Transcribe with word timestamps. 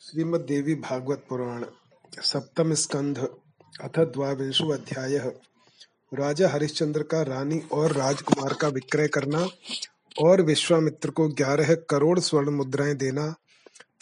श्रीमद् 0.00 0.46
देवी 0.46 0.74
भागवत 0.74 1.24
पुराण, 1.28 1.64
सप्तम 2.22 2.74
स्कंध, 2.74 3.18
अथ 3.80 3.98
द्वाविंशो 3.98 4.68
अध्याय। 4.72 5.18
राजा 6.14 6.48
हरिश्चंद्र 6.48 7.02
का 7.02 7.22
रानी 7.22 7.58
और 7.72 7.92
राजकुमार 7.92 8.52
का 8.52 8.68
विक्रय 8.68 9.08
करना 9.08 9.48
और 10.22 10.42
विश्वामित्र 10.42 11.10
को 11.10 11.28
ग्यारह 11.28 11.74
करोड़ 11.74 12.18
स्वर्ण 12.20 12.50
मुद्राएँ 12.50 12.94
देना 12.94 13.34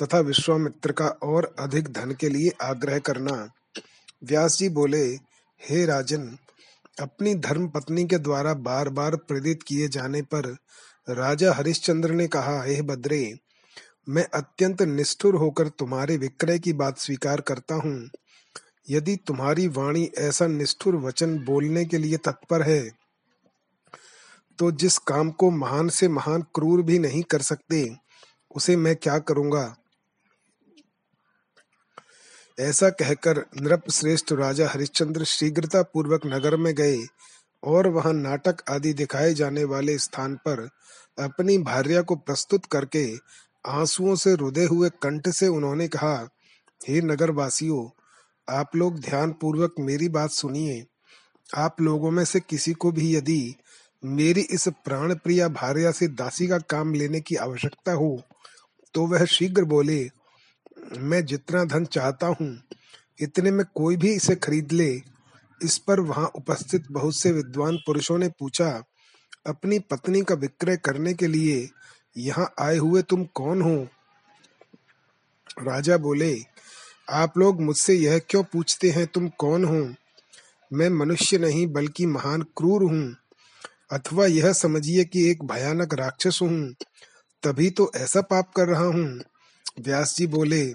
तथा 0.02 0.20
विश्वामित्र 0.20 0.92
का 0.92 1.06
और 1.06 1.54
अधिक 1.58 1.88
धन 1.88 2.12
के 2.12 2.28
लिए 2.28 2.50
आग्रह 2.60 2.98
करना। 2.98 3.50
व्यास 4.24 4.58
जी 4.58 4.68
बोले, 4.68 5.06
हे 5.60 5.86
राजन, 5.86 6.38
अपनी 7.00 7.34
धर्म 7.34 7.68
पत्नी 7.68 8.04
के 8.04 8.18
द्वारा 8.18 8.54
बार 8.54 8.88
बार 8.88 9.16
प्रेरित 9.16 9.62
किए 9.62 9.88
जाने 9.88 10.22
पर 10.22 10.56
राजा 11.10 11.54
हरिश्चंद्र 11.54 12.10
ने 12.10 12.28
कहा, 12.28 12.62
हे 12.62 12.82
बद्रे 12.82 13.38
मैं 14.06 14.24
अत्यंत 14.34 14.82
निष्ठुर 14.82 15.34
होकर 15.34 15.68
तुम्हारे 15.68 16.16
विक्रय 16.16 16.58
की 16.58 16.72
बात 16.72 16.98
स्वीकार 16.98 17.40
करता 17.40 17.74
हूँ। 17.74 18.10
यदि 18.88 19.16
तुम्हारी 19.26 19.66
वाणी 19.68 20.04
ऐसा 20.18 20.46
निष्ठुर 20.46 20.96
वचन 20.96 21.38
बोलने 21.38 21.84
के 21.84 21.98
लिए 21.98 22.16
तत्पर 22.16 22.62
है 22.62 22.82
तो 24.58 24.70
जिस 24.72 24.98
काम 24.98 25.30
को 25.30 25.50
महान 25.50 25.88
से 25.88 26.08
महान 26.08 26.42
क्रूर 26.54 26.82
भी 26.82 26.98
नहीं 26.98 27.22
कर 27.22 27.42
सकते, 27.42 27.88
उसे 28.50 28.76
मैं 28.76 28.94
क्या 28.96 29.18
करूँगा? 29.18 29.74
ऐसा 32.58 32.88
कहकर 32.90 33.44
नृप 33.60 33.90
श्रेष्ठ 33.90 34.32
राजा 34.32 34.68
हरिश्चंद्र 34.68 35.24
शीघ्रता 35.24 35.82
पूर्वक 35.84 36.26
नगर 36.26 36.56
में 36.56 36.74
गए 36.74 36.96
और 37.62 37.88
वहाँ 37.88 38.12
नाटक 38.12 38.62
आदि 38.70 38.92
दिखाए 38.92 39.34
जाने 39.34 39.64
वाले 39.64 39.98
स्थान 39.98 40.36
पर 40.38 40.68
अपनी 41.18 41.58
भार्या 41.58 42.02
को 42.02 42.16
प्रस्तुत 42.16 42.66
करके 42.66 43.06
आंसुओं 43.66 44.14
से 44.14 44.34
रुदे 44.36 44.64
हुए 44.64 44.88
कंठ 45.02 45.28
से 45.28 45.48
उन्होंने 45.48 45.88
कहा, 45.88 46.28
हे 46.80 47.00
नगर 47.02 47.30
वासियों 47.32 47.88
आप 48.48 48.76
लोग 48.76 48.98
ध्यान 49.00 49.32
पूर्वक 49.32 49.74
मेरी 49.80 50.08
बात 50.08 50.30
सुनिए। 50.30 50.84
आप 51.48 51.80
लोगों 51.80 52.10
में 52.10 52.24
से 52.24 52.40
किसी 52.40 52.72
को 52.74 52.92
भी 52.92 53.14
यदि 53.14 53.54
मेरी 54.02 54.40
इस 54.50 54.68
प्राण 54.84 55.14
प्रिया 55.14 55.48
भार्या 55.50 55.90
से 55.92 56.08
दासी 56.10 56.46
का 56.48 56.58
काम 56.70 56.92
लेने 56.94 57.20
की 57.20 57.36
आवश्यकता 57.36 57.92
हो 57.92 58.20
तो 58.94 59.06
वह 59.06 59.24
शीघ्र 59.26 59.64
बोले, 59.64 60.08
मैं 60.92 61.24
जितना 61.26 61.64
धन 61.64 61.84
चाहता 61.86 62.26
हूँ, 62.28 62.58
इतने 63.18 63.50
में 63.50 63.64
कोई 63.74 63.96
भी 63.96 64.12
इसे 64.12 64.34
खरीद 64.36 64.72
ले। 64.72 64.90
इस 65.60 65.76
पर 65.78 66.00
वहाँ 66.00 66.26
उपस्थित 66.36 66.84
बहुत 66.90 67.16
से 67.16 67.32
विद्वान 67.32 67.76
पुरुषों 67.86 68.18
ने 68.18 68.28
पूछा, 68.38 68.68
अपनी 69.46 69.78
पत्नी 69.90 70.22
का 70.22 70.34
विक्रय 70.36 70.76
करने 70.76 71.14
के 71.14 71.26
लिए 71.26 71.68
यहाँ 72.16 72.54
आए 72.58 72.76
हुए 72.76 73.02
तुम 73.02 73.24
कौन 73.24 73.62
हो? 73.62 73.88
राजा 75.62 75.96
बोले, 75.96 76.38
आप 77.10 77.38
लोग 77.38 77.60
मुझसे 77.60 77.94
यह 77.94 78.18
क्यों 78.18 78.44
पूछते 78.44 78.90
हैं 78.90 79.06
तुम 79.06 79.28
कौन 79.28 79.64
हो? 79.64 79.94
मैं 80.72 80.90
मनुष्य 80.90 81.38
नहीं, 81.38 81.66
बल्कि 81.66 82.06
महान 82.06 82.42
क्रूर 82.42 82.82
हूँ। 82.82 83.16
अथवा 83.90 84.26
यह 84.26 84.52
समझिए 84.52 85.04
कि 85.04 85.30
एक 85.30 85.44
भयानक 85.44 85.94
राक्षस 85.94 86.38
हूँ। 86.42 86.74
तभी 87.42 87.70
तो 87.70 87.92
ऐसा 87.96 88.20
पाप 88.20 88.52
कर 88.56 88.68
रहा 88.68 88.84
हूँ। 88.84 89.20
व्यास 89.80 90.16
जी 90.16 90.26
बोले, 90.26 90.74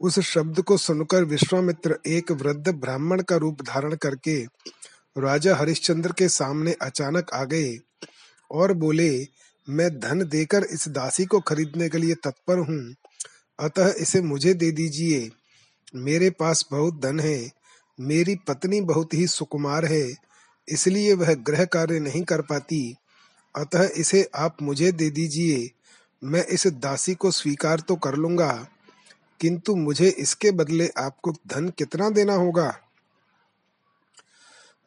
उस 0.00 0.20
शब्द 0.20 0.60
को 0.62 0.76
सुनकर 0.76 1.24
विश्वामित्र 1.24 1.98
एक 2.06 2.32
वृद्ध 2.32 2.68
ब्राह्मण 2.68 3.22
का 3.22 3.36
रूप 3.36 3.62
धारण 3.62 3.94
करके 3.94 4.44
राजा 5.18 5.56
हरिश्चंद्र 5.56 6.12
के 6.12 6.28
सामने 6.28 6.72
अचानक 6.72 7.30
आ 7.34 7.44
गए 7.44 7.78
और 8.50 8.72
बोले 8.72 9.28
मैं 9.68 10.00
धन 10.00 10.28
देकर 10.28 10.64
इस 10.64 10.88
दासी 10.88 11.24
को 11.24 11.40
खरीदने 11.40 11.88
के 11.88 11.98
लिए 11.98 12.14
तत्पर 12.14 12.58
हूँ। 12.58 12.94
अतः 13.60 13.94
इसे 13.98 14.20
मुझे 14.20 14.54
दे 14.54 14.70
दीजिए। 14.70 15.30
मेरे 15.94 16.30
पास 16.30 16.66
बहुत 16.70 17.00
धन 17.00 17.20
है। 17.20 17.52
मेरी 18.00 18.36
पत्नी 18.36 18.80
बहुत 18.80 19.14
ही 19.14 19.26
सुकुमार 19.26 19.84
है। 19.84 20.14
इसलिए 20.68 21.14
वह 21.14 21.34
ग्रह 21.34 21.64
कार्य 21.64 22.00
नहीं 22.00 22.22
कर 22.22 22.42
पाती। 22.42 22.96
अतः 23.56 23.88
इसे 23.96 24.30
आप 24.34 24.56
मुझे 24.62 24.92
दे 24.92 25.10
दीजिए। 25.10 25.70
मैं 26.24 26.46
इस 26.46 26.66
दासी 26.66 27.14
को 27.14 27.30
स्वीकार 27.30 27.80
तो 27.80 27.96
कर 27.96 28.14
लूँगा। 28.14 28.68
किंतु 29.40 29.76
मुझे 29.76 30.08
इसके 30.08 30.50
बदले 30.50 30.88
आपको 30.98 31.32
धन 31.32 31.68
कितना 31.68 32.10
देना 32.10 32.34
होगा? 32.34 32.78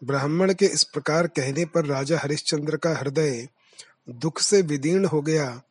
ब्राह्मण 0.03 0.53
के 0.53 0.65
इस 0.65 0.83
प्रकार 0.83 1.27
कहने 1.27 1.65
पर 1.65 1.85
राजा 1.85 2.19
हरिश्चंद्र 2.23 2.77
का 2.77 2.97
हृदय 2.97 3.47
दुख 4.09 4.39
से 4.39 4.61
विदीर्ण 4.61 5.05
हो 5.05 5.21
गया 5.21 5.61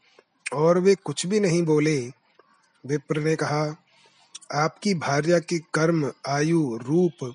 और 0.52 0.78
वे 0.78 0.94
कुछ 0.94 1.26
भी 1.26 1.40
नहीं 1.40 1.62
बोले। 1.62 2.12
विप्र 2.86 3.20
ने 3.20 3.36
कहा, 3.36 3.76
आपकी 4.54 4.94
भार्या 4.94 5.38
की 5.38 5.58
कर्म, 5.58 6.12
आयु, 6.28 6.78
रूप 6.82 7.34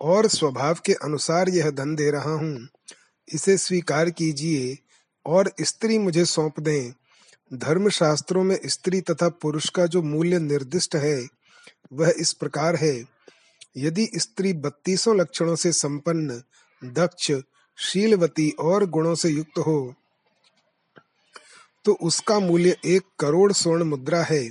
और 0.00 0.28
स्वभाव 0.28 0.76
के 0.86 0.92
अनुसार 0.92 1.48
यह 1.48 1.70
धन 1.70 1.94
दे 1.94 2.10
रहा 2.10 2.32
हूँ। 2.32 2.68
इसे 3.34 3.58
स्वीकार 3.58 4.10
कीजिए 4.10 4.78
और 5.26 5.52
स्त्री 5.60 5.98
मुझे 5.98 6.24
सौंप 6.24 6.60
दें। 6.60 6.92
धर्म 7.54 7.88
शास्त्रों 7.88 8.44
में 8.44 8.58
स्त्री 8.66 9.00
तथा 9.00 9.28
पुरुष 9.28 9.68
का 9.68 9.86
जो 9.86 10.02
मूल्य 10.02 10.38
निर्दिष्ट 10.38 10.96
है, 10.96 11.28
वह 11.92 12.14
इस 12.18 12.32
प्रकार 12.32 12.76
है। 12.76 13.04
यदि 13.76 14.10
स्त्री 14.16 14.52
बत्तीसों 14.52 15.16
लक्षणों 15.16 15.56
से 15.56 15.72
संपन्न, 15.72 16.42
दक्ष, 16.84 17.32
शीलवती 17.76 18.50
और 18.50 18.86
गुणों 18.86 19.14
से 19.14 19.28
युक्त 19.28 19.58
हो 19.58 19.94
तो 21.84 21.92
उसका 21.92 22.38
मूल्य 22.38 22.76
एक 22.84 23.02
करोड़ 23.20 23.52
स्वर्ण 23.52 23.84
मुद्रा 23.84 24.22
है 24.22 24.50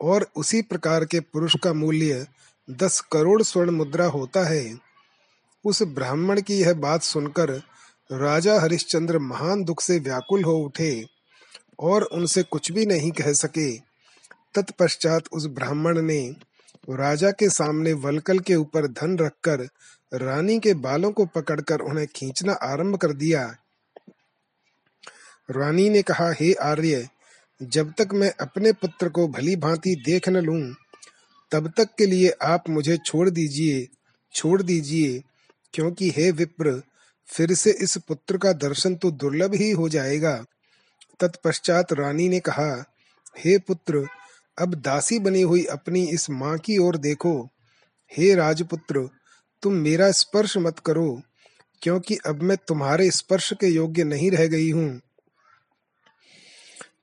और 0.00 0.26
उसी 0.36 0.62
प्रकार 0.62 1.04
के 1.04 1.20
पुरुष 1.20 1.56
का 1.56 1.72
मूल्य 1.72 2.26
दस 2.70 3.00
करोड़ 3.00 3.42
स्वर्ण 3.42 3.70
मुद्रा 3.70 4.06
होता 4.06 4.48
है। 4.48 4.78
उस 5.64 5.82
ब्राह्मण 5.82 6.40
की 6.40 6.54
यह 6.54 6.74
बात 6.74 7.02
सुनकर 7.02 7.50
राजा 8.12 8.60
हरिश्चंद्र 8.60 9.18
महान 9.18 9.64
दुख 9.64 9.80
से 9.80 9.98
व्याकुल 9.98 10.44
हो 10.44 10.56
उठे 10.56 11.06
और 11.80 12.02
उनसे 12.02 12.42
कुछ 12.42 12.72
भी 12.72 12.86
नहीं 12.86 13.10
कह 13.10 13.32
सके। 13.32 13.76
तत्पश्चात 14.54 15.24
उस 15.32 15.46
ब्राह्मण 15.46 16.00
ने 16.02 16.36
राजा 16.90 17.30
के 17.30 17.48
सामने 17.48 17.92
वलकल 17.92 18.38
के 18.38 18.54
ऊपर 18.54 18.86
धन 18.86 19.18
रखकर 19.18 19.68
रानी 20.14 20.58
के 20.58 20.74
बालों 20.74 21.10
को 21.12 21.26
पकड़कर 21.26 21.80
उन्हें 21.80 22.06
खींचना 22.16 22.52
आरंभ 22.52 22.96
कर 22.96 23.12
दिया। 23.12 23.56
रानी 25.50 25.88
ने 25.90 26.02
कहा, 26.02 26.32
हे 26.32 26.52
आर्य, 26.52 27.08
जब 27.62 27.92
तक 27.98 28.08
मैं 28.12 28.32
अपने 28.40 28.72
पुत्र 28.72 29.08
को 29.08 29.28
भली 29.28 29.56
भांति 29.56 29.94
देख 30.04 30.28
न 30.28 30.36
लूँ, 30.36 30.74
तब 31.52 31.72
तक 31.76 31.88
के 31.98 32.06
लिए 32.06 32.30
आप 32.42 32.68
मुझे 32.68 32.96
छोड़ 32.96 33.30
दीजिए 33.30 33.88
छोड़ 34.34 34.62
दीजिए, 34.62 35.22
क्योंकि 35.74 36.10
हे 36.10 36.30
विप्र, 36.30 36.82
फिर 37.28 37.54
से 37.54 37.70
इस 37.70 37.96
पुत्र 37.98 38.38
का 38.38 38.52
दर्शन 38.52 38.94
तो 38.94 39.10
दुर्लभ 39.10 39.54
ही 39.54 39.70
हो 39.70 39.88
जाएगा। 39.88 40.44
तत्पश्चात 41.20 41.92
रानी 41.92 42.28
ने 42.28 42.40
कहा, 42.40 42.84
हे 43.38 43.58
पुत्र, 43.58 44.06
अब 44.58 44.74
दासी 44.74 45.18
बनी 45.18 45.42
हुई 45.42 45.64
अपनी 45.64 46.04
इस 46.08 46.30
माँ 46.30 46.58
की 46.58 46.78
ओर 46.78 46.96
देखो। 46.96 47.48
हे 48.12 48.34
राजपुत्र, 48.34 49.08
तुम 49.62 49.72
मेरा 49.72 50.10
स्पर्श 50.10 50.56
मत 50.56 50.78
करो, 50.78 51.22
क्योंकि 51.82 52.18
अब 52.26 52.42
मैं 52.42 52.56
तुम्हारे 52.68 53.10
स्पर्श 53.10 53.52
के 53.52 53.66
योग्य 53.66 54.04
नहीं 54.04 54.30
रह 54.30 54.46
गई 54.46 54.70
हूँ। 54.70 55.00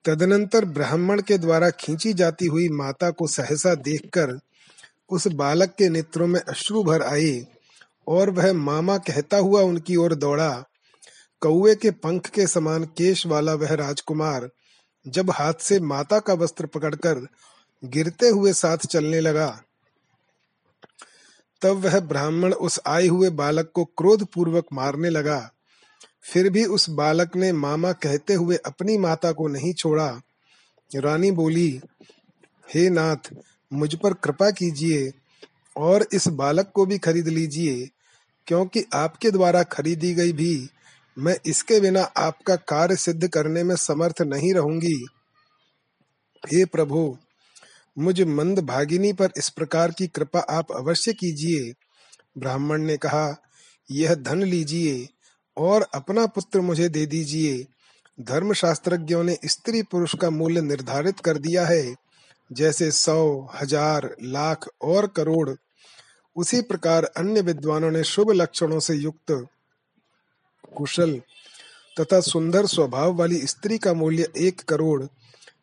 तदनंतर 0.07 0.65
ब्राह्मण 0.65 1.21
के 1.21 1.37
द्वारा 1.37 1.69
खींची 1.69 2.13
जाती 2.13 2.45
हुई 2.45 2.67
माता 2.69 3.09
को 3.11 3.27
सहसा 3.27 3.73
देखकर 3.75 4.37
उस 5.09 5.27
बालक 5.27 5.69
के 5.69 5.89
नेत्रों 5.89 6.27
में 6.27 6.39
अश्रु 6.39 6.83
भर 6.83 7.01
आए 7.01 7.45
और 8.07 8.29
वह 8.29 8.51
मामा 8.53 8.97
कहता 8.97 9.37
हुआ 9.37 9.61
उनकी 9.61 9.95
ओर 9.95 10.15
दौड़ा। 10.15 10.49
कौए 11.41 11.75
के 11.75 11.91
पंख 11.91 12.29
के 12.29 12.47
समान 12.47 12.83
केश 12.97 13.25
वाला 13.27 13.53
वह 13.53 13.73
राजकुमार 13.73 14.49
जब 15.05 15.31
हाथ 15.31 15.53
से 15.53 15.79
माता 15.79 16.19
का 16.19 16.33
वस्त्र 16.33 16.65
पकड़कर 16.65 17.27
गिरते 17.83 18.29
हुए 18.29 18.53
साथ 18.53 18.85
चलने 18.85 19.19
लगा, 19.19 19.49
तब 21.61 21.83
वह 21.85 21.99
ब्राह्मण 21.99 22.53
उस 22.53 22.79
आए 22.87 23.07
हुए 23.07 23.29
बालक 23.29 23.71
को 23.73 23.85
क्रोध 23.97 24.25
पूर्वक 24.25 24.65
मारने 24.73 25.09
लगा। 25.09 25.39
फिर 26.27 26.49
भी 26.49 26.63
उस 26.65 26.89
बालक 26.89 27.35
ने 27.35 27.51
मामा 27.51 27.91
कहते 27.93 28.33
हुए 28.33 28.55
अपनी 28.65 28.97
माता 28.97 29.31
को 29.31 29.47
नहीं 29.47 29.73
छोड़ा। 29.73 30.07
रानी 30.91 31.31
बोली, 31.31 31.81
हे 32.67 32.89
नाथ, 32.89 33.31
मुझ 33.71 33.93
पर 33.95 34.13
कृपा 34.13 34.49
कीजिए 34.51 35.11
और 35.75 36.07
इस 36.13 36.27
बालक 36.27 36.71
को 36.75 36.85
भी 36.85 36.97
खरीद 36.97 37.27
लीजिए, 37.27 37.89
क्योंकि 38.47 38.83
आपके 38.93 39.31
द्वारा 39.31 39.63
खरीदी 39.63 40.13
गई 40.13 40.33
भी 40.33 40.69
मैं 41.17 41.35
इसके 41.45 41.79
बिना 41.79 42.01
आपका 42.17 42.55
कार्य 42.55 42.95
सिद्ध 42.95 43.27
करने 43.27 43.63
में 43.63 43.75
समर्थ 43.75 44.21
नहीं 44.21 44.53
रहूँगी। 44.53 45.05
हे 46.43 46.65
प्रभु, 46.65 47.17
मुझ 47.97 48.21
मंद 48.21 48.59
भागिनी 48.59 49.13
पर 49.13 49.31
इस 49.37 49.49
प्रकार 49.49 49.91
की 49.91 50.07
कृपा 50.07 50.39
आप 50.39 50.71
अवश्य 50.71 51.13
कीजिए। 51.13 51.73
ब्राह्मण 52.37 52.81
ने 52.81 52.97
कहा, 52.97 53.35
यह 53.91 54.15
धन 54.15 54.43
लीजिए 54.43 55.07
और 55.57 55.87
अपना 55.93 56.25
पुत्र 56.25 56.61
मुझे 56.61 56.89
दे 56.89 57.05
दीजिए। 57.05 57.65
धर्म 58.17 58.53
शास्त्रज्ञों 58.53 59.23
ने 59.23 59.37
स्त्री 59.45 59.81
पुरुष 59.83 60.15
का 60.15 60.29
मूल्य 60.29 60.61
निर्धारित 60.61 61.19
कर 61.19 61.37
दिया 61.37 61.65
है, 61.65 61.95
जैसे 62.51 62.91
सौ, 62.91 63.49
हज़ार, 63.55 64.15
लाख 64.21 64.67
और 64.81 65.07
करोड़। 65.07 65.49
उसी 66.35 66.61
प्रकार 66.61 67.03
अन्य 67.17 67.41
विद्वानों 67.41 67.91
ने 67.91 68.03
शुभ 68.03 68.31
लक्षणों 68.31 68.79
से 68.79 68.95
युक्त, 68.95 69.31
कुशल 70.75 71.19
तथा 71.97 72.19
सुंदर 72.21 72.65
स्वभाव 72.65 73.13
वाली 73.15 73.45
स्त्री 73.47 73.77
का 73.77 73.93
मूल्य 73.93 74.27
एक 74.37 74.61
करोड़ 74.61 75.03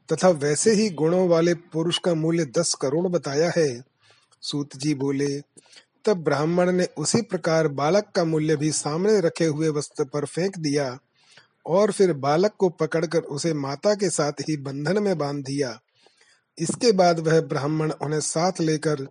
तथा 0.09 0.29
वैसे 0.29 0.73
ही 0.73 0.89
गुणों 0.91 1.29
वाले 1.29 1.55
पुरुष 1.73 1.99
का 1.99 2.15
मूल्य 2.15 2.45
दस 2.59 2.75
करोड़ 2.75 3.07
बताया 3.09 3.53
है। 3.57 3.69
सूत 4.43 4.77
जी 4.77 4.95
बोले 4.95 5.29
तब 6.07 6.17
ब्राह्मण 6.17 6.73
ने 6.73 6.89
उसी 6.99 7.23
प्रकार 7.23 7.69
बालक 7.69 8.05
का 8.15 8.25
मूल्य 8.25 8.57
भी 8.57 8.71
सामने 8.73 9.21
रखे 9.21 9.45
हुए 9.45 9.69
वस्त्र 9.69 10.05
पर 10.05 10.25
फेंक 10.25 10.59
दिया 10.59 10.99
और 11.67 11.93
फिर 11.93 12.13
बालक 12.13 12.53
को 12.59 12.69
पकड़कर 12.69 13.19
उसे 13.19 13.55
माता 13.55 13.95
के 13.95 14.11
साथ 14.11 14.33
ही 14.33 14.57
बंधन 14.57 15.03
में 15.03 15.19
बाँध 15.19 15.45
दिया। 15.45 15.79
इसके 16.59 16.93
बाद 16.93 17.21
वह 17.21 17.41
ब्राह्मण 17.41 17.91
उन्हें 17.91 18.21
साथ 18.21 18.53
लेकर 18.61 19.07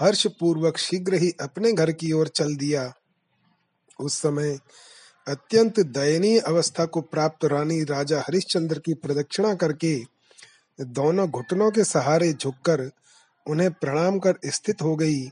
हर्ष 0.00 0.26
पूर्वक 0.26 0.78
शीघ्र 0.78 1.14
ही 1.14 1.32
अपने 1.40 1.72
घर 1.72 1.92
की 1.92 2.12
ओर 2.12 2.28
चल 2.28 2.56
दिया। 2.56 2.92
उस 4.00 4.14
समय 4.14 4.58
अत्यंत 5.28 5.80
दयनीय 5.80 6.38
अवस्था 6.38 6.84
को 6.84 7.00
प्राप्त 7.00 7.44
रानी 7.44 7.84
राजा 7.84 8.20
हरिश्चंद्र 8.20 8.78
की 8.78 8.94
प्रदक्षिणा 8.94 9.54
करके 9.54 9.96
दोनों 10.80 11.30
घुटनों 11.30 11.70
के 11.70 11.84
सहारे 11.84 12.32
झुककर 12.32 12.90
उन्हें 13.46 13.70
प्रणाम 13.70 14.18
कर 14.18 14.34
स्थित 14.46 14.82
हो 14.82 14.96
गई। 14.96 15.28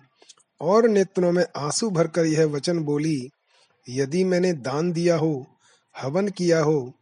और 0.61 0.89
नेत्रों 0.89 1.33
में 1.33 1.45
आँसू 1.57 1.91
भरकर 1.91 2.27
यह 2.27 2.47
वचन 2.47 2.79
बोली, 2.79 3.31
यदि 3.87 4.25
मैंने 4.25 4.53
दान 4.53 4.93
दिया 4.93 5.17
हो, 5.17 5.47
हवन 5.95 6.29
किया 6.29 6.61
हो, 6.61 6.93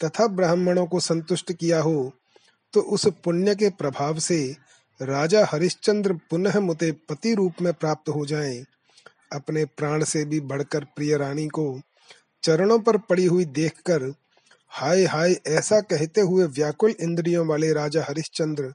तथा 0.00 0.26
ब्राह्मणों 0.26 0.86
को 0.86 1.00
संतुष्ट 1.00 1.52
किया 1.52 1.80
हो 1.80 2.12
तो 2.74 2.80
उस 2.80 3.06
पुण्य 3.24 3.54
के 3.54 3.68
प्रभाव 3.70 4.18
से 4.18 4.38
राजा 5.00 5.44
हरिश्चंद्र 5.52 6.12
पुनः 6.30 6.58
मुते 6.60 6.90
पति 7.08 7.34
रूप 7.34 7.60
में 7.62 7.72
प्राप्त 7.72 8.08
हो 8.08 8.24
जाएँ। 8.26 8.64
अपने 9.32 9.64
प्राण 9.64 10.04
से 10.04 10.24
भी 10.24 10.40
बढ़कर 10.40 10.84
प्रिय 10.96 11.16
रानी 11.16 11.46
को 11.48 11.80
चरणों 12.42 12.78
पर 12.78 12.96
पड़ी 12.98 13.24
हुई 13.24 13.44
देखकर 13.44 14.02
हाय 14.72 15.04
हाय 15.04 15.34
ऐसा 15.46 15.80
कहते 15.80 16.20
हुए 16.20 16.46
व्याकुल 16.46 16.94
इंद्रियों 17.00 17.46
वाले 17.46 17.72
राजा 17.72 18.04
हरिश्चंद्र 18.08 18.72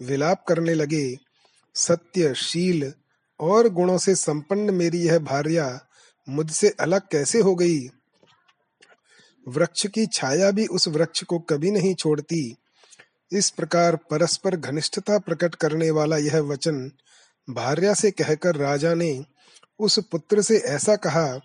विलाप 0.00 0.44
करने 0.48 0.74
लगे, 0.74 1.16
सत्य, 1.74 2.34
शील 2.34 2.92
और 3.40 3.68
गुणों 3.68 3.98
से 3.98 4.14
संपन्न 4.14 4.74
मेरी 4.74 4.98
यह 4.98 5.18
भार्या 5.18 5.80
मुझसे 6.28 6.68
अलग 6.80 7.00
कैसे 7.00 7.40
हो 7.40 7.54
गई? 7.54 7.78
वृक्ष 9.48 9.86
की 9.86 10.06
छाया 10.06 10.50
भी 10.50 10.66
उस 10.66 10.88
वृक्ष 10.88 11.22
को 11.22 11.38
कभी 11.38 11.70
नहीं 11.70 11.94
छोड़ती। 11.94 12.56
इस 13.32 13.50
प्रकार 13.50 13.96
परस्पर 13.96 14.56
घनिष्ठता 14.56 15.18
प्रकट 15.18 15.54
करने 15.54 15.90
वाला 15.90 16.16
यह 16.16 16.40
वचन 16.40 16.90
भार्या 17.50 17.94
से 17.94 18.10
कहकर 18.10 18.56
राजा 18.56 18.94
ने 18.94 19.24
उस 19.78 19.98
पुत्र 19.98 20.42
से 20.42 20.58
ऐसा 20.58 20.96
कहा, 20.96 21.40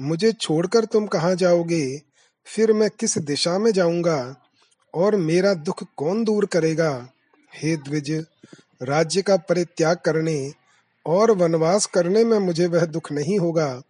मुझे 0.00 0.32
छोड़कर 0.32 0.84
तुम 0.84 1.06
कहाँ 1.06 1.34
जाओगे? 1.34 2.02
फिर 2.46 2.72
मैं 2.72 2.90
किस 2.90 3.18
दिशा 3.18 3.58
में 3.58 3.70
जाऊँगा? 3.70 4.36
और 4.94 5.16
मेरा 5.16 5.54
दुख 5.54 5.84
कौन 5.96 6.24
दूर 6.24 6.46
करेगा? 6.46 7.08
हे 7.54 7.76
द्विज, 7.76 8.26
राज्य 8.82 9.22
का 9.22 9.36
परित्याग 9.36 9.96
करने 9.96 10.52
और 11.06 11.30
वनवास 11.30 11.86
करने 11.86 12.24
में 12.24 12.38
मुझे 12.38 12.66
वह 12.66 12.84
दुख 12.86 13.12
नहीं 13.12 13.38
होगा, 13.38 13.82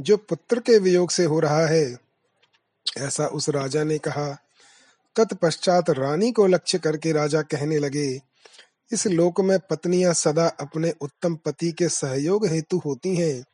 जो 0.00 0.16
पुत्र 0.16 0.60
के 0.60 0.78
वियोग 0.78 1.10
से 1.10 1.24
हो 1.24 1.40
रहा 1.40 1.66
है। 1.66 1.98
ऐसा 2.98 3.26
उस 3.26 3.48
राजा 3.48 3.84
ने 3.84 3.98
कहा। 3.98 4.38
तत्पश्चात 5.16 5.90
रानी 5.90 6.32
को 6.32 6.46
लक्ष्य 6.46 6.78
करके 6.78 7.12
राजा 7.12 7.42
कहने 7.42 7.78
लगे, 7.78 8.20
इस 8.92 9.06
लोक 9.06 9.40
में 9.40 9.58
पत्नियाँ 9.60 10.12
सदा 10.12 10.46
अपने 10.48 10.94
उत्तम 11.00 11.34
पति 11.34 11.72
के 11.72 11.88
सहयोग 11.88 12.46
हेतु 12.46 12.78
होती 12.78 13.16
हैं। 13.16 13.44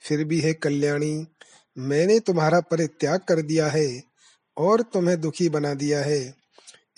फिर 0.00 0.24
भी 0.24 0.40
है 0.40 0.52
कल्याणी, 0.54 1.26
मैंने 1.78 2.20
तुम्हारा 2.20 2.60
परित्याग 2.60 3.20
कर 3.20 3.42
दिया 3.42 3.66
है 3.66 4.02
और 4.56 4.82
तुम्हें 4.82 5.20
दुखी 5.20 5.48
बना 5.48 5.74
दिया 5.74 6.00
है। 6.00 6.34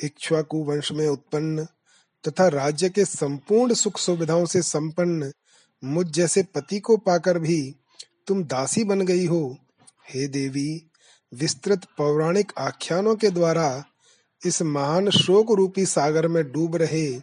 इक्ष्वाकु 0.04 0.64
वंश 0.64 0.92
में 0.92 1.08
उत्पन्न 1.08 1.66
तथा 2.24 2.48
राज्य 2.48 2.88
के 2.88 3.04
संपूर्ण 3.04 3.74
सुख 3.74 3.98
सुविधाओं 3.98 4.44
से 4.46 4.62
संपन्न 4.62 5.32
मुझ 5.85 6.06
जैसे 6.06 6.43
पति 6.43 6.79
को 6.79 6.97
पाकर 6.97 7.38
भी 7.38 7.77
तुम 8.27 8.44
दासी 8.44 8.85
बन 8.85 9.00
गई 9.00 9.27
हो। 9.27 9.59
हे 10.09 10.27
देवी, 10.29 10.82
विस्तृत 11.35 11.85
पौराणिक 11.99 12.53
आख्यानों 12.59 13.17
के 13.17 13.31
द्वारा 13.31 13.85
इस 14.47 14.62
महान 14.62 15.11
शोक 15.11 15.53
रूपी 15.53 15.87
सागर 15.87 16.29
में 16.29 16.53
डूब 16.53 16.77
रहे 16.77 17.21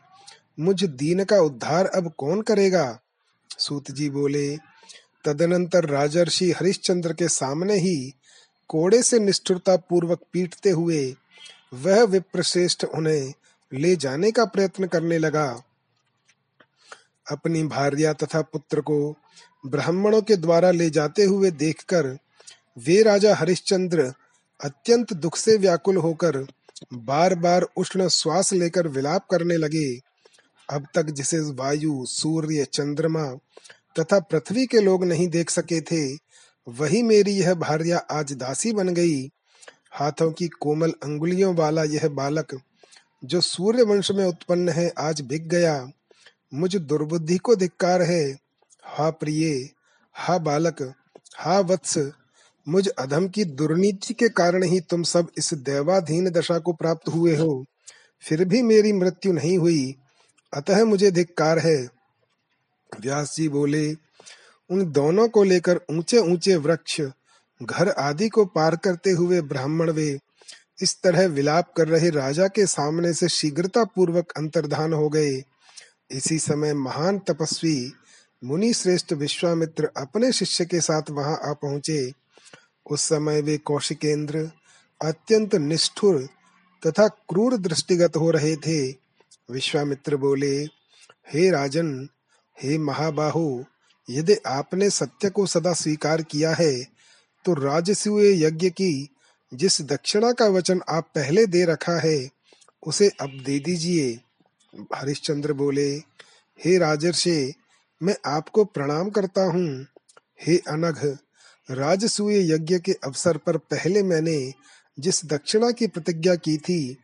मुझ 0.59 0.83
दीन 0.83 1.23
का 1.23 1.39
उद्धार 1.39 1.85
अब 1.85 2.13
कौन 2.17 2.41
करेगा? 2.41 2.99
सूत 3.59 3.91
जी 3.91 4.09
बोले, 4.09 4.57
तदनंतर 5.25 5.85
राजर्षि 5.85 6.51
हरिश्चंद्र 6.51 7.13
के 7.13 7.27
सामने 7.27 7.73
ही 7.73 8.13
कोड़े 8.67 9.03
से 9.03 9.19
निष्ठुरता 9.19 9.75
पूर्वक 9.75 10.19
पीटते 10.33 10.69
हुए 10.69 11.15
वह 11.73 12.03
विप्रश्रेष्ठ 12.03 12.85
उन्हें 12.85 13.33
ले 13.73 13.95
जाने 13.95 14.31
का 14.31 14.45
प्रयत्न 14.45 14.87
करने 14.87 15.17
लगा। 15.17 15.63
अपनी 17.31 17.63
भार्या 17.63 18.13
तथा 18.13 18.41
पुत्र 18.41 18.81
को 18.81 19.15
ब्राह्मणों 19.65 20.21
के 20.21 20.35
द्वारा 20.35 20.71
ले 20.71 20.89
जाते 20.89 21.23
हुए 21.23 21.51
देखकर 21.51 22.17
वे 22.77 23.01
राजा 23.03 23.35
हरिश्चंद्र 23.35 24.11
अत्यंत 24.59 25.13
दुख 25.13 25.35
से 25.37 25.57
व्याकुल 25.57 25.97
होकर 25.97 26.45
बार 26.93 27.35
बार 27.35 27.65
उष्ण 27.77 28.07
श्वास 28.07 28.53
लेकर 28.53 28.87
विलाप 28.87 29.27
करने 29.31 29.57
लगे। 29.57 29.99
अब 30.69 30.87
तक 30.95 31.05
जिसे 31.05 31.39
वायु, 31.39 32.05
सूर्य, 32.05 32.65
चंद्रमा 32.73 33.25
तथा 33.99 34.19
पृथ्वी 34.19 34.65
के 34.65 34.79
लोग 34.79 35.03
नहीं 35.05 35.27
देख 35.27 35.49
सके 35.49 35.81
थे, 35.81 36.15
वही 36.67 37.01
मेरी 37.03 37.31
यह 37.31 37.53
भार्या 37.53 37.97
आज 38.11 38.33
दासी 38.33 38.71
बन 38.73 38.89
गई। 38.89 39.31
हाथों 39.91 40.31
की 40.31 40.47
कोमल 40.47 40.91
अंगुलियों 41.03 41.55
वाला 41.55 41.83
यह 41.83 42.07
बालक 42.07 42.59
जो 43.23 43.41
सूर्य 43.41 43.83
वंश 43.83 44.11
में 44.11 44.25
उत्पन्न 44.25 44.69
है, 44.69 44.91
आज 44.97 45.21
बिक 45.21 45.47
गया। 45.47 45.91
मुझ 46.53 46.75
दुर्बुद्धि 46.75 47.37
को 47.37 47.55
धिक्कार 47.55 48.01
है। 48.01 48.37
हा 48.85 49.09
प्रिय, 49.09 49.69
हा 50.15 50.37
बालक, 50.37 50.93
हा 51.37 51.59
वत्स, 51.59 52.11
मुझ 52.67 52.87
अधम 52.87 53.27
की 53.27 53.45
दुर्नीति 53.45 54.13
के 54.13 54.29
कारण 54.29 54.63
ही 54.63 54.79
तुम 54.79 55.03
सब 55.03 55.27
इस 55.37 55.53
देवाधीन 55.53 56.29
दशा 56.29 56.59
को 56.59 56.73
प्राप्त 56.73 57.07
हुए 57.07 57.35
हो। 57.35 57.65
फिर 58.19 58.45
भी 58.45 58.61
मेरी 58.61 58.93
मृत्यु 58.93 59.33
नहीं 59.33 59.57
हुई, 59.57 59.95
अतः 60.53 60.85
मुझे 60.85 61.11
धिक्कार 61.11 61.59
है। 61.59 61.89
व्यास 62.99 63.35
जी 63.35 63.49
बोले, 63.49 63.93
उन 64.69 64.91
दोनों 64.91 65.27
को 65.27 65.43
लेकर 65.43 65.79
ऊँचे 65.91 66.17
ऊँचे 66.17 66.55
वृक्ष, 66.55 67.01
घर 67.63 67.89
आदि 67.89 68.29
को 68.29 68.45
पार 68.45 68.75
करते 68.75 69.11
हुए 69.11 69.41
ब्राह्मण 69.41 69.91
वे, 69.91 70.19
इस 70.81 71.01
तरह 71.01 71.27
विलाप 71.27 71.73
कर 71.77 71.87
रहे 71.87 72.09
राजा 72.09 72.47
के 72.47 72.65
सामने 72.65 73.13
से 73.13 73.27
शीघ्रता 73.27 73.83
पूर्वक 73.83 74.31
अंतर्धान 74.37 74.93
हो 74.93 75.09
गए। 75.09 75.43
इसी 76.11 76.37
समय 76.39 76.73
महान 76.73 77.19
तपस्वी 77.19 77.91
मुनि 78.41 78.73
श्रेष्ठ 78.73 79.13
विश्वामित्र 79.13 79.89
अपने 79.97 80.31
शिष्य 80.31 80.65
के 80.65 80.79
साथ 80.81 81.09
वहाँ 81.09 81.39
आ 81.45 81.53
पहुँचे। 81.53 82.11
उस 82.85 83.01
समय 83.01 83.41
वे 83.41 83.57
कौशिकेंद्र 83.57 84.49
अत्यंत 85.01 85.55
निष्ठुर 85.55 86.27
तथा 86.83 87.07
क्रूर 87.07 87.57
दृष्टिगत 87.57 88.15
हो 88.17 88.29
रहे 88.31 88.55
थे। 88.55 88.87
विश्वामित्र 89.49 90.15
बोले, 90.15 90.55
हे 91.27 91.49
राजन, 91.51 92.07
हे 92.57 92.77
महाबाहु, 92.77 93.63
यदि 94.07 94.35
आपने 94.47 94.89
सत्य 94.89 95.29
को 95.29 95.45
सदा 95.45 95.73
स्वीकार 95.73 96.21
किया 96.21 96.53
है 96.53 96.73
तो 97.45 97.53
राजसूय 97.53 98.43
यज्ञ 98.43 98.69
की 98.69 99.09
जिस 99.51 99.81
दक्षिणा 99.81 100.31
का 100.31 100.45
वचन 100.47 100.81
आप 100.89 101.09
पहले 101.15 101.45
दे 101.45 101.63
रखा 101.65 101.99
है, 101.99 102.29
उसे 102.83 103.09
अब 103.21 103.41
दे 103.45 103.59
दीजिए। 103.59 104.19
हरिश्चंद्र 104.95 105.53
बोले, 105.53 105.95
हे 106.65 106.77
राजर्षे, 106.77 107.53
मैं 108.03 108.15
आपको 108.25 108.65
प्रणाम 108.65 109.09
करता 109.09 109.43
हूँ। 109.43 109.87
हे 110.41 110.57
अनघ, 110.57 111.17
राजसूय 111.71 112.53
यज्ञ 112.53 112.79
के 112.79 112.91
अवसर 112.91 113.37
पर 113.37 113.57
पहले 113.57 114.03
मैंने 114.03 114.53
जिस 114.99 115.25
दक्षिणा 115.25 115.71
की 115.71 115.87
प्रतिज्ञा 115.87 116.35
की 116.35 116.57
थी, 116.57 116.97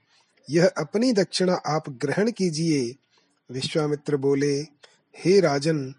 यह 0.50 0.72
अपनी 0.78 1.14
दक्षिणा 1.14 1.54
आप 1.54 1.90
ग्रहण 1.90 2.32
कीजिए। 2.32 2.96
विश्वामित्र 3.52 4.18
बोले, 4.18 4.62
हे 5.18 5.40
राजन, 5.40 5.94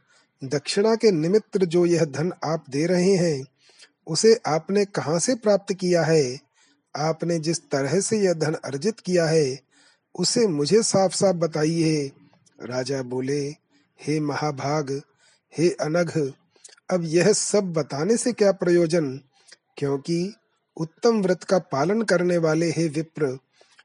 दक्षिणा 0.45 0.95
के 0.95 1.11
निमित्त 1.11 1.59
जो 1.59 1.87
यह 1.87 2.05
धन 2.05 2.33
आप 2.45 2.65
दे 2.71 2.87
रहे 2.87 3.17
हैं, 3.17 3.45
उसे 4.07 4.41
आपने 4.47 4.85
कहाँ 4.85 5.19
से 5.19 5.35
प्राप्त 5.35 5.73
किया 5.73 6.03
है? 6.03 6.39
आपने 6.97 7.39
जिस 7.39 7.71
तरह 7.71 8.01
से 8.01 8.19
यह 8.19 8.33
धन 8.33 8.55
अर्जित 8.55 9.01
किया 9.01 9.27
है 9.27 9.74
उसे 10.19 10.47
मुझे 10.47 10.83
साफ़ 10.83 11.17
साफ़ 11.17 11.37
बताइए। 11.37 12.13
राजा 12.61 13.03
बोले, 13.03 13.41
हे 14.03 14.21
महाभाग, 14.21 15.03
हे 15.59 15.71
अनघ, 15.71 16.33
अब 16.91 17.05
यह 17.05 17.33
सब 17.33 17.73
बताने 17.73 18.17
से 18.17 18.33
क्या 18.33 18.53
प्रयोजन? 18.53 19.21
क्योंकि 19.77 20.35
उत्तम 20.77 21.23
व्रत 21.23 21.45
का 21.45 21.59
पालन 21.59 22.03
करने 22.03 22.39
वाले 22.39 22.71
हे 22.71 22.89
विप्र, 22.89 23.39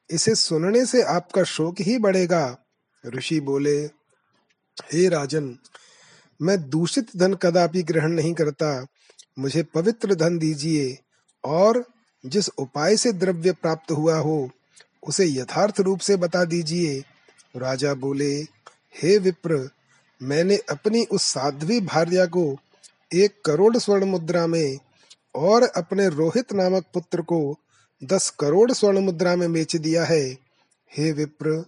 इसे 0.10 0.36
सुनने 0.36 0.86
से 0.86 1.02
आपका 1.02 1.44
शोक 1.44 1.76
ही 1.82 1.98
बढ़ेगा। 1.98 2.58
ऋषि 3.06 3.40
बोले, 3.40 3.80
हे 4.94 5.10
राजन, 5.10 5.58
मैं 6.42 6.70
दूषित 6.70 7.18
धन 7.18 7.34
कदापि 7.34 7.84
ग्रहण 7.84 8.12
नहीं 8.12 8.34
करता। 8.34 8.88
मुझे 9.40 9.64
पवित्र 9.64 10.16
धन 10.16 10.38
दीजिए, 10.38 10.98
और 11.46 11.86
जिस 12.26 12.50
उपाय 12.50 12.98
से 12.98 13.12
द्रव्य 13.12 13.52
प्राप्त 13.52 13.92
हुआ 13.92 14.18
हो 14.18 14.52
उसे 15.03 15.25
यथार्थ 15.25 15.79
रूप 15.79 16.00
से 16.00 16.15
बता 16.15 16.46
दीजिए। 16.46 17.03
राजा 17.56 17.94
बोले, 17.94 18.36
हे 19.03 19.18
विप्र, 19.18 19.70
मैंने 20.22 20.58
अपनी 20.58 21.03
उस 21.03 21.24
साध्वी 21.24 21.82
भार्या 21.82 22.25
को 22.25 22.58
एक 23.13 23.41
करोड़ 23.46 23.77
स्वर्ण 23.77 24.06
मुद्रा 24.06 24.48
में 24.48 24.77
और 25.36 25.63
अपने 25.63 26.10
रोहित 26.10 26.53
नामक 26.53 26.86
पुत्र 26.94 27.22
को 27.22 27.58
दस 28.03 28.29
करोड़ 28.29 28.72
स्वर्ण 28.72 29.00
मुद्रा 29.00 29.36
में 29.36 29.53
बेच 29.53 29.75
दिया 29.75 30.06
है। 30.06 30.38
हे 30.98 31.12
विप्र, 31.12 31.65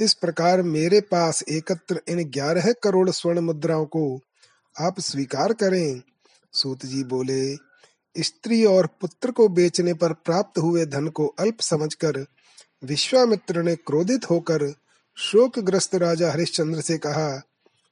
इस 0.00 0.14
प्रकार 0.14 0.62
मेरे 0.62 1.00
पास 1.00 1.44
एकत्र 1.48 2.00
इन 2.08 2.24
ग्यारह 2.24 2.72
करोड़ 2.72 3.10
स्वर्ण 3.10 3.40
मुद्राओं 3.40 3.86
को 3.86 4.20
आप 4.80 5.00
स्वीकार 5.00 5.52
करें। 5.52 6.02
सूत 6.52 6.86
जी 6.86 7.04
बोले, 7.04 7.54
स्त्री 8.22 8.64
और 8.64 8.86
पुत्र 8.86 9.30
को 9.30 9.48
बेचने 9.48 9.94
पर 9.94 10.12
प्राप्त 10.12 10.58
हुए 10.58 10.86
धन 10.86 11.08
को 11.08 11.26
अल्प 11.26 11.60
समझकर 11.60 12.26
विश्वामित्र 12.82 13.62
ने 13.62 13.74
क्रोधित 13.76 14.30
होकर 14.30 14.74
शोकग्रस्त 15.16 15.94
राजा 15.94 16.30
हरिश्चंद्र 16.32 16.80
से 16.80 16.98
कहा, 16.98 17.42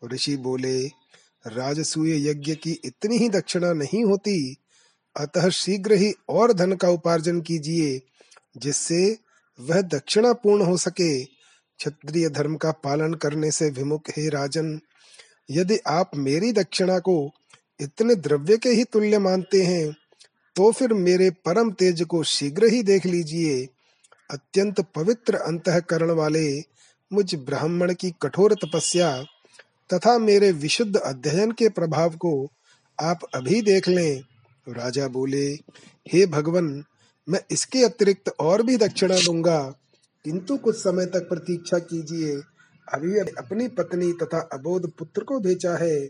ऋषि 0.05 0.37
बोले, 0.37 0.87
राजसूय 1.47 2.29
यज्ञ 2.29 2.55
की 2.55 2.81
इतनी 2.85 3.19
ही 3.19 3.29
दक्षिणा 3.29 3.73
नहीं 3.73 4.05
होती, 4.05 4.57
अतः 5.17 5.49
शीघ्र 5.49 5.93
ही 5.93 6.13
और 6.29 6.53
धन 6.53 6.73
का 6.73 6.89
उपार्जन 6.89 7.41
कीजिए, 7.41 8.01
जिससे 8.57 9.19
वह 9.61 9.81
दक्षिणा 9.81 10.33
पूर्ण 10.33 10.63
हो 10.63 10.77
सके। 10.77 11.25
क्षत्रिय 11.25 12.29
धर्म 12.29 12.57
का 12.57 12.71
पालन 12.71 13.15
करने 13.15 13.51
से 13.51 13.71
विमुख 13.71 14.11
हे 14.11 14.29
राजन, 14.29 14.81
यदि 15.51 15.79
आप 15.87 16.11
मेरी 16.17 16.53
दक्षिणा 16.53 16.99
को 16.99 17.31
इतने 17.81 18.15
द्रव्य 18.15 18.57
के 18.57 18.69
ही 18.69 18.85
तुल्य 18.85 19.19
मानते 19.19 19.63
हैं 19.63 19.93
तो 20.57 20.71
फिर 20.73 20.93
मेरे 20.93 21.31
परम 21.31 21.71
तेज 21.71 22.03
को 22.03 22.23
शीघ्र 22.23 22.67
ही 22.67 22.83
देख 22.83 23.07
लीजिए। 23.07 23.69
अत्यंत 24.31 24.81
पवित्र 24.81 25.35
अंतकरण 25.35 26.11
वाले 26.11 26.61
मुझ 27.13 27.35
ब्राह्मण 27.35 27.95
की 27.95 28.15
कठोर 28.23 28.55
तपस्या 28.55 29.23
तथा 29.93 30.19
मेरे 30.19 30.53
विशुद्ध 30.53 30.97
अध्ययन 30.97 31.53
के 31.53 31.69
प्रभाव 31.69 32.11
को 32.11 32.49
आप 33.01 33.19
अभी 33.35 33.63
देख 33.63 33.89
लें। 33.89 34.23
राजा 34.69 35.09
बोले, 35.09 35.55
हे 36.09 36.27
भगवन, 36.27 36.85
मैं 37.29 37.41
इसके 37.51 37.85
अतिरिक्त 37.85 38.35
और 38.41 38.63
भी 38.63 38.77
दक्षिणा 38.77 39.17
दूँगा। 39.17 39.75
किंतु 40.25 40.57
कुछ 40.57 40.77
समय 40.77 41.07
तक 41.07 41.29
प्रतीक्षा 41.29 41.79
कीजिए। 41.79 42.37
अभी 42.95 43.19
अपनी 43.19 43.69
पत्नी 43.69 44.13
तथा 44.13 44.41
अबोध 44.41 44.91
पुत्र 44.91 45.25
को 45.25 45.41
भेजा 45.41 45.77
है। 45.77 46.01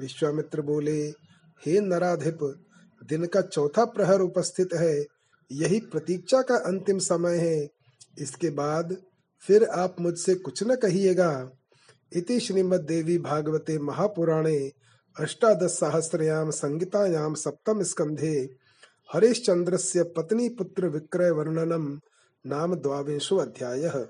विश्वामित्र 0.00 0.60
बोले, 0.60 1.06
हे 1.66 1.80
नराधिप, 1.80 2.38
दिन 3.08 3.24
का 3.24 3.40
चौथा 3.40 3.84
प्रहर 3.84 4.20
उपस्थित 4.20 4.68
है। 4.74 5.15
यही 5.52 5.80
प्रतीक्षा 5.80 6.42
का 6.42 6.56
अंतिम 6.56 6.98
समय 6.98 7.36
है। 7.36 7.68
इसके 8.18 8.50
बाद 8.50 8.96
फिर 9.40 9.64
आप 9.64 9.96
मुझसे 10.00 10.34
कुछ 10.34 10.62
न 10.62 10.74
कहिएगा। 10.74 11.50
इति 12.12 12.40
श्रीमद्देवी 12.40 13.18
भागवते 13.18 13.78
महापुराणे 13.78 14.72
अष्टादशसहस्रयां 15.20 16.50
संहितायां 16.50 17.34
सप्तम 17.34 17.82
स्कन्धे 17.82 18.50
हरिश्चन्द्रस्य 19.12 20.02
पुत्र 20.02 20.88
विक्रय 20.88 21.30
वर्णनम 21.30 22.00
नाम 22.46 22.74
द्वाविंशो 22.74 23.36
अध्यायः। 23.36 24.06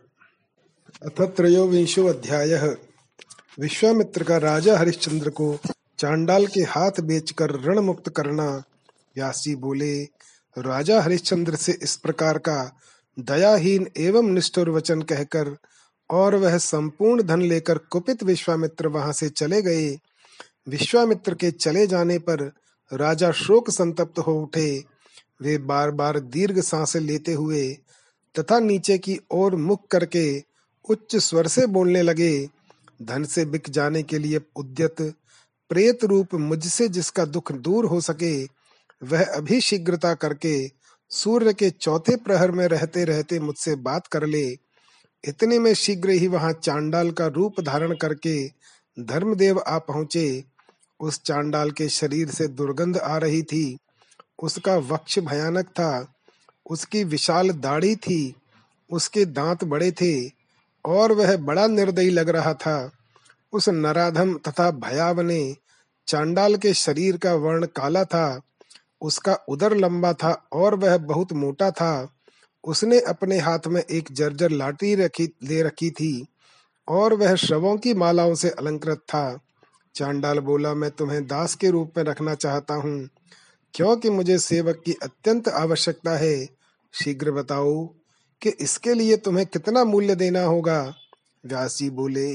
अथ 1.03 1.23
त्रयोविंशो 1.23 2.07
अध्यायः। 2.07 2.77
विश्वामित्र 3.61 4.25
का 4.25 4.37
राजा 4.37 4.79
हरिश्चंद्र 4.79 5.31
को 5.31 5.59
चांडाल 5.99 6.47
के 6.47 6.61
हाथ 6.61 7.01
बेचकर 7.01 7.51
ऋण 7.65 7.79
मुक्त 7.79 8.09
करना। 8.09 8.63
व्यास 9.17 9.45
बोले 9.49 10.05
राजा 10.59 11.01
हरिश्चंद्र 11.03 11.57
से 11.57 11.79
इस 11.83 11.97
प्रकार 11.97 12.39
का 12.39 12.77
दयाहीन 13.19 13.87
एवं 13.97 14.31
निष्ठुर 14.31 14.71
वचन 14.71 15.03
कहकर 15.03 15.57
और 16.11 16.35
वह 16.35 16.59
संपूर्ण 16.59 17.23
धन 17.23 17.43
लेकर 17.43 17.79
कुपित 17.79 18.23
विश्वामित्र 18.23 18.89
वहाँ 18.89 19.13
से 19.13 19.29
चले 19.29 19.63
गए। 19.63 19.99
विश्वामित्र 20.69 21.35
के 21.35 21.51
चले 21.51 21.87
जाने 21.87 22.19
पर 22.19 22.53
राजा 22.93 23.33
शोक 23.33 23.71
संतप्त 23.71 24.19
हो 24.19 24.41
उठे। 24.43 24.85
वे 25.43 25.59
बार 25.59 25.91
बार 25.91 26.21
दीर्घ 26.21 26.61
साँसें 26.61 27.01
लेते 27.01 27.33
हुए 27.33 27.79
तथा 28.39 28.59
नीचे 28.59 28.99
की 28.99 29.21
ओर 29.31 29.57
मुख 29.57 29.87
करके 29.91 30.43
उच्च 30.89 31.17
स्वर 31.17 31.47
से 31.47 31.67
बोलने 31.67 32.03
लगे। 32.03 32.49
धन 33.03 33.25
से 33.25 33.45
बिक 33.45 33.71
जाने 33.71 34.03
के 34.03 34.19
लिए 34.19 34.41
उद्यत, 34.57 35.03
प्रेत 35.71 36.05
रूप 36.05 36.35
मुझसे 36.35 36.89
जिसका 36.89 37.25
दुख 37.25 37.53
दूर 37.53 37.85
हो 37.85 38.01
सके 38.01 38.56
वह 39.03 39.25
अभी 39.25 39.61
शीघ्रता 39.61 40.15
करके 40.15 40.71
सूर्य 41.11 41.53
के 41.53 41.71
चौथे 41.71 42.17
प्रहर 42.17 42.51
में 42.51 42.67
रहते 42.67 43.05
रहते 43.05 43.41
मुझसे 43.41 43.77
बात 43.77 44.07
कर 44.07 44.27
ले। 44.27 44.59
इतने 45.25 45.59
में 45.59 45.75
शीघ्र 45.75 46.11
ही 46.11 46.29
वहाँ 46.29 46.53
चांडाल 46.53 47.11
का 47.11 47.27
रूप 47.27 47.61
धारण 47.61 47.95
करके 47.95 48.49
धर्मदेव 49.01 49.65
आ 49.67 49.79
पहुँचे। 49.79 50.45
उस 51.01 51.23
चांडाल 51.23 51.71
के 51.71 51.89
शरीर 51.89 52.29
से 52.29 52.49
दुर्गंध 52.49 52.99
आ 52.99 53.17
रही 53.17 53.43
थी। 53.43 53.79
उसका 54.43 54.77
वक्ष 54.77 55.19
भयानक 55.19 55.67
था। 55.67 56.15
उसकी 56.71 57.05
विशाल 57.05 57.51
दाढ़ी 57.51 57.97
थी। 57.97 58.35
उसके 58.91 59.25
दांत 59.25 59.65
बड़े 59.65 59.93
थे 59.93 60.31
और 60.85 61.13
वह 61.13 61.37
बड़ा 61.37 61.67
निर्दयी 61.67 62.11
लग 62.11 62.29
रहा 62.29 62.55
था। 62.55 62.93
उस 63.53 63.69
नराधम 63.69 64.35
तथा 64.49 64.71
भयाव 64.71 65.21
ने 65.21 65.57
चांडाल 66.07 66.57
के 66.57 66.75
शरीर 66.75 67.17
का 67.17 67.35
वर्ण 67.35 67.67
काला 67.67 68.05
था। 68.05 68.41
उसका 69.07 69.35
उदर 69.49 69.77
लंबा 69.77 70.13
था 70.13 70.33
और 70.53 70.75
वह 70.75 70.97
बहुत 70.97 71.33
मोटा 71.33 71.71
था। 71.71 72.13
उसने 72.65 73.01
अपने 73.01 73.39
हाथ 73.39 73.67
में 73.67 73.83
एक 73.83 74.09
जर्जर 74.13 74.51
लाठी 74.51 74.95
रखी, 74.95 75.25
ले 75.43 75.63
रखी 75.63 75.91
थी 75.91 76.27
और 76.89 77.15
वह 77.15 77.35
शवों 77.35 77.77
की 77.77 77.95
मालाओं 77.95 78.35
से 78.35 78.51
अलंकृत 78.51 78.99
था। 78.99 79.41
चांडाल 79.95 80.39
बोला, 80.39 80.75
मैं 80.75 80.91
तुम्हें 80.91 81.27
दास 81.27 81.55
के 81.55 81.71
रूप 81.71 81.93
में 81.97 82.05
रखना 82.05 82.35
चाहता 82.35 82.75
हूँ, 82.75 83.09
क्योंकि 83.75 84.11
मुझे 84.11 84.39
सेवक 84.39 84.83
की 84.87 84.93
अत्यंत 85.03 85.49
आवश्यकता 85.49 86.17
है। 86.17 86.49
शीघ्र 86.95 87.31
बताओ 87.31 87.85
कि 88.43 88.51
इसके 88.51 88.95
लिए 88.95 89.17
तुम्हें 89.17 89.47
कितना 89.47 89.85
मूल्य 89.85 90.15
देना 90.15 90.43
होगा? 90.43 90.95
व्यास 91.47 91.77
जी 91.77 91.91
बोले, 91.91 92.29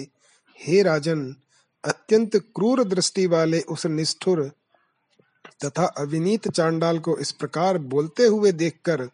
हे 0.60 0.82
राजन, 0.82 1.36
अत्यंत 1.84 2.36
क्रूर 2.36 2.84
दृष्टि 2.84 3.26
वाले 3.28 3.60
उस 3.60 3.86
निष्ठुर 3.86 4.52
तथा 5.66 5.86
अविनीत 5.98 6.48
चांडाल 6.48 7.00
को 7.00 7.18
इस 7.18 7.32
प्रकार 7.32 7.78
बोलते 7.78 8.26
हुए 8.26 8.52
देखकर 8.52 9.08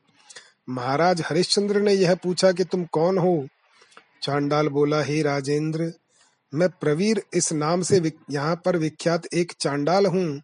महाराज 0.69 1.21
हरिश्चंद्र 1.21 1.81
ने 1.81 1.93
यह 1.93 2.15
पूछा 2.15 2.51
कि 2.51 2.63
तुम 2.63 2.83
कौन 2.85 3.17
हो? 3.17 3.47
चांडाल 4.23 4.67
बोला, 4.67 5.01
हे 5.01 5.21
राजेंद्र, 5.21 5.91
मैं 6.53 6.69
प्रवीर 6.69 7.21
इस 7.33 7.51
नाम 7.53 7.81
से 7.81 8.01
यहाँ 8.31 8.55
पर 8.65 8.77
विख्यात 8.77 9.25
एक 9.33 9.51
चांडाल 9.59 10.05
हूँ। 10.05 10.41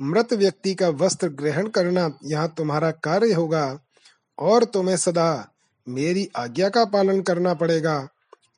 मृत 0.00 0.32
व्यक्ति 0.32 0.74
का 0.74 0.88
वस्त्र 0.88 1.28
ग्रहण 1.28 1.68
करना 1.68 2.10
यहाँ 2.24 2.54
तुम्हारा 2.56 2.90
कार्य 2.90 3.32
होगा 3.32 3.78
और 4.38 4.64
तुम्हें 4.64 4.96
सदा 4.96 5.48
मेरी 5.86 6.28
आज्ञा 6.36 6.68
का 6.68 6.84
पालन 6.84 7.20
करना 7.20 7.54
पड़ेगा। 7.54 8.08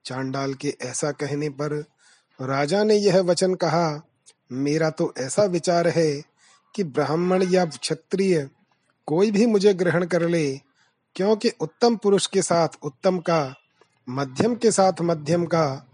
चांडाल 0.05 0.55
के 0.55 0.77
ऐसा 0.83 1.11
कहने 1.13 1.49
पर 1.51 1.73
राजा 2.41 2.83
ने 2.85 2.95
यह 2.95 3.21
वचन 3.21 3.55
कहा, 3.55 4.03
मेरा 4.53 4.91
तो 4.91 5.13
ऐसा 5.19 5.45
विचार 5.45 5.89
है 5.89 6.34
कि 6.75 6.85
ब्राह्मण 6.85 7.43
या 7.51 7.65
क्षत्रिय 7.65 8.49
कोई 9.07 9.31
भी 9.31 9.47
मुझे 9.47 9.75
ग्रहण 9.75 10.05
कर 10.05 10.29
ले, 10.29 10.61
क्योंकि 11.17 11.49
उत्तम 11.61 11.97
पुरुष 11.97 12.27
के 12.27 12.43
साथ 12.43 12.69
उत्तम 12.83 13.19
का, 13.19 13.55
मध्यम 14.09 14.55
के 14.55 14.71
साथ 14.71 14.93
मध्यम 15.03 15.45
का, 15.45 15.89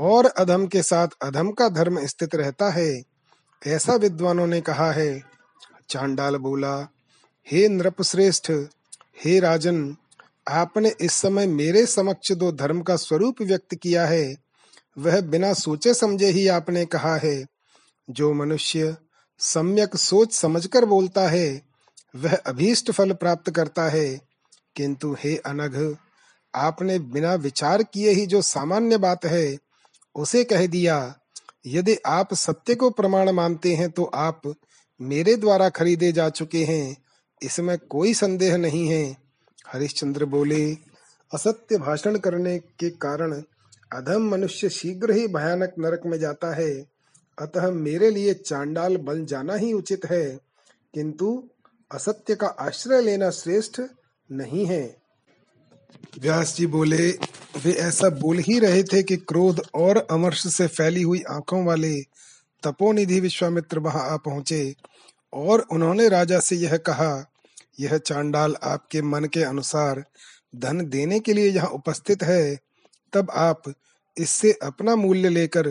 और 0.00 0.26
अधम 0.26 0.66
के 0.66 0.82
साथ 0.82 1.08
अधम 1.22 1.50
का 1.50 1.68
धर्म 1.68 2.06
स्थित 2.06 2.34
रहता 2.34 2.70
है, 2.70 3.02
ऐसा 3.66 3.94
विद्वानों 3.94 4.46
ने 4.46 4.60
कहा 4.60 4.92
है। 4.92 5.22
चांडाल 5.88 6.36
बोला, 6.36 6.88
हे 7.50 7.68
नृपश्रेष्ठ, 7.68 8.50
हे 9.24 9.40
राजन, 9.40 9.96
आपने 10.48 10.94
इस 11.00 11.12
समय 11.12 11.46
मेरे 11.46 11.86
समक्ष 11.86 12.32
दो 12.32 12.52
धर्म 12.52 12.80
का 12.80 12.96
स्वरूप 12.96 13.42
व्यक्त 13.42 13.74
किया 13.74 14.06
है। 14.06 14.34
वह 14.98 15.20
बिना 15.20 15.52
सोचे 15.52 15.94
समझे 15.94 16.26
ही 16.26 16.48
आपने 16.48 16.84
कहा 16.86 17.16
है, 17.16 17.46
जो 18.10 18.32
मनुष्य 18.34 18.96
सम्यक 19.40 19.96
सोच 19.96 20.32
समझकर 20.32 20.84
बोलता 20.84 21.28
है, 21.28 21.62
वह 22.16 22.34
अभीष्ट 22.36 22.90
फल 22.90 23.12
प्राप्त 23.12 23.50
करता 23.50 23.88
है। 23.88 24.20
किंतु 24.76 25.16
हे 25.20 25.36
अनघ, 25.36 25.96
आपने 26.54 26.98
बिना 26.98 27.34
विचार 27.34 27.82
किए 27.82 28.10
ही 28.10 28.26
जो 28.26 28.42
सामान्य 28.42 28.96
बात 28.96 29.24
है, 29.24 29.58
उसे 30.14 30.44
कह 30.44 30.66
दिया, 30.66 31.14
यदि 31.66 31.96
आप 32.06 32.34
सत्य 32.34 32.74
को 32.74 32.90
प्रमाण 32.90 33.30
मानते 33.30 33.74
हैं 33.74 33.90
तो 33.90 34.04
आप 34.04 34.42
मेरे 35.00 35.36
द्वारा 35.36 35.68
खरीदे 35.68 36.12
जा 36.12 36.28
चुके 36.28 36.64
हैं, 36.64 36.96
इसमें 37.42 37.78
कोई 37.78 38.14
संदेह 38.14 38.56
नहीं 38.56 38.88
है। 38.88 39.16
हरिश्चंद्र 39.72 40.24
बोले, 40.24 40.76
असत्य 41.32 41.78
भाषण 41.78 42.18
करने 42.18 42.58
के 42.58 42.90
कारण 42.90 43.42
अधम 43.92 44.30
मनुष्य 44.30 44.68
शीघ्र 44.68 45.12
ही 45.12 45.26
भयानक 45.26 45.74
नरक 45.78 46.02
में 46.06 46.18
जाता 46.18 46.54
है। 46.54 46.89
अतः 47.40 47.70
मेरे 47.70 48.10
लिए 48.10 48.34
चांडाल 48.34 48.96
बन 48.96 49.24
जाना 49.26 49.54
ही 49.54 49.72
उचित 49.72 50.04
है, 50.10 50.26
किंतु 50.94 51.42
असत्य 51.90 52.34
का 52.34 52.46
आश्रय 52.60 53.00
लेना 53.02 53.30
श्रेष्ठ 53.30 53.80
नहीं 54.30 54.66
है। 54.66 54.82
व्यास 56.18 56.56
जी 56.56 56.66
बोले, 56.66 57.08
वे 57.64 57.72
ऐसा 57.72 58.08
बोल 58.10 58.38
ही 58.38 58.58
रहे 58.58 58.82
थे 58.82 59.02
कि 59.02 59.16
क्रोध 59.18 59.62
और 59.74 60.06
अमर्ष 60.10 60.46
से 60.46 60.66
फैली 60.66 61.02
हुई 61.02 61.22
आँखों 61.30 61.64
वाले 61.64 61.94
तपोनिधि 62.62 63.20
विश्वामित्र 63.20 63.78
वहाँ 63.78 64.08
आ 64.10 64.16
पहुँचे 64.16 64.74
और 65.32 65.66
उन्होंने 65.72 66.08
राजा 66.08 66.38
से 66.40 66.56
यह 66.56 66.76
कहा, 66.76 67.26
यह 67.80 67.96
चांडाल 67.98 68.56
आपके 68.62 69.02
मन 69.02 69.24
के 69.24 69.42
अनुसार 69.42 70.04
धन 70.54 70.84
देने 70.86 71.20
के 71.20 71.32
लिए 71.32 71.50
यहाँ 71.50 71.68
उपस्थित 71.70 72.22
है, 72.22 72.56
तब 73.12 73.30
आप 73.34 73.72
इससे 74.16 74.52
अपना 74.62 74.96
मूल्य 74.96 75.28
लेकर 75.28 75.68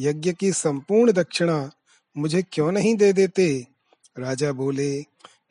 यज्ञ 0.00 0.32
की 0.32 0.52
संपूर्ण 0.52 1.12
दक्षिणा 1.12 1.70
मुझे 2.16 2.42
क्यों 2.42 2.72
नहीं 2.72 2.94
दे 2.96 3.12
देते? 3.12 3.66
राजा 4.18 4.52
बोले, 4.52 5.04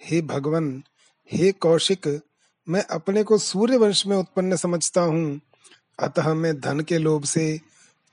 हे 0.03 0.21
भगवान, 0.21 0.83
हे 1.31 1.51
कौशिक, 1.51 2.21
मैं 2.69 2.83
अपने 2.83 3.23
को 3.23 3.37
सूर्य 3.37 3.77
वंश 3.77 4.05
में 4.07 4.17
उत्पन्न 4.17 4.55
समझता 4.55 5.01
हूँ। 5.01 5.41
अतः 5.99 6.33
मैं 6.33 6.59
धन 6.59 6.79
के 6.79 6.97
लोभ 6.97 7.23
से 7.23 7.59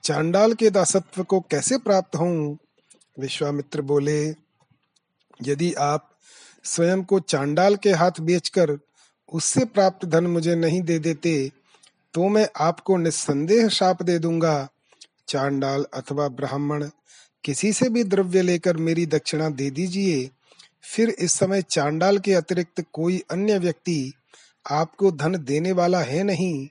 चांडाल 0.03 0.53
के 0.53 0.69
दासत्व 0.69 1.23
को 1.23 1.39
कैसे 1.39 1.77
प्राप्त 1.77 2.15
हूँ? 2.15 2.57
विश्वामित्र 3.19 3.81
बोले, 3.81 4.35
यदि 5.41 5.73
आप 5.73 6.09
स्वयं 6.63 7.03
को 7.03 7.19
चांडाल 7.19 7.75
के 7.75 7.91
हाथ 7.91 8.11
बेचकर 8.21 8.79
उससे 9.33 9.65
प्राप्त 9.65 10.05
धन 10.05 10.27
मुझे 10.27 10.55
नहीं 10.55 10.81
दे 10.81 10.99
देते 10.99 11.51
तो 12.13 12.27
मैं 12.27 12.49
आपको 12.57 12.97
निस्संदेह 12.97 13.67
शाप 13.67 14.03
दे 14.03 14.19
दूँगा। 14.19 14.69
चांडाल 15.27 15.85
अथवा 15.93 16.27
ब्राह्मण 16.29 16.89
किसी 17.43 17.71
से 17.73 17.89
भी 17.89 18.03
द्रव्य 18.03 18.41
लेकर 18.41 18.77
मेरी 18.77 19.05
दक्षिणा 19.05 19.49
दे 19.51 19.69
दीजिए, 19.69 20.29
फिर 20.85 21.09
इस 21.09 21.33
समय 21.33 21.61
चांडाल 21.61 22.17
के 22.19 22.33
अतिरिक्त 22.33 22.83
कोई 22.93 23.21
अन्य 23.31 23.57
व्यक्ति 23.59 24.13
आपको 24.65 25.11
धन 25.13 25.37
देने 25.39 25.71
वाला 25.71 26.01
है 26.01 26.23
नहीं। 26.23 26.67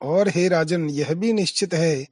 और 0.00 0.28
हे 0.28 0.46
राजन, 0.48 0.88
यह 0.90 1.12
भी 1.14 1.32
निश्चित 1.32 1.74
है 1.74 2.06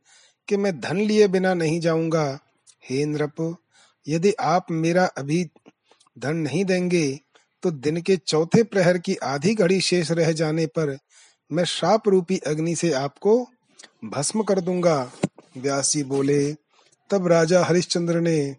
कि 0.49 0.57
मैं 0.57 0.79
धन 0.81 0.97
लिए 0.99 1.29
बिना 1.29 1.55
नहीं 1.55 1.81
जाऊँगा। 1.81 2.39
हे 2.85 3.05
नृप, 3.07 3.57
यदि 4.07 4.33
आप 4.41 4.71
मेरा 4.71 5.05
अभी 5.07 5.45
धन 6.17 6.37
नहीं 6.37 6.65
देंगे 6.65 7.21
तो 7.63 7.71
दिन 7.71 8.01
के 8.03 8.17
चौथे 8.19 8.63
प्रहर 8.63 8.99
की 8.99 9.15
आधी 9.25 9.55
घड़ी 9.55 9.81
शेष 9.81 10.11
रह 10.11 10.33
जाने 10.33 10.67
पर 10.69 10.97
मैं 11.51 11.65
श्राप 11.65 12.09
रूपी 12.09 12.39
अग्नि 12.47 12.75
से 12.77 12.93
आपको 12.93 13.37
भस्म 14.05 14.43
कर 14.43 14.61
दूँगा। 14.61 15.13
व्यास 15.57 15.93
बोले, 15.97 16.53
तब 17.11 17.27
राजा 17.27 17.65
हरिश्चंद्र 17.65 18.21
ने 18.21 18.57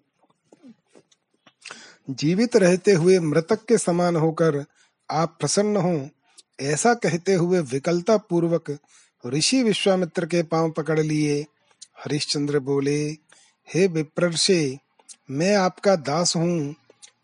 जीवित 2.10 2.56
रहते 2.56 2.92
हुए 2.92 3.20
मृतक 3.20 3.66
के 3.66 3.78
समान 3.78 4.16
होकर 4.16 4.66
आप 5.12 5.38
प्रसन्न 5.40 5.78
हो, 5.78 6.10
ऐसा 6.62 6.94
कहते 6.94 7.34
हुए 7.34 7.60
विकलता 7.60 8.18
पूर्वक 8.18 8.80
ऋषि 9.28 9.64
विश्वामित्र 9.64 10.26
के 10.26 10.44
पाँव 10.44 10.72
पकड़ 10.72 11.00
लिए। 11.00 11.46
हरिश्चंद्र 12.06 12.60
बोले, 12.60 13.10
हे 13.74 13.88
विप्रर्षे, 13.88 14.78
मैं 15.32 15.56
आपका 15.56 15.96
दास 15.96 16.36
हूँ, 16.36 16.76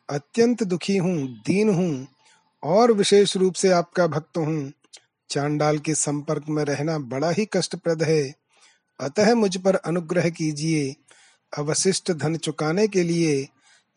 अत्यंत 0.10 0.64
दुखी 0.64 0.98
हूँ, 0.98 1.28
दीन 1.28 1.70
हूँ, 1.70 2.08
और 2.64 2.92
विशेष 2.92 3.38
रूप 3.38 3.54
से 3.54 3.72
आपका 3.72 4.08
भक्त 4.08 4.38
हूँ। 4.38 4.72
चांडाल 5.30 5.80
के 5.80 5.96
संपर्क 5.96 6.44
में 6.50 6.66
रहना 6.66 6.98
बड़ा 6.98 7.30
ही 7.30 7.46
कष्टप्रद 7.46 8.04
है। 8.04 8.36
अतः 9.00 9.36
मुझ 9.36 9.58
पर 9.58 9.76
अनुग्रह 9.76 10.30
कीजिए। 10.30 10.96
अवशिष्ट 11.58 12.12
धन 12.12 12.36
चुकाने 12.36 12.88
के 12.88 13.04
लिए 13.04 13.50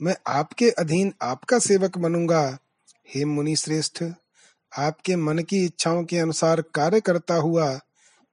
मैं 0.02 0.16
आपके 0.26 0.70
अधीन 0.70 1.12
आपका 1.22 1.58
सेवक 1.58 1.98
बनूँगा। 1.98 2.58
हे 3.14 3.24
मुनि 3.24 3.56
श्रेष्ठ 3.56 4.04
आपके 4.78 5.16
मन 5.16 5.38
की 5.38 5.64
इच्छाओं 5.64 6.04
के 6.04 6.18
अनुसार 6.18 6.60
कार्य 6.60 7.00
करता 7.00 7.34
हुआ 7.34 7.80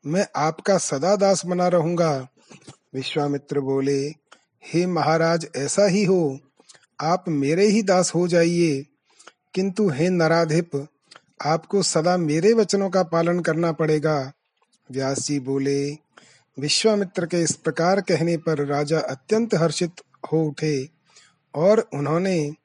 मैं 0.05 0.27
आपका 0.36 0.77
सदा 0.77 1.15
दास 1.15 1.45
बना 1.45 1.67
रहूँगा। 1.67 2.27
विश्वामित्र 2.93 3.60
बोले, 3.60 4.08
हे 4.65 4.86
महाराज, 4.86 5.47
ऐसा 5.55 5.86
ही 5.86 6.03
हो। 6.05 6.39
आप 7.01 7.25
मेरे 7.27 7.67
ही 7.67 7.84
दास 7.84 8.15
हो 8.15 8.27
जाइए। 8.27 8.86
किंतु 9.53 9.89
हे 9.89 10.10
नराधिप, 10.10 10.88
आपको 11.45 11.84
सदा 11.84 12.17
मेरे 12.17 12.53
वचनों 12.53 12.89
का 12.89 13.03
पालन 13.03 13.39
करना 13.39 13.71
पड़ेगा। 13.71 14.32
व्यास 14.91 15.19
जी 15.19 15.39
बोले 15.39 15.97
विश्वामित्र 16.60 17.26
के 17.26 17.41
इस 17.41 17.52
प्रकार 17.52 18.02
कहने 18.02 18.38
पर 18.38 18.65
राजा 18.65 19.00
अत्यंत 19.00 19.56
हर्षित 19.56 19.91
हो 20.34 20.43
उठे 20.43 20.89
और 21.56 21.89
उन्होंने 21.93 22.56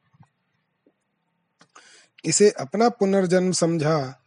इसे 2.25 2.51
अपना 2.51 2.89
पुनर्जन्म 2.89 3.53
समझा। 3.53 4.21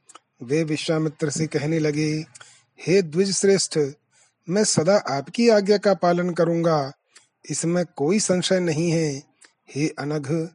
वे 0.44 0.64
विश्वामित्र 0.64 1.30
से 1.30 1.48
कहने 1.48 1.80
लगे, 1.80 2.26
हे 2.82 3.02
द्विज 3.02 3.36
श्रेष्ठ 3.36 3.80
मैं 4.50 4.64
सदा 4.64 4.98
आपकी 4.98 5.50
आज्ञा 5.50 5.78
का 5.78 5.94
पालन 5.94 6.30
करूँगा। 6.30 6.94
इसमें 7.50 7.86
कोई 7.96 8.20
संशय 8.20 8.60
नहीं 8.60 8.92
है। 8.92 9.24
हे 9.76 9.88
अनघ, 9.88 10.48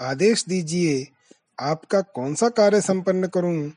आदेश 0.00 0.44
दीजिए, 0.48 1.08
आपका 1.60 2.00
कौन 2.00 2.34
सा 2.34 2.48
कार्य 2.48 2.80
संपन्न 2.80 3.26
करूँ? 3.26 3.72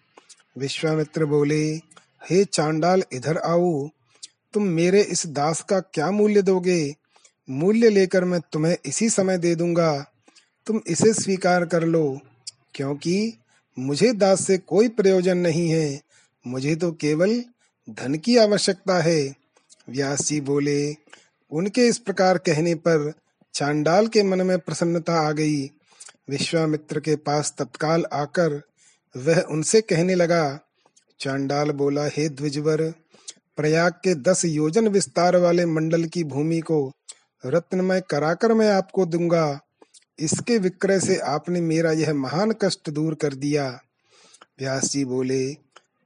विश्वामित्र 0.57 1.25
बोले, 1.25 1.75
हे 2.29 2.45
चांडाल, 2.45 3.03
इधर 3.13 3.37
आओ। 3.37 3.89
तुम 4.53 4.63
मेरे 4.63 5.01
इस 5.01 5.27
दास 5.27 5.61
का 5.61 5.79
क्या 5.79 6.11
मूल्य 6.11 6.41
दोगे? 6.41 6.95
मूल्य 7.49 7.89
लेकर 7.89 8.23
मैं 8.23 8.39
तुम्हें 8.51 8.77
इसी 8.85 9.09
समय 9.09 9.37
दे 9.37 9.55
दूँगा। 9.55 10.05
तुम 10.67 10.81
इसे 10.87 11.13
स्वीकार 11.13 11.65
कर 11.65 11.83
लो, 11.83 12.19
क्योंकि 12.73 13.33
मुझे 13.79 14.13
दास 14.13 14.45
से 14.47 14.57
कोई 14.57 14.87
प्रयोजन 14.87 15.37
नहीं 15.37 15.69
है। 15.69 16.01
मुझे 16.47 16.75
तो 16.75 16.91
केवल 16.91 17.43
धन 17.89 18.15
की 18.15 18.37
आवश्यकता 18.37 18.99
है। 19.01 19.35
व्यास 19.89 20.21
जी 20.21 20.41
बोले, 20.41 20.95
उनके 21.51 21.87
इस 21.87 21.97
प्रकार 21.97 22.37
कहने 22.37 22.75
पर 22.75 23.13
चांडाल 23.53 24.07
के 24.07 24.23
मन 24.23 24.41
में 24.41 24.59
प्रसन्नता 24.59 25.13
आ 25.13 25.31
गई। 25.31 25.65
विश्वामित्र 26.29 26.99
के 26.99 27.15
पास 27.15 27.53
तत्काल 27.57 28.05
आकर 28.13 28.61
वह 29.15 29.41
उनसे 29.41 29.81
कहने 29.81 30.15
लगा, 30.15 30.59
चांडाल 31.19 31.71
बोला, 31.71 32.05
हे 32.05 32.29
द्विजवर 32.29 32.93
प्रयाग 33.57 33.93
के 34.03 34.13
दस 34.21 34.43
योजन 34.45 34.87
विस्तार 34.87 35.35
वाले 35.37 35.65
मंडल 35.65 36.05
की 36.05 36.23
भूमि 36.23 36.59
को 36.61 36.79
रत्नमय 37.43 38.01
कराकर 38.09 38.53
मैं 38.53 38.69
आपको 38.69 39.05
दूँगा। 39.05 39.59
इसके 40.19 40.57
विक्रय 40.57 40.99
से 40.99 41.17
आपने 41.27 41.61
मेरा 41.61 41.91
यह 41.91 42.13
महान 42.13 42.51
कष्ट 42.61 42.89
दूर 42.89 43.13
कर 43.13 43.33
दिया। 43.33 43.67
व्यास 44.59 44.91
जी 44.91 45.03
बोले, 45.05 45.53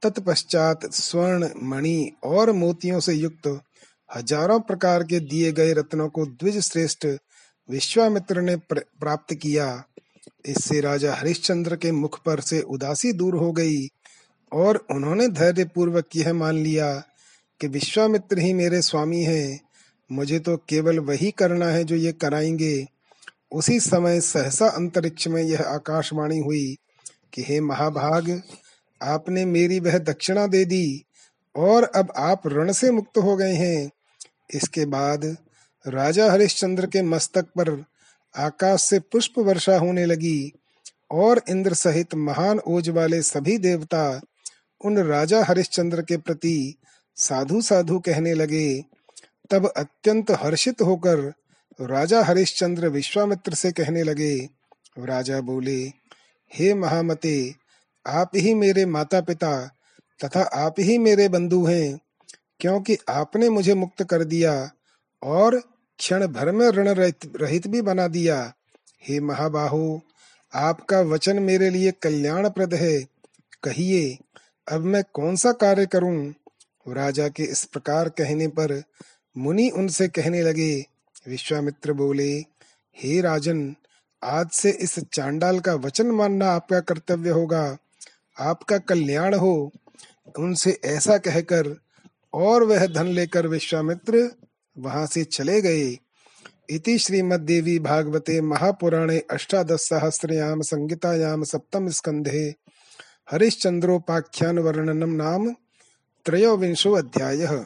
तत्पश्चात 0.02 0.90
स्वर्ण, 0.92 1.48
मणि 1.62 2.12
और 2.24 2.52
मोतियों 2.52 3.00
से 3.00 3.14
युक्त 3.14 3.48
हज़ारों 4.10 4.58
प्रकार 4.60 5.02
के 5.02 5.20
दिए 5.20 5.52
गए 5.52 5.72
रत्नों 5.72 6.08
को 6.08 6.26
द्विज 6.26 6.58
श्रेष्ठ 6.60 7.06
विश्वामित्र 7.68 8.40
ने 8.40 8.56
प्राप्त 8.70 9.34
किया। 9.34 9.84
इससे 10.46 10.80
राजा 10.80 11.14
हरिश्चंद्र 11.14 11.76
के 11.76 11.90
मुख 11.92 12.18
पर 12.24 12.40
से 12.40 12.60
उदासी 12.60 13.12
दूर 13.12 13.34
हो 13.34 13.50
गई 13.52 13.86
और 14.52 14.76
उन्होंने 14.90 15.28
धैर्य 15.28 15.64
पूर्वक 15.64 16.16
यह 16.16 16.32
मान 16.32 16.54
लिया। 16.54 16.88
कि 17.60 17.66
विश्वामित्र 17.66 18.38
ही 18.38 18.52
मेरे 18.54 18.82
स्वामी 18.82 19.22
हैं। 19.22 19.60
मुझे 20.12 20.38
तो 20.38 20.56
केवल 20.56 20.98
वही 20.98 21.30
करना 21.30 21.66
है 21.66 21.84
जो 21.84 21.96
ये 21.96 22.12
कराएँगे। 22.12 22.86
उसी 23.52 23.80
समय 23.80 24.20
सहसा 24.20 24.66
अंतरिक्ष 24.66 25.28
में 25.28 25.42
यह 25.42 25.60
आकाशवाणी 25.60 26.38
हुई 26.38 26.76
कि 27.32 27.42
हे 27.42 27.60
महाभाग, 27.60 28.42
आपने 29.02 29.44
मेरी 29.44 29.80
वह 29.80 29.98
दक्षिणा 29.98 30.46
दे 30.46 30.64
दी 30.64 31.04
और 31.56 31.84
अब 31.84 32.12
आप 32.16 32.46
ऋण 32.46 32.72
से 32.72 32.90
मुक्त 32.90 33.18
हो 33.18 33.36
गए 33.36 33.54
हैं। 33.54 33.90
इसके 34.54 34.86
बाद 34.86 35.36
राजा 35.88 36.32
हरिश्चंद्र 36.32 36.86
के 36.86 37.02
मस्तक 37.02 37.44
पर 37.44 37.84
आकाश 38.36 38.80
से 38.80 38.98
पुष्प 38.98 39.38
वर्षा 39.38 39.78
होने 39.78 40.04
लगी 40.04 40.52
और 41.10 41.42
इंद्र 41.50 41.74
सहित 41.74 42.14
महान 42.14 42.58
ओज 42.58 42.88
वाले 42.88 43.22
सभी 43.22 43.58
देवता 43.58 44.20
उन 44.84 44.98
राजा 44.98 45.44
हरिश्चंद्र 45.44 46.02
के 46.02 46.16
प्रति 46.16 46.74
साधु 47.16 47.60
साधु 47.60 47.98
कहने 47.98 48.34
लगे, 48.34 48.84
तब 49.50 49.66
अत्यंत 49.76 50.30
हर्षित 50.30 50.82
होकर 50.82 51.32
राजा 51.80 52.22
हरिश्चंद्र 52.24 52.88
विश्वामित्र 52.88 53.54
से 53.54 53.72
कहने 53.72 54.02
लगे, 54.02 54.36
राजा 54.98 55.40
बोले, 55.40 55.78
हे 56.52 56.74
महामते, 56.74 57.54
आप 58.06 58.30
ही 58.36 58.54
मेरे 58.54 58.86
माता 58.86 59.20
पिता 59.20 59.66
तथा 60.20 60.40
आप 60.40 60.74
ही 60.80 60.98
मेरे 60.98 61.28
बंधु 61.28 61.64
हैं, 61.64 61.98
क्योंकि 62.60 62.96
आपने 63.08 63.48
मुझे 63.48 63.74
मुक्त 63.74 64.02
कर 64.02 64.24
दिया 64.24 64.70
और 65.22 65.58
क्षण 65.98 66.26
भर 66.26 66.52
में 66.52 66.68
ऋण 66.68 66.88
रहित 66.88 67.66
भी 67.66 67.82
बना 67.82 68.08
दिया। 68.08 68.52
हे 69.02 69.20
महाबाहु, 69.20 69.98
आपका 70.52 71.00
वचन 71.00 71.38
मेरे 71.38 71.70
लिए 71.70 71.92
कल्याणप्रद 72.02 72.74
है। 72.74 72.98
कहिए, 73.62 74.18
अब 74.66 74.80
मैं 74.80 75.02
कौन 75.12 75.36
सा 75.36 75.52
कार्य 75.52 75.86
करूँ? 75.86 76.32
राजा 76.92 77.28
के 77.28 77.42
इस 77.42 77.64
प्रकार 77.64 78.08
कहने 78.08 78.48
पर 78.48 78.82
मुनि 79.36 79.70
उनसे 79.70 80.08
कहने 80.08 80.42
लगे, 80.42 80.86
विश्वामित्र 81.28 81.92
बोले, 81.92 82.32
हे 82.96 83.20
राजन, 83.20 83.76
आज 84.24 84.50
से 84.50 84.70
इस 84.70 84.98
चांडाल 84.98 85.60
का 85.60 85.74
वचन 85.74 86.06
मानना 86.06 86.52
आपका 86.52 86.80
कर्तव्य 86.80 87.30
होगा। 87.30 87.78
आपका 88.38 88.78
कल्याण 88.78 89.34
हो। 89.34 89.72
उनसे 90.38 90.80
ऐसा 90.84 91.18
कहकर 91.18 91.80
और 92.34 92.62
वह 92.62 92.86
धन 92.86 93.06
लेकर 93.06 93.46
विश्वामित्र 93.46 94.30
वहाँ 94.78 95.06
से 95.06 95.24
चले 95.24 95.62
गए। 95.62 95.98
इति 96.70 96.98
श्रीमद्देवी 96.98 97.78
भागवते 97.78 98.40
महापुराणे 98.40 99.18
अष्टादश 99.30 99.80
सहस्रयाम 99.80 100.60
संगीतायाम 100.60 101.44
सप्तम 101.44 101.88
स्कंधे 101.88 102.54
हरिश्चंद्रोपाख्यान 103.30 104.58
वर्णनम 104.58 105.10
नाम 105.10 105.54
त्रयोविंशो 106.26 106.92
अध्यायः 106.92 107.64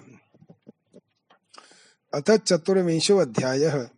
अथ 2.14 2.30
चतुर्विंशो 2.30 3.18
अध्यायः 3.18 3.88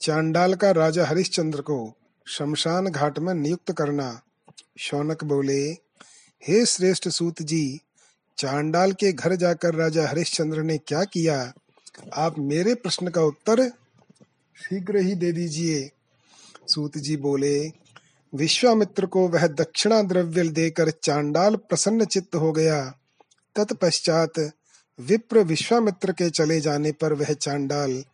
चांडाल 0.00 0.54
का 0.54 0.70
राजा 0.70 1.06
हरिश्चंद्र 1.06 1.60
को 1.60 1.94
शमशान 2.26 2.86
घाट 2.86 3.18
में 3.18 3.34
नियुक्त 3.34 3.72
करना। 3.72 4.20
शौनक 4.78 5.24
बोले, 5.24 5.70
हे 6.48 6.66
श्रेष्ठ 6.66 7.08
सूत 7.08 7.42
जी, 7.42 7.80
चांडाल 8.38 8.92
के 8.92 9.12
घर 9.12 9.34
जाकर 9.34 9.74
राजा 9.74 10.08
हरिश्चंद्र 10.08 10.62
ने 10.62 10.78
क्या 10.78 11.04
किया? 11.04 11.52
आप 12.14 12.38
मेरे 12.38 12.74
प्रश्न 12.74 13.08
का 13.08 13.22
उत्तर 13.22 13.68
शीघ्र 14.56 14.96
ही 14.96 15.14
दे 15.14 15.32
दीजिए। 15.32 15.90
सूत 16.66 16.98
जी 16.98 17.16
बोले, 17.16 17.72
विश्वामित्र 18.34 19.06
को 19.06 19.28
वह 19.28 19.46
दक्षिणा 19.46 20.02
द्रव्य 20.02 20.42
देकर 20.42 20.90
चांडाल 20.90 21.56
प्रसन्न 21.56 22.04
चित्त 22.04 22.34
हो 22.34 22.52
गया। 22.52 22.97
तत्पश्चात 23.58 24.52
विप्र 25.00 25.38
विश्वामित्र 25.38 26.12
के 26.12 26.30
चले 26.30 26.60
जाने 26.60 26.92
पर 26.92 27.12
वह 27.12 27.32
चांडाल, 27.32 28.04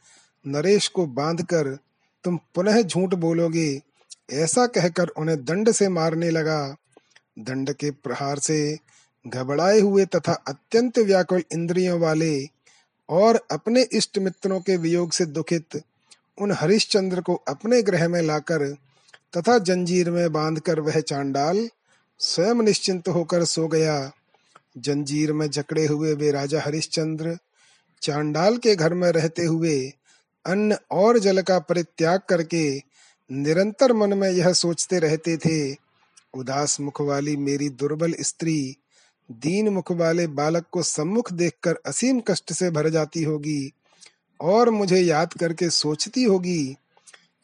नरेश 0.47 0.89
को 0.89 1.07
बांधकर, 1.07 1.79
तुम 2.25 2.39
पुनः 2.55 2.83
झूठ 2.83 3.15
बोलोगे? 3.15 3.83
ऐसा 4.33 4.67
कहकर 4.67 5.09
उन्हें 5.09 5.45
दंड 5.45 5.71
से 5.71 5.89
मारने 5.89 6.31
लगा। 6.31 6.77
दंड 7.39 7.73
के 7.73 7.91
प्रहार 7.91 8.39
से 8.39 8.79
घबराए 9.27 9.81
हुए 9.81 10.05
तथा 10.05 10.33
अत्यंत 10.33 10.99
व्याकुल 10.99 11.45
इंद्रियों 11.53 12.01
वाले 12.01 12.47
और 13.09 13.47
अपने 13.51 13.87
इष्ट 13.93 14.19
मित्रों 14.19 14.61
के 14.61 14.77
वियोग 14.77 15.13
से 15.13 15.27
दुखित, 15.27 15.83
उन 16.41 16.53
हरिश्चंद्र 16.53 17.21
को 17.21 17.35
अपने 17.35 17.83
ग्रह 17.83 18.09
में 18.09 18.23
लाकर 18.23 18.73
तथा 19.37 19.59
जंजीर 19.59 20.11
में 20.11 20.33
बांधकर 20.33 20.81
वह 20.81 21.01
चांडाल 21.01 21.69
स्वयं 22.19 22.55
निश्चिंत 22.55 23.09
होकर 23.09 23.45
सो 23.45 23.69
गया। 23.69 24.13
जंजीर 24.77 25.33
में 25.33 25.51
जकड़े 25.51 25.87
हुए 25.87 26.15
वे 26.15 26.31
राजा 26.31 26.61
हरिश्चंद्र, 26.61 27.39
चांडाल 28.03 28.57
के 28.57 28.77
घर 28.77 28.95
में 28.95 29.11
रहते 29.13 29.45
हुए 29.45 29.93
अन्न 30.47 30.77
और 30.91 31.19
जल 31.19 31.43
का 31.43 31.59
परित्याग 31.59 32.21
करके 32.29 32.83
निरंतर 33.31 33.93
मन 33.93 34.19
में 34.19 34.31
यह 34.31 34.53
सोचते 34.53 34.99
रहते 34.99 35.37
थे, 35.37 35.77
उदास 36.35 36.81
मुख 36.81 37.01
वाली 37.01 37.37
मेरी 37.37 37.69
दुर्बल 37.69 38.15
स्त्री, 38.21 38.77
दीन 39.31 39.69
मुख 39.69 39.93
वाले 39.93 40.27
बालक 40.27 40.65
को 40.73 40.83
सम्मुख 40.83 41.33
देखकर 41.33 41.77
असीम 41.87 42.21
कष्ट 42.21 42.53
से 42.53 42.71
भर 42.71 42.89
जाती 42.89 43.23
होगी 43.23 43.73
और 44.41 44.71
मुझे 44.71 45.01
याद 45.01 45.33
करके 45.33 45.71
सोचती 45.71 46.25
होगी 46.25 46.77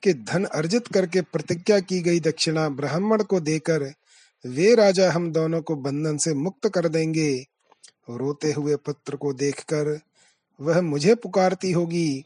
कि 0.03 0.15
धन 0.15 0.45
अर्जित 0.45 0.89
करके 0.89 1.21
प्रतिज्ञा 1.21 1.81
की 1.81 2.01
गई 2.01 2.21
दक्षिणा 2.21 2.69
ब्राह्मण 2.69 3.23
को 3.23 3.41
देकर 3.41 3.93
वे 4.45 4.75
राजा 4.75 5.11
हम 5.13 5.33
दोनों 5.33 5.63
को 5.63 5.77
बंधन 5.77 6.17
से 6.17 6.35
मुक्त 6.35 6.69
कर 6.69 6.89
देंगे। 6.89 7.47
रोते 8.11 8.53
हुए 8.53 8.77
पुत्र 8.77 9.17
को 9.17 9.33
देखकर 9.33 10.01
वह 10.61 10.81
मुझे 10.81 11.15
पुकारती 11.15 11.73
होगी, 11.73 12.25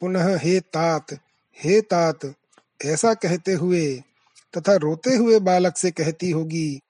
पुनः 0.00 0.36
हे 0.38 0.60
तात 0.60 1.12
हे 1.58 1.80
तात, 1.80 2.34
ऐसा 2.84 3.14
कहते 3.14 3.52
हुए 3.52 4.02
तथा 4.56 4.74
रोते 4.76 5.16
हुए 5.16 5.38
बालक 5.38 5.76
से 5.76 5.90
कहती 5.90 6.30
होगी 6.30 6.80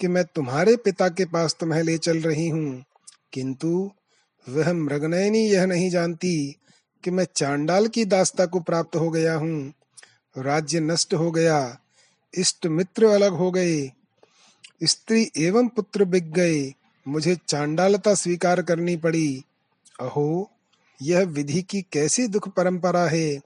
कि 0.00 0.08
मैं 0.08 0.24
तुम्हारे 0.24 0.76
पिता 0.76 1.08
के 1.08 1.24
पास 1.24 1.56
तुम्हें 1.60 1.82
ले 1.82 1.98
चल 1.98 2.18
रही 2.18 2.48
हूँ। 2.48 2.84
किंतु 3.32 3.90
वह 4.48 4.72
मृगनयनी 4.72 5.38
यह 5.38 5.66
नहीं 5.66 5.90
जानती 5.90 6.56
कि 7.04 7.10
मैं 7.10 7.26
चांडाल 7.36 7.86
की 7.86 8.04
दास्ता 8.04 8.46
को 8.46 8.60
प्राप्त 8.60 8.96
हो 8.96 9.10
गया 9.10 9.34
हूँ। 9.34 9.72
राज्य 10.38 10.80
नष्ट 10.80 11.14
हो 11.14 11.30
गया, 11.30 11.78
इष्ट 12.34 12.66
मित्र 12.66 13.06
अलग 13.06 13.32
हो 13.32 13.50
गए 13.50 13.92
स्त्री 14.84 15.30
एवं 15.36 15.68
पुत्र 15.68 16.04
बिक 16.04 16.32
गए। 16.32 16.74
मुझे 17.08 17.36
चांडालता 17.48 18.14
स्वीकार 18.14 18.62
करनी 18.62 18.96
पड़ी। 18.96 19.44
अहो, 20.00 20.50
यह 21.02 21.20
विधि 21.20 21.62
की 21.62 21.82
कैसी 21.82 22.26
दुख 22.26 22.48
परंपरा 22.48 23.06
है? 23.06 23.40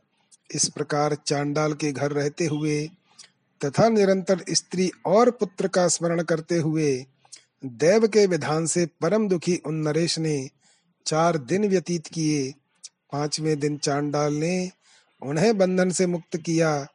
इस 0.55 0.69
प्रकार 0.69 1.15
चांडाल 1.15 1.73
के 1.73 1.93
घर 1.93 2.13
रहते 2.13 2.47
हुए 2.47 2.91
तथा 3.65 3.89
निरंतर 3.89 4.45
स्त्री 4.51 4.91
और 5.07 5.31
पुत्र 5.31 5.69
का 5.69 5.89
स्मरण 5.89 6.23
करते 6.23 6.59
हुए 6.59 7.07
देव 7.65 8.09
के 8.09 8.27
विधान 8.27 8.67
से 8.67 8.87
परम 8.87 9.29
दुखी 9.29 9.57
उन 9.67 9.75
नरेश 9.75 10.19
ने 10.19 10.49
चार 11.07 11.39
दिन 11.39 11.69
व्यतीत 11.69 12.07
किए। 12.07 12.53
पाँचवें 13.13 13.61
दिन 13.61 13.77
चांडाल 13.77 14.35
ने 14.35 14.71
उन्हें 15.23 15.59
बंधन 15.59 15.91
से 15.91 16.07
मुक्त 16.07 16.37
किया। 16.37 16.87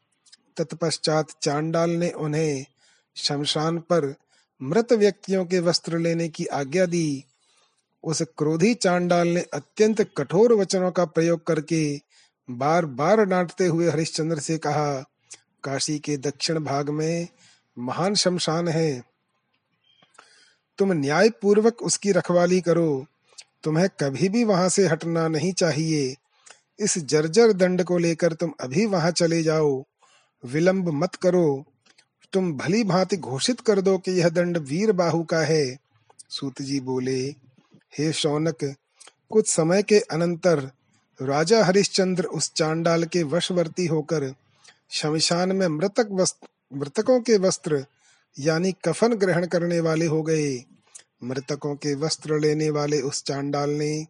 तत्पश्चात 0.57 1.27
चांडाल 1.41 1.89
ने 1.89 2.09
उन्हें 2.09 2.65
शमशान 3.15 3.77
पर 3.79 4.15
मृत 4.61 4.93
व्यक्तियों 4.93 5.45
के 5.45 5.59
वस्त्र 5.59 5.97
लेने 5.97 6.29
की 6.29 6.45
आज्ञा 6.45 6.85
दी। 6.85 7.23
उस 8.03 8.21
क्रोधी 8.21 8.73
चांडाल 8.73 9.27
ने 9.27 9.41
अत्यंत 9.41 10.01
कठोर 10.17 10.53
वचनों 10.53 10.91
का 10.91 11.05
प्रयोग 11.05 11.47
करके 11.47 12.01
बार 12.49 12.85
बार 12.85 13.25
डांटते 13.25 13.65
हुए 13.65 13.89
हरिश्चंद्र 13.89 14.39
से 14.39 14.57
कहा, 14.57 15.05
काशी 15.63 15.99
के 15.99 16.17
दक्षिण 16.17 16.59
भाग 16.59 16.89
में 16.89 17.27
महान 17.79 18.15
शमशान 18.15 18.67
है। 18.67 19.03
तुम 20.77 20.93
न्याय 20.93 21.29
पूर्वक 21.29 21.81
उसकी 21.81 22.11
रखवाली 22.11 22.61
करो। 22.61 23.05
तुम्हें 23.63 23.89
कभी 23.89 24.29
भी 24.29 24.43
वहाँ 24.43 24.69
से 24.69 24.87
हटना 24.87 25.27
नहीं 25.27 25.53
चाहिए। 25.53 26.15
इस 26.79 26.97
जर्जर 26.97 27.53
दंड 27.53 27.83
को 27.83 27.97
लेकर 27.97 28.33
तुम 28.33 28.53
अभी 28.59 28.85
वहाँ 28.85 29.11
चले 29.11 29.43
जाओ। 29.43 29.83
विलंब 30.45 30.89
मत 30.89 31.15
करो। 31.15 31.65
तुम 32.35 32.53
भली 32.53 32.83
भांति 32.83 33.17
घोषित 33.17 33.59
कर 33.59 33.81
दो 33.81 33.97
कि 33.97 34.11
यह 34.11 34.29
दंड 34.29 34.57
वीर 34.57 34.91
बाहु 34.91 35.23
का 35.23 35.39
है। 35.39 35.77
सूत 36.29 36.61
जी 36.61 36.79
बोले, 36.79 37.35
हे 37.97 38.13
शौनक, 38.13 38.75
कुछ 39.29 39.47
समय 39.47 39.83
के 39.83 39.99
अनंतर 39.99 40.71
राजा 41.21 41.65
हरिश्चंद्र 41.65 42.23
उस 42.23 42.53
चांडाल 42.53 43.03
के 43.03 43.23
वशवर्ती 43.23 43.85
होकर 43.85 44.33
शमशान 44.91 45.51
में 45.51 45.67
मृतक 45.67 46.27
मृतकों 46.73 47.21
के 47.21 47.37
वस्त्र, 47.37 47.85
यानी 48.39 48.71
कफन 48.71 49.13
ग्रहण 49.13 49.45
करने 49.45 49.79
वाले 49.79 50.05
हो 50.05 50.23
गए। 50.23 50.63
मृतकों 51.23 51.75
के 51.75 51.95
वस्त्र 51.95 52.39
लेने 52.39 52.69
वाले 52.69 53.01
उस 53.01 53.23
चांडाल 53.23 53.69
ने 53.69 54.07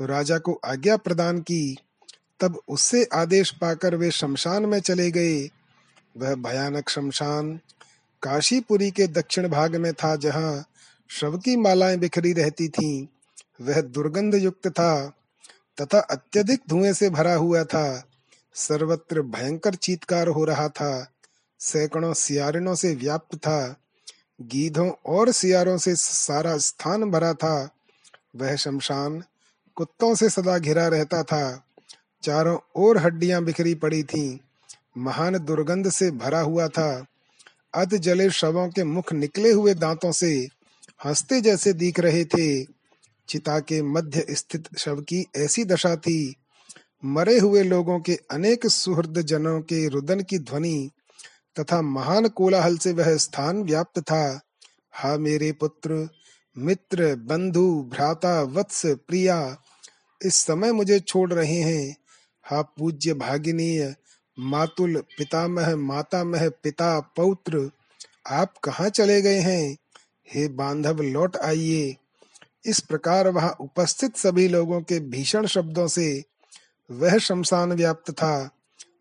राजा 0.00 0.38
को 0.38 0.60
आज्ञा 0.64 0.96
प्रदान 0.96 1.38
की। 1.38 1.76
तब 2.40 2.60
उससे 2.68 3.08
आदेश 3.12 3.50
पाकर 3.50 3.96
वे 3.96 4.10
शमशान 4.10 4.66
में 4.66 4.80
चले 4.80 5.10
गए। 5.10 5.50
वह 6.16 6.34
भयानक 6.34 6.88
शमशान, 6.88 7.60
काशीपुरी 8.22 8.90
के 8.90 9.06
दक्षिण 9.06 9.48
भाग 9.48 9.76
में 9.76 9.92
था 9.92 10.16
जहाँ 10.16 10.66
शव 11.08 11.38
की 11.38 11.56
मालाएँ 11.56 11.96
बिखरी 11.96 12.32
रहती 12.32 12.68
थीं। 12.68 13.06
वह 13.60 13.80
दुर्गंध 13.80 14.34
युक्त 14.34 14.68
था, 14.68 15.12
तथा 15.80 15.98
अत्यधिक 15.98 16.60
धुएँ 16.68 16.92
से 16.92 17.10
भरा 17.10 17.34
हुआ 17.34 17.64
था। 17.64 18.04
सर्वत्र 18.54 19.22
भयंकर 19.22 19.74
चीतकार 19.74 20.28
हो 20.28 20.44
रहा 20.44 20.68
था। 20.68 21.12
सैकड़ों 21.58 22.14
सियारणों 22.14 22.74
से 22.74 22.94
व्याप्त 22.94 23.36
था। 23.36 23.76
गीधों 24.42 24.92
और 25.06 25.32
सियारों 25.32 25.78
से, 25.78 25.94
सारा 25.94 26.58
स्थान 26.58 27.10
भरा 27.10 27.32
था। 27.32 27.70
वह 28.36 28.56
शमशान 28.56 29.22
कुत्तों 29.74 30.14
से 30.14 30.30
सदा 30.30 30.58
घिरा 30.58 30.88
रहता 30.88 31.22
था। 31.22 31.64
चारों 32.22 32.58
ओर 32.76 32.98
हड्डियाँ 32.98 33.44
बिखरी 33.44 33.74
पड़ी 33.74 34.02
थीं। 34.02 34.38
महान 34.98 35.38
दुर्गंध 35.38 35.90
से 35.90 36.10
भरा 36.10 36.40
हुआ 36.40 36.68
था। 36.68 37.06
अध 37.74 37.96
जले 37.96 38.30
शवों 38.30 38.68
के 38.68 38.84
मुख 38.84 39.12
निकले 39.12 39.52
हुए 39.52 39.74
दांतों 39.74 40.12
से 40.12 40.48
हँसते 41.04 41.40
जैसे 41.40 41.72
दिख 41.72 42.00
रहे 42.00 42.24
थे। 42.24 42.64
चिता 43.28 43.60
के 43.60 43.82
मध्य 43.82 44.26
स्थित 44.30 44.76
शव 44.78 44.96
की 44.96 45.26
ऐसी 45.36 45.64
दशा 45.64 45.96
थी। 45.96 46.34
मरे 47.04 47.38
हुए 47.38 47.62
लोगों 47.62 48.00
के 48.00 48.18
अनेक 48.30 48.66
सुहृद 48.66 49.20
जनों 49.20 49.60
के 49.60 49.88
रुदन 49.88 50.20
की 50.20 50.38
ध्वनि 50.38 50.90
तथा 51.60 51.82
महान 51.82 52.28
कोलाहल 52.28 52.78
से 52.78 52.92
वह 52.92 53.16
स्थान 53.16 53.62
व्याप्त 53.62 54.00
था। 54.00 54.40
हा 54.92 55.16
मेरे 55.16 55.52
पुत्र, 55.52 56.08
मित्र, 56.58 57.14
बंधु, 57.14 57.90
भ्राता, 57.92 58.42
वत्स, 58.42 58.86
प्रिया, 58.86 59.56
इस 60.24 60.34
समय 60.34 60.72
मुझे 60.72 61.00
छोड़ 61.00 61.32
रहे 61.32 61.60
हैं। 61.60 61.96
हा 62.44 62.62
पूज्य 62.62 63.14
भागिनीय 63.14 63.94
मातुल 64.38 65.00
पितामह, 65.18 65.76
मातामह, 65.76 66.48
पिता, 66.48 67.00
पौत्र, 67.00 67.70
आप 68.26 68.58
कहाँ 68.58 68.88
चले 68.88 69.22
गए 69.22 69.38
हैं? 69.38 69.76
हे 70.30 70.48
बांधव, 70.48 71.02
लौट 71.02 71.36
आइए। 71.36 71.96
इस 72.66 72.80
प्रकार 72.80 73.28
वहाँ 73.28 73.56
उपस्थित 73.60 74.16
सभी 74.16 74.48
लोगों 74.48 74.80
के 74.80 75.00
भीषण 75.00 75.46
शब्दों 75.46 75.86
से 75.86 76.24
वह 76.90 77.18
शमशान 77.18 77.72
व्याप्त 77.72 78.10
था। 78.10 78.50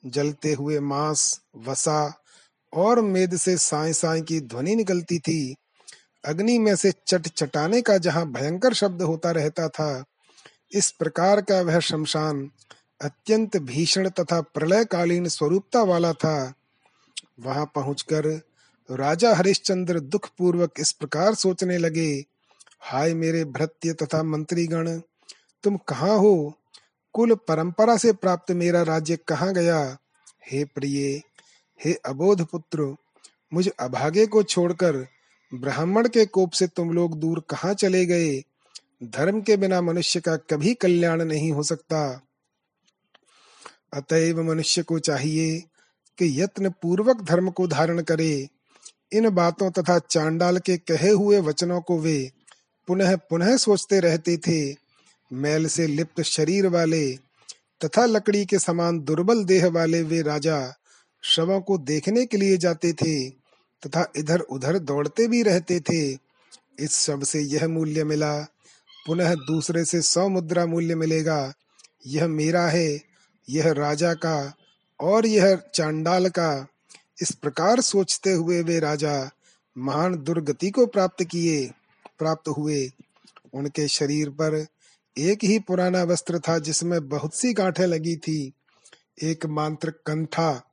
जलते 0.05 0.53
हुए 0.53 0.79
मांस, 0.79 1.41
वसा 1.57 2.21
और 2.73 3.01
मेद 3.01 3.37
से 3.37 3.57
साय 3.57 3.93
साय 3.93 4.21
की 4.21 4.41
ध्वनि 4.41 4.75
निकलती 4.75 5.19
थी। 5.19 5.55
अग्नि 6.25 6.59
में 6.59 6.75
से 6.75 6.93
चट 7.07 7.27
चटाने 7.27 7.81
का 7.81 7.97
जहाँ 7.97 8.31
भयंकर 8.31 8.73
शब्द 8.73 9.01
होता 9.01 9.31
रहता 9.31 9.69
था, 9.69 10.03
इस 10.71 10.91
प्रकार 10.91 11.41
का 11.41 11.61
वह 11.61 11.79
शमशान 11.79 12.51
अत्यंत 13.03 13.57
भीषण 13.57 14.09
तथा 14.09 14.41
प्रलयकालीन 14.41 15.27
स्वरूपता 15.27 15.81
वाला 15.83 16.13
था। 16.13 16.53
वहाँ 17.39 17.65
पहुंचकर 17.75 18.27
राजा 18.89 19.33
हरिश्चंद्र 19.35 19.99
दुख 19.99 20.29
पूर्वक 20.37 20.71
इस 20.79 20.91
प्रकार 20.91 21.35
सोचने 21.35 21.77
लगे, 21.77 22.23
हाय 22.81 23.13
मेरे 23.13 23.45
भृत्य 23.45 23.93
तथा 23.93 24.23
मंत्रीगण, 24.23 24.99
तुम 25.63 25.77
कहाँ 25.77 26.17
हो? 26.17 26.53
कुल 27.13 27.35
परंपरा 27.35 27.97
से 27.97 28.11
प्राप्त 28.13 28.51
मेरा 28.51 28.81
राज्य 28.81 29.17
कहाँ 29.27 29.53
गया? 29.53 29.97
हे 30.51 30.63
प्रिय, 30.65 31.21
हे 31.85 31.93
अबोध 31.93 32.45
पुत्र, 32.45 32.95
मुझ 33.53 33.67
अभागे 33.79 34.25
को 34.25 34.43
छोड़कर 34.43 35.07
ब्राह्मण 35.53 36.07
के 36.07 36.25
कोप 36.25 36.51
से 36.51 36.67
तुम 36.67 36.91
लोग 36.91 37.19
दूर 37.19 37.43
कहाँ 37.49 37.73
चले 37.73 38.05
गए? 38.05 38.43
धर्म 39.03 39.41
के 39.41 39.57
बिना 39.57 39.81
मनुष्य 39.81 40.19
का 40.19 40.35
कभी 40.35 40.73
कल्याण 40.73 41.21
नहीं 41.21 41.51
हो 41.51 41.63
सकता। 41.63 42.21
अतएव 43.93 44.43
मनुष्य 44.43 44.83
को 44.83 44.99
चाहिए 44.99 45.59
कि 46.17 46.41
यत्न 46.41 46.69
पूर्वक 46.69 47.21
धर्म 47.21 47.49
को 47.49 47.67
धारण 47.67 48.01
करे। 48.01 48.47
इन 49.13 49.29
बातों 49.29 49.71
तथा 49.71 49.99
चांडाल 49.99 50.57
के 50.57 50.77
कहे 50.77 51.09
हुए 51.09 51.39
वचनों 51.39 51.81
को 51.81 51.99
वे 51.99 52.31
पुनः 52.87 53.15
पुनः 53.15 53.57
सोचते 53.57 53.99
रहते 53.99 54.37
थे। 54.37 54.75
मैल 55.33 55.67
से 55.67 55.87
लिप्त 55.87 56.21
शरीर 56.21 56.67
वाले 56.67 57.11
तथा 57.85 58.05
लकड़ी 58.05 58.45
के 58.45 58.59
समान 58.59 58.99
दुर्बल 58.99 59.43
देह 59.43 59.67
वाले 59.67 60.01
वे 60.01 60.21
राजा 60.21 60.73
शवों 61.23 61.61
को 61.61 61.77
देखने 61.77 62.25
के 62.25 62.37
लिए 62.37 62.57
जाते 62.57 62.93
थे 62.93 63.29
तथा 63.83 64.11
इधर 64.15 64.39
उधर 64.39 64.79
दौड़ते 64.79 65.27
भी 65.27 65.43
रहते 65.43 65.79
थे। 65.79 66.11
इस 66.79 66.91
शव 66.91 67.23
से 67.23 67.41
यह 67.41 67.67
मूल्य 67.67 68.03
मिला। 68.03 68.39
पुनः 69.07 69.33
दूसरे 69.33 69.85
से 69.85 70.01
सौ 70.01 70.29
मुद्रा 70.29 70.65
मूल्य 70.65 70.95
मिलेगा। 70.95 71.53
यह 72.07 72.27
मेरा 72.27 72.67
है। 72.67 73.12
यह 73.49 73.71
राजा 73.71 74.13
का 74.13 74.53
और 74.99 75.25
यह 75.25 75.61
चांडाल 75.73 76.29
का। 76.29 76.67
इस 77.21 77.31
प्रकार 77.31 77.81
सोचते 77.81 78.31
हुए 78.31 78.61
वे 78.61 78.79
राजा 78.79 79.29
महान 79.77 80.15
दुर्गति 80.15 80.69
को 80.69 80.85
प्राप्त 80.85 81.23
किए, 81.23 81.71
प्राप्त 82.19 82.47
हुए। 82.47 82.91
उनके 83.53 83.87
शरीर 83.87 84.29
पर 84.29 84.65
एक 85.17 85.43
ही 85.43 85.59
पुराना 85.59 86.03
वस्त्र 86.03 86.39
था 86.39 86.59
जिसमें 86.59 87.09
बहुत 87.09 87.35
सी 87.35 87.53
गांठें 87.53 87.85
लगी 87.85 88.15
थी। 88.15 88.53
एक 89.23 89.45
मांत्र 89.45 89.89
कंठा, 89.89 90.63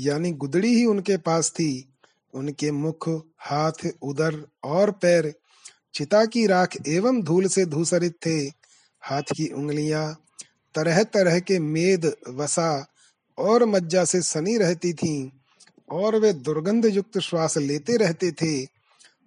यानी 0.00 0.32
गुदड़ी 0.32 0.74
ही 0.74 0.84
उनके 0.84 1.16
पास 1.16 1.50
थी। 1.50 1.88
उनके 2.34 2.70
मुख, 2.70 3.08
हाथ, 3.38 3.88
उदर 4.02 4.46
और 4.64 4.90
पैर 4.90 5.34
चिता 5.94 6.24
की 6.24 6.46
राख 6.46 6.76
एवं 6.88 7.22
धूल 7.22 7.46
से 7.46 7.66
धूसरित 7.66 8.14
थे। 8.26 8.38
हाथ 9.00 9.22
की 9.22 9.48
उंगलियाँ 9.48 10.18
तरह 10.74 11.02
तरह 11.02 11.38
के 11.40 11.58
मेद, 11.58 12.16
वसा 12.28 12.86
और 13.38 13.64
मज्जा 13.64 14.04
से 14.04 14.22
सनी 14.22 14.56
रहती 14.56 14.92
थीं 14.92 15.30
और 15.90 16.18
वे 16.20 16.32
दुर्गंध 16.32 16.86
युक्त 16.86 17.18
श्वास 17.18 17.56
लेते 17.58 17.96
रहते 17.96 18.32
थे। 18.32 18.66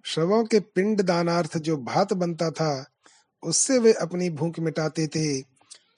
शवों 0.04 0.44
के 0.44 0.60
पिंड 0.60 1.02
दानार्थ 1.02 1.58
जो 1.58 1.76
भात 1.76 2.12
बनता 2.12 2.50
था, 2.50 2.86
उससे 3.42 3.78
वे 3.78 3.92
अपनी 3.92 4.30
भूख 4.30 4.58
मिटाते 4.58 5.06
थे। 5.06 5.42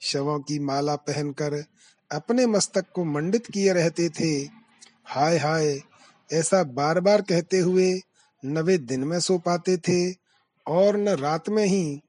शवों 0.01 0.39
की 0.39 0.59
माला 0.59 0.95
पहनकर 0.95 1.63
अपने 2.11 2.45
मस्तक 2.45 2.85
को 2.93 3.03
मंडित 3.03 3.47
किए 3.47 3.73
रहते 3.73 4.09
थे। 4.09 4.31
हाय 5.05 5.37
हाय, 5.37 5.79
ऐसा 6.33 6.63
बार 6.63 6.99
बार 6.99 7.21
कहते 7.21 7.59
हुए 7.59 8.01
न 8.45 8.59
वे 8.59 8.77
दिन 8.77 9.03
में 9.03 9.19
सो 9.19 9.37
पाते 9.37 9.77
थे 9.77 10.11
और 10.67 10.97
न 10.97 11.09
रात 11.09 11.49
में 11.49 11.65
ही। 11.65 12.01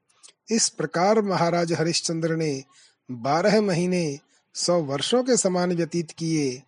इस 0.51 0.69
प्रकार 0.69 1.21
महाराज 1.21 1.73
हरिश्चंद्र 1.73 2.35
ने 2.35 2.63
बारह 3.09 3.61
महीने 3.61 4.19
सौ 4.55 4.81
वर्षों 4.81 5.23
के 5.23 5.37
समान 5.37 5.71
व्यतीत 5.73 6.11
किए। 6.11 6.61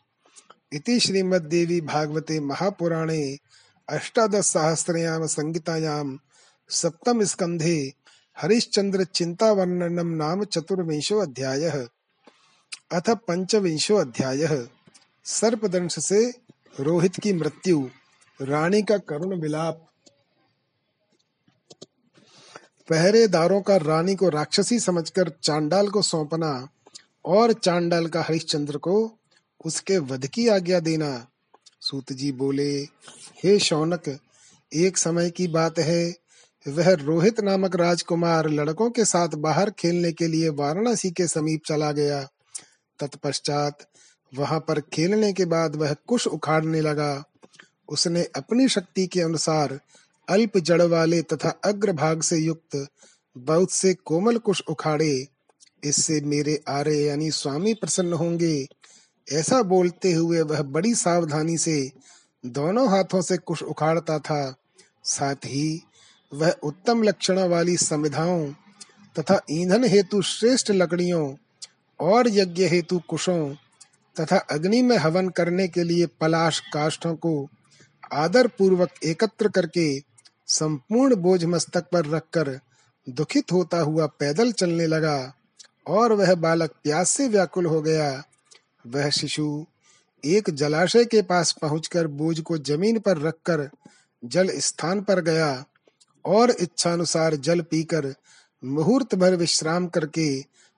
इति 0.74 1.00
श्रीमद्देवी 1.00 1.82
भागवते 1.82 2.40
महापुराणे 2.40 3.38
अष्टादश 3.90 4.46
सहस्रयाम 4.46 5.26
संगीतायाम 5.26 6.20
सप्तम 6.70 7.24
स्कंधे 7.24 7.94
हरिश्चंद्र 8.38 9.04
चिंता 9.04 9.52
वर्णनम 9.52 10.08
नाम 10.08 10.44
चतुर्विंशो 10.44 11.20
अध्याय 11.20 11.70
अथ 12.92 13.10
पंचविंशो 13.10 13.96
अध्याय। 13.96 14.68
सर्पदंश 15.26 16.00
से 16.00 16.34
रोहित 16.80 17.20
की 17.20 17.34
मृत्यु, 17.34 17.90
रानी 18.40 18.82
का 18.82 18.98
करुण 18.98 19.42
विलाप। 19.42 19.88
पहरेदारों 22.90 23.62
का 23.62 23.78
रानी 23.78 24.16
को 24.16 24.30
राक्षसी 24.30 24.80
समझकर 24.80 25.32
चांडाल 25.44 25.90
को 25.90 26.02
सौंपना 26.02 26.68
और 27.26 27.54
चांडाल 27.54 28.08
का 28.08 28.22
हरिश्चंद्र 28.22 28.78
को 28.78 29.18
उसके 29.66 29.98
वध 29.98 30.28
की 30.28 30.48
आज्ञा 30.48 30.80
देना। 30.80 31.28
सूत 31.82 32.14
जी 32.14 32.32
बोले, 32.32 32.88
हे 33.44 33.60
शौनक, 33.60 34.20
एक 34.74 34.98
समय 34.98 35.30
की 35.30 35.48
बात 35.48 35.80
है। 35.80 36.16
वह 36.68 36.94
रोहित 36.94 37.40
नामक 37.40 37.76
राजकुमार 37.76 38.50
लड़कों 38.50 38.90
के 38.90 39.06
साथ 39.06 39.28
बाहर 39.28 39.72
खेलने 39.72 40.12
के 40.12 40.28
लिए 40.28 40.50
वाराणसी 40.50 41.12
के 41.12 41.28
समीप 41.28 41.62
चला 41.66 41.92
गया। 41.92 42.28
तत्पश्चात 43.00 43.78
वहाँ 44.36 44.60
पर 44.60 44.82
खेलने 44.82 45.34
के 45.34 45.46
बाद 45.46 45.76
वह 45.76 45.96
कुश 46.08 46.28
उखाड़ने 46.28 46.82
लगा। 46.82 47.24
उसने 47.90 48.24
अपनी 48.36 48.68
शक्ति 48.68 49.08
के 49.08 49.22
अनुसार 49.22 49.80
अल्प 50.28 50.58
जड़ 50.58 50.82
वाले 50.82 51.22
तथा 51.22 51.50
अग्रभाग 51.66 52.22
से 52.22 52.38
युक्त 52.38 52.86
बहुत 53.36 53.72
से 53.72 53.94
कोमल 54.06 54.38
कुश 54.38 54.62
उखाड़े, 54.70 55.28
इससे 55.84 56.20
मेरे 56.22 56.60
आर्य 56.70 56.98
यानी 56.98 57.30
स्वामी 57.32 57.74
प्रसन्न 57.74 58.14
होंगे। 58.14 58.68
ऐसा 59.28 59.62
बोलते 59.64 60.12
हुए 60.14 60.42
वह 60.42 60.62
बड़ी 60.62 60.94
सावधानी 60.96 61.58
से 61.58 61.92
दोनों 62.44 62.88
हाथों 62.90 63.22
से 63.22 63.38
कुश 63.38 63.64
उखाड़ता 63.64 64.20
था। 64.20 64.56
साथ 65.04 65.46
ही 65.46 65.82
वह 66.32 66.56
उत्तम 66.64 67.04
लक्षणों 67.04 67.50
वाली 67.50 67.76
संविधाओं 67.78 68.46
तथा 69.16 69.40
ईंधन 69.52 69.84
हेतु 69.84 70.22
श्रेष्ठ 70.22 70.72
लकड़ियों 70.72 71.36
और 72.00 72.28
यज्ञ 72.28 72.68
हेतु 72.68 73.00
कुशों 73.00 73.56
तथा 74.16 74.38
अग्नि 74.52 74.82
में 74.82 74.98
हवन 74.98 75.30
करने 75.30 75.68
के 75.68 75.84
लिए 75.84 76.06
पलाश 76.22 76.60
काष्ठों 76.74 77.16
को 77.16 77.34
आदर 78.14 78.48
पूर्वक 78.48 79.04
एकत्र 79.04 79.50
करके 79.50 79.86
संपूर्ण 80.48 81.16
बोझ 81.16 81.44
मस्तक 81.46 81.86
पर 81.92 82.06
रखकर 82.06 82.60
दुखित 83.10 83.52
होता 83.52 83.80
हुआ 83.80 84.06
पैदल 84.06 84.52
चलने 84.52 84.88
लगा 84.88 85.34
और 85.88 86.14
वह 86.14 86.36
बालक 86.36 86.72
प्यास 86.84 87.10
से 87.10 87.28
व्याकुल 87.28 87.66
हो 87.66 87.82
गया। 87.82 88.24
वह 88.88 89.10
शिशु 89.10 89.66
एक 90.26 90.50
जलाशय 90.50 91.06
के 91.06 91.22
पास 91.22 91.52
पहुंचकर 91.52 92.08
बोझ 92.08 92.40
को 92.40 92.58
ज़मीन 92.58 93.00
पर 93.00 93.18
रखकर 93.18 93.70
जल 94.26 94.50
स्थान 94.60 95.02
पर 95.02 95.22
गया 95.22 95.66
और 96.26 96.52
इच्छानुसार 96.52 97.36
जल 97.36 97.62
पीकर 97.62 98.14
मुहूर्त 98.64 99.16
भर 99.16 99.36
विश्राम 99.36 99.88
करके 99.88 100.28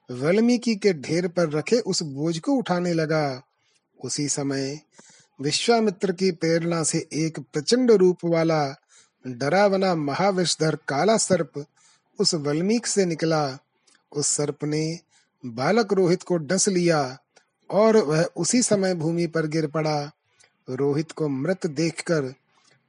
वाल्मीकि 0.09 0.75
के 0.75 0.93
ढेर 0.93 1.27
पर 1.27 1.49
रखे 1.49 1.79
उस 1.79 2.03
बोझ 2.03 2.37
को 2.39 2.51
उठाने 2.51 2.93
लगा। 2.93 3.41
उसी 4.03 4.27
समय 4.29 4.79
विश्वामित्र 5.41 6.11
की 6.11 6.31
प्रेरणा 6.31 6.83
से 6.83 7.07
एक 7.13 7.39
प्रचंड 7.39 7.91
रूप 7.91 8.17
वाला 8.25 8.63
डरावना 9.25 9.93
महाविषधर 9.95 10.75
काला 10.87 11.17
सर्प 11.17 11.65
उस 12.19 12.33
वल्मीक 12.33 12.87
से 12.87 13.05
निकला। 13.05 13.57
उस 14.11 14.27
सर्प 14.27 14.63
ने 14.63 14.99
बालक 15.43 15.93
रोहित 15.93 16.23
को 16.23 16.37
डस 16.37 16.67
लिया 16.67 17.17
और 17.69 17.97
वह 17.97 18.23
उसी 18.37 18.61
समय 18.61 18.93
भूमि 18.95 19.27
पर 19.27 19.47
गिर 19.47 19.67
पड़ा। 19.67 20.11
रोहित 20.69 21.11
को 21.11 21.27
मृत 21.27 21.65
देखकर 21.67 22.33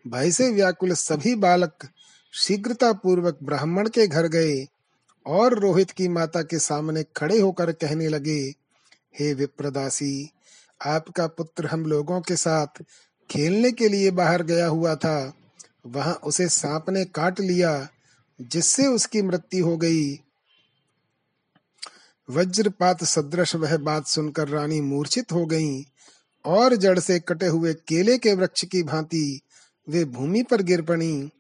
भय 0.05 0.31
से 0.31 0.51
व्याकुल 0.51 0.93
सभी 0.93 1.35
बालक 1.35 1.89
शीघ्रता 2.33 2.93
पूर्वक 2.93 3.39
ब्राह्मण 3.43 3.89
के 3.89 4.07
घर 4.07 4.27
गए 4.27 4.67
और 5.27 5.59
रोहित 5.59 5.91
की 5.91 6.09
माता 6.09 6.43
के 6.43 6.59
सामने 6.59 7.05
खड़े 7.17 7.39
होकर 7.39 7.73
कहने 7.73 8.09
लगे, 8.09 8.41
हे 9.21 9.33
विप्रदासी, 9.35 10.31
आपका 10.81 11.27
पुत्र 11.27 11.67
हम 11.67 11.87
लोगों 11.87 12.21
के 12.21 12.37
साथ 12.37 12.83
खेलने 13.31 13.73
के 13.73 13.89
लिए 13.89 14.11
बाहर 14.11 14.43
गया 14.43 14.67
हुआ 14.67 14.95
था। 14.95 15.33
वहाँ 15.87 16.15
उसे 16.15 16.49
सांप 16.49 16.91
ने 16.91 17.05
काट 17.05 17.41
लिया, 17.41 17.89
जिससे 18.41 18.87
उसकी 18.87 19.23
मृत्यु 19.23 19.65
हो 19.67 19.77
गई। 19.77 20.21
वज्रपात 22.29 23.05
सदृश 23.05 23.55
वह 23.55 23.77
बात 23.77 24.07
सुनकर 24.07 24.49
रानी 24.49 24.81
मूर्छित 24.81 25.33
हो 25.33 25.45
गईं 25.47 25.83
और 26.45 26.77
जड़ 26.77 26.99
से 26.99 27.19
कटे 27.19 27.47
हुए 27.47 27.75
केले 27.75 28.19
के 28.19 28.35
वृक्ष 28.35 28.65
की 28.65 28.83
भांति 28.83 29.41
वे 29.89 30.05
भूमि 30.05 30.43
पर 30.43 30.63
गिर 30.63 30.83
पड़ी। 30.83 31.31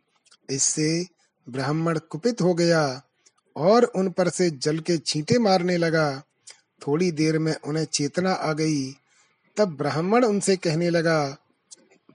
इससे 0.50 1.06
ब्राह्मण 1.48 1.98
कुपित 1.98 2.40
हो 2.42 2.54
गया 2.54 3.02
और 3.56 3.84
उन 3.84 4.10
पर 4.10 4.28
से 4.28 4.50
जल 4.50 4.78
के 4.78 4.96
छींटे 4.98 5.38
मारने 5.38 5.76
लगा। 5.76 6.22
थोड़ी 6.86 7.10
देर 7.10 7.38
में 7.38 7.54
उन्हें 7.54 7.84
चेतना 7.84 8.32
आ 8.32 8.52
गई। 8.52 8.90
तब 9.56 9.76
ब्राह्मण 9.76 10.24
उनसे 10.24 10.56
कहने 10.56 10.90
लगा, 10.90 11.36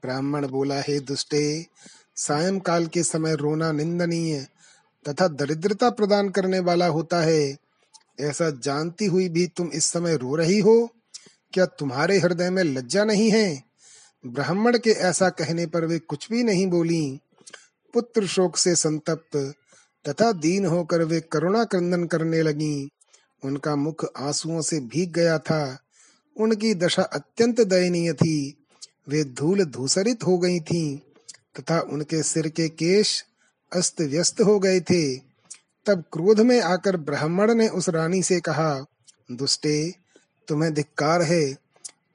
ब्राह्मण 0.04 0.48
बोला, 0.48 0.82
हे 0.82 1.00
दुष्टे 1.00 1.65
सायंकाल 2.15 2.88
के 2.88 3.04
समय 3.04 3.36
रोना 3.36 3.71
निंदनीय 3.71 4.47
तथा 5.10 5.28
दरिद्रता 5.28 5.89
प्रदान 5.89 6.30
करने 6.30 6.60
वाला 6.60 6.88
होता 6.88 7.21
है। 7.21 7.58
ऐसा 8.19 8.50
जानती 8.50 9.06
हुई 9.06 9.30
भी 9.30 9.47
तुम 9.47 9.67
इस 9.67 9.86
समय 9.86 10.15
रो 10.17 10.36
रही 10.36 10.60
हो? 10.60 10.89
क्या 11.54 11.65
तुम्हारे 11.65 12.19
हृदय 12.19 12.50
में 12.50 12.63
लज्जा 12.63 13.04
नहीं 13.04 13.32
है? 13.32 13.63
ब्राह्मण 14.28 14.78
के 14.78 14.89
ऐसा 14.89 15.30
कहने 15.30 15.65
पर 15.65 15.86
वे 15.86 16.00
कुछ 16.00 16.32
भी 16.32 16.43
नहीं 16.43 16.67
बोली। 16.67 17.19
पुत्र 17.93 18.28
शोक 18.28 18.58
से 18.58 18.76
संतप्त 18.76 19.54
तथा 20.10 20.32
दीन 20.32 20.65
होकर 20.65 21.02
वे 21.02 21.21
करुणा 21.21 21.63
क्रंदन 21.63 22.06
करने 22.06 22.41
लगी। 22.41 22.89
उनका 23.43 23.76
मुख 23.76 24.06
आंसुओं 24.17 24.62
से 24.62 24.80
भीग 24.80 25.12
गया 25.12 25.38
था। 25.38 25.80
उनकी 26.38 26.74
दशा 26.74 27.02
अत्यंत 27.02 27.62
दयनीय 27.62 28.13
थी। 28.13 28.65
वे 29.10 29.24
धूल 29.24 29.65
धूसरित 29.65 30.24
हो 30.24 30.38
गई 30.38 30.60
थीं। 30.60 31.00
तथा 31.56 31.80
उनके 31.82 32.22
सिर 32.24 32.48
के 32.48 32.68
केश 32.70 33.24
अस्त 33.72 34.02
व्यस्त 34.02 34.42
हो 34.42 34.60
गए 34.60 34.80
थे। 34.80 35.16
तब 35.86 36.04
क्रोध 36.14 36.40
में 36.40 36.60
आकर 36.62 36.98
ब्राह्मण 36.98 37.54
ने 37.54 37.68
उस 37.68 37.90
रानी 37.90 38.22
से 38.24 38.40
कहा, 38.40 38.86
दुष्टे, 39.32 39.94
तुम्हें 40.48 40.74
धिक्कार 40.74 41.22
है, 41.22 41.58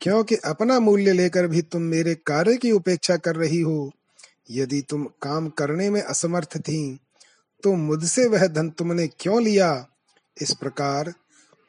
क्योंकि 0.00 0.36
अपना 0.44 0.78
मूल्य 0.80 1.12
लेकर 1.12 1.46
भी 1.46 1.62
तुम 1.62 1.82
मेरे 1.82 2.14
कार्य 2.26 2.56
की 2.56 2.70
उपेक्षा 2.70 3.16
कर 3.16 3.36
रही 3.36 3.60
हो। 3.60 3.92
यदि 4.50 4.80
तुम 4.82 5.04
काम 5.22 5.48
करने 5.48 5.90
में 5.90 6.00
असमर्थ 6.02 6.56
थी 6.58 6.98
तो 7.64 7.72
मुझसे 7.74 8.26
वह 8.26 8.46
धन 8.46 8.68
तुमने 8.70 9.06
क्यों 9.06 9.42
लिया? 9.42 9.86
इस 10.36 10.52
प्रकार 10.52 11.12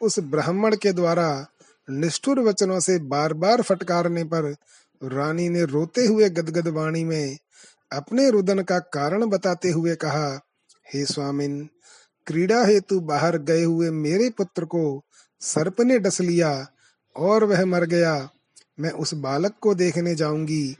उस 0.01 0.19
ब्राह्मण 0.19 0.75
के 0.75 0.91
द्वारा 0.93 1.47
निष्ठुर 1.87 2.39
वचनों 2.39 2.79
से 2.79 2.97
बार 2.99 3.33
बार 3.33 3.61
फटकारने 3.61 4.23
पर 4.23 4.55
रानी 5.03 5.49
ने 5.49 5.63
रोते 5.65 6.05
हुए 6.05 6.29
गदगद 6.29 6.67
वाणी 6.67 7.03
में 7.03 7.37
अपने 7.91 8.29
रुदन 8.29 8.61
का 8.61 8.79
कारण 8.79 9.25
बताते 9.25 9.69
हुए 9.71 9.95
कहा, 9.95 10.41
हे 10.93 11.05
स्वामिन, 11.05 11.69
क्रीड़ा 12.25 12.65
हेतु 12.65 12.99
बाहर 12.99 13.37
गए 13.37 13.63
हुए 13.63 13.89
मेरे 13.89 14.29
पुत्र 14.29 14.65
को 14.65 15.03
सर्प 15.41 15.81
ने 15.81 15.99
डस 15.99 16.21
लिया 16.21 16.67
और 17.17 17.43
वह 17.43 17.65
मर 17.65 17.85
गया। 17.85 18.29
मैं 18.79 18.91
उस 18.91 19.13
बालक 19.13 19.53
को 19.61 19.75
देखने 19.75 20.15
जाऊँगी। 20.15 20.77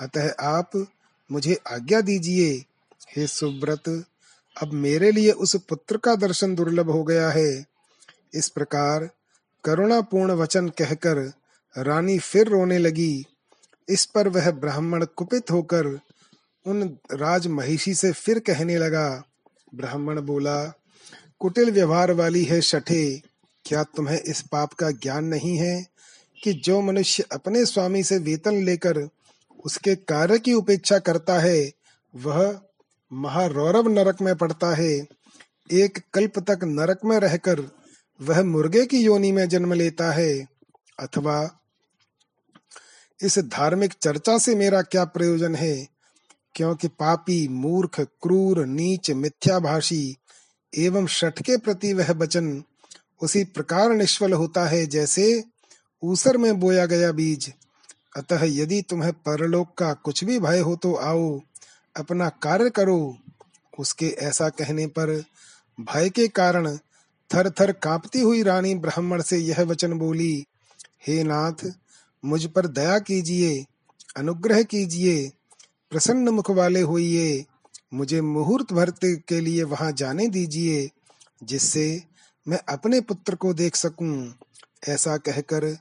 अतः 0.00 0.34
आप 0.40 0.86
मुझे 1.32 1.54
आज्ञा 1.54 2.00
दीजिए। 2.00 2.64
हे 3.16 3.26
सुब्रत 3.26 4.04
अब 4.62 4.72
मेरे 4.72 5.12
लिए 5.12 5.32
उस 5.32 5.56
पुत्र 5.56 5.96
का 5.96 6.14
दर्शन 6.14 6.54
दुर्लभ 6.54 6.90
हो 6.90 7.04
गया 7.04 7.30
है। 7.30 7.64
इस 8.34 8.48
प्रकार 8.48 9.10
करुणापूर्ण 9.64 10.32
वचन 10.32 10.68
कहकर 10.68 11.32
रानी 11.78 12.18
फिर 12.18 12.48
रोने 12.48 12.78
लगी। 12.78 13.26
इस 13.92 14.04
पर 14.04 14.28
वह 14.28 14.50
ब्राह्मण 14.50 15.04
कुपित 15.04 15.50
होकर 15.50 15.86
उन 16.66 16.82
राज 17.12 17.46
महिषी 17.46 17.94
से 17.94 18.12
फिर 18.12 18.38
कहने 18.38 18.78
लगा, 18.78 19.22
ब्राह्मण 19.74 20.20
बोला, 20.20 20.64
कुटिल 21.40 21.70
व्यवहार 21.70 22.12
वाली 22.12 22.44
है 22.44 22.60
शठे, 22.60 23.22
क्या 23.64 23.82
तुम्हें 23.82 24.20
इस 24.20 24.40
पाप 24.42 24.72
का 24.72 24.90
ज्ञान 24.90 25.24
नहीं 25.24 25.56
है 25.56 25.86
कि 26.44 26.52
जो 26.52 26.80
मनुष्य 26.80 27.24
अपने 27.32 27.64
स्वामी 27.66 28.02
से 28.02 28.18
वेतन 28.18 28.64
लेकर 28.64 29.08
उसके 29.64 29.94
कार्य 29.94 30.38
की 30.38 30.52
उपेक्षा 30.52 30.98
करता 30.98 31.38
है, 31.38 31.72
वह 32.14 32.60
महारौरव 33.12 33.88
नरक 33.88 34.20
में 34.22 34.34
पड़ता 34.36 34.74
है। 34.74 34.92
एक 35.72 35.98
कल्प 36.14 36.38
तक 36.38 36.64
नरक 36.64 37.00
में 37.04 37.18
रहकर 37.20 37.60
वह 38.20 38.42
मुर्गे 38.42 38.86
की 38.86 38.98
योनि 38.98 39.32
में 39.32 39.48
जन्म 39.48 39.72
लेता 39.72 40.10
है, 40.12 40.48
अथवा 40.98 41.61
इस 43.22 43.38
धार्मिक 43.38 43.92
चर्चा 43.92 44.38
से 44.38 44.54
मेरा 44.54 44.82
क्या 44.82 45.04
प्रयोजन 45.04 45.54
है? 45.54 45.86
क्योंकि 46.54 46.88
पापी, 46.88 47.48
मूर्ख, 47.48 48.00
क्रूर, 48.00 48.66
नीच, 48.66 49.10
मिथ्याभाषी 49.10 50.16
एवं 50.72 51.06
शठ 51.06 51.42
के 51.42 51.56
प्रति 51.56 51.92
वह 51.92 52.12
वचन 52.12 52.62
उसी 53.22 53.44
प्रकार 53.44 53.92
निष्फल 53.92 54.32
होता 54.32 54.64
है 54.64 54.86
जैसे 54.86 55.44
ऊसर 56.02 56.36
में 56.36 56.60
बोया 56.60 56.86
गया 56.86 57.12
बीज। 57.12 57.52
अतः 58.16 58.40
यदि 58.42 58.82
तुम्हें 58.82 59.12
परलोक 59.12 59.74
का 59.78 59.92
कुछ 59.94 60.24
भी 60.24 60.38
भय 60.38 60.58
हो 60.58 60.76
तो 60.76 60.94
आओ, 60.94 61.40
अपना 61.96 62.28
कार्य 62.28 62.70
करो। 62.70 63.16
उसके 63.78 64.06
ऐसा 64.06 64.48
कहने 64.48 64.86
पर 64.86 65.24
भय 65.80 66.08
के 66.08 66.26
कारण 66.28 66.76
थर 67.30 67.50
थर 67.50 67.72
कांपती 67.72 68.20
हुई 68.20 68.42
रानी 68.42 68.74
ब्राह्मण 68.74 69.22
से 69.22 69.38
यह 69.38 69.62
वचन 69.62 69.92
बोली, 69.92 70.46
हे 71.06 71.22
नाथ 71.24 71.64
मुझ 72.24 72.46
पर 72.46 72.66
दया 72.66 72.98
कीजिए, 72.98 73.66
अनुग्रह 74.16 74.62
कीजिए, 74.62 75.32
प्रसन्न 75.90 76.28
मुख 76.28 76.50
वाले 76.50 76.80
होइए, 76.80 77.44
मुझे 77.94 78.20
मुहूर्त 78.20 78.72
भर 78.72 78.92
के 79.04 79.40
लिए 79.40 79.62
वहाँ 79.62 79.92
जाने 79.92 80.28
दीजिए, 80.28 80.90
जिससे 81.42 82.02
मैं 82.48 82.58
अपने 82.68 83.00
पुत्र 83.00 83.34
को 83.34 83.54
देख 83.54 83.76
सकूँ। 83.76 84.34
ऐसा 84.88 85.16
कहकर 85.16 85.78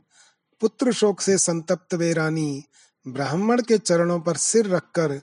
पुत्र 0.61 0.91
शोक 0.91 1.21
से 1.21 1.37
संतप्त 1.37 1.93
वे 1.93 2.13
रानी 2.13 2.63
ब्राह्मण 3.07 3.61
के 3.61 3.77
चरणों 3.77 4.19
पर 4.19 4.37
सिर 4.37 4.65
रखकर 4.65 5.21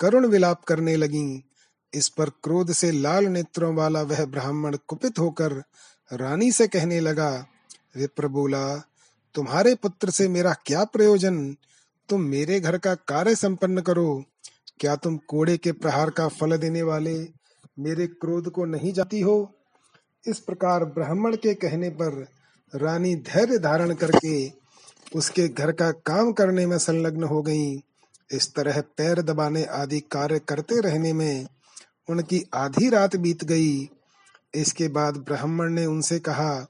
करुण 0.00 0.26
विलाप 0.26 0.64
करने 0.64 0.96
लगी। 0.96 1.44
इस 1.94 2.08
पर 2.08 2.28
क्रोध 2.28 2.72
से 2.72 2.90
लाल 2.90 3.24
नेत्रों 3.24 3.74
वाला 3.74 4.02
वह 4.02 4.24
ब्राह्मण 4.24 4.76
कुपित 4.88 5.18
होकर 5.18 5.52
रानी 6.12 6.52
से 6.52 6.68
कहने 6.68 7.00
लगा 7.00 7.46
विप्र 7.96 8.28
बोला 8.28 8.89
तुम्हारे 9.34 9.74
पुत्र 9.74 10.10
से 10.10 10.28
मेरा 10.28 10.52
क्या 10.52 10.84
प्रयोजन? 10.84 11.56
तुम 12.08 12.20
मेरे 12.20 12.60
घर 12.60 12.78
का 12.78 12.94
कार्य 12.94 13.34
संपन्न 13.34 13.80
करो। 13.80 14.24
क्या 14.80 14.96
तुम 14.96 15.16
कोड़े 15.16 15.56
के 15.56 15.72
प्रहार 15.72 16.10
का 16.10 16.28
फल 16.28 16.56
देने 16.56 16.82
वाले 16.82 17.28
मेरे 17.78 18.06
क्रोध 18.06 18.50
को 18.50 18.64
नहीं 18.64 18.92
जाती 18.92 19.20
हो? 19.20 19.54
इस 20.26 20.38
प्रकार 20.38 20.84
ब्राह्मण 20.84 21.36
के 21.36 21.54
कहने 21.54 21.90
पर 21.90 22.26
रानी 22.74 23.14
धैर्य 23.14 23.58
धारण 23.58 23.94
करके 23.94 24.52
उसके 25.16 25.48
घर 25.48 25.72
का 25.72 25.90
काम 25.90 26.32
करने 26.32 26.66
में 26.66 26.78
संलग्न 26.78 27.24
हो 27.24 27.42
गईं। 27.42 27.80
इस 28.32 28.54
तरह 28.54 28.80
पैर 28.80 29.22
दबाने 29.22 29.64
आदि 29.64 30.00
कार्य 30.00 30.38
करते 30.38 30.80
रहने 30.80 31.12
में 31.12 31.46
उनकी 32.08 32.44
आधी 32.54 32.88
रात 32.88 33.16
बीत 33.16 33.44
गई। 33.44 33.90
इसके 34.54 34.88
बाद 34.88 35.16
ब्राह्मण 35.16 35.70
ने 35.70 35.86
उनसे 35.86 36.18
कहा 36.18 36.66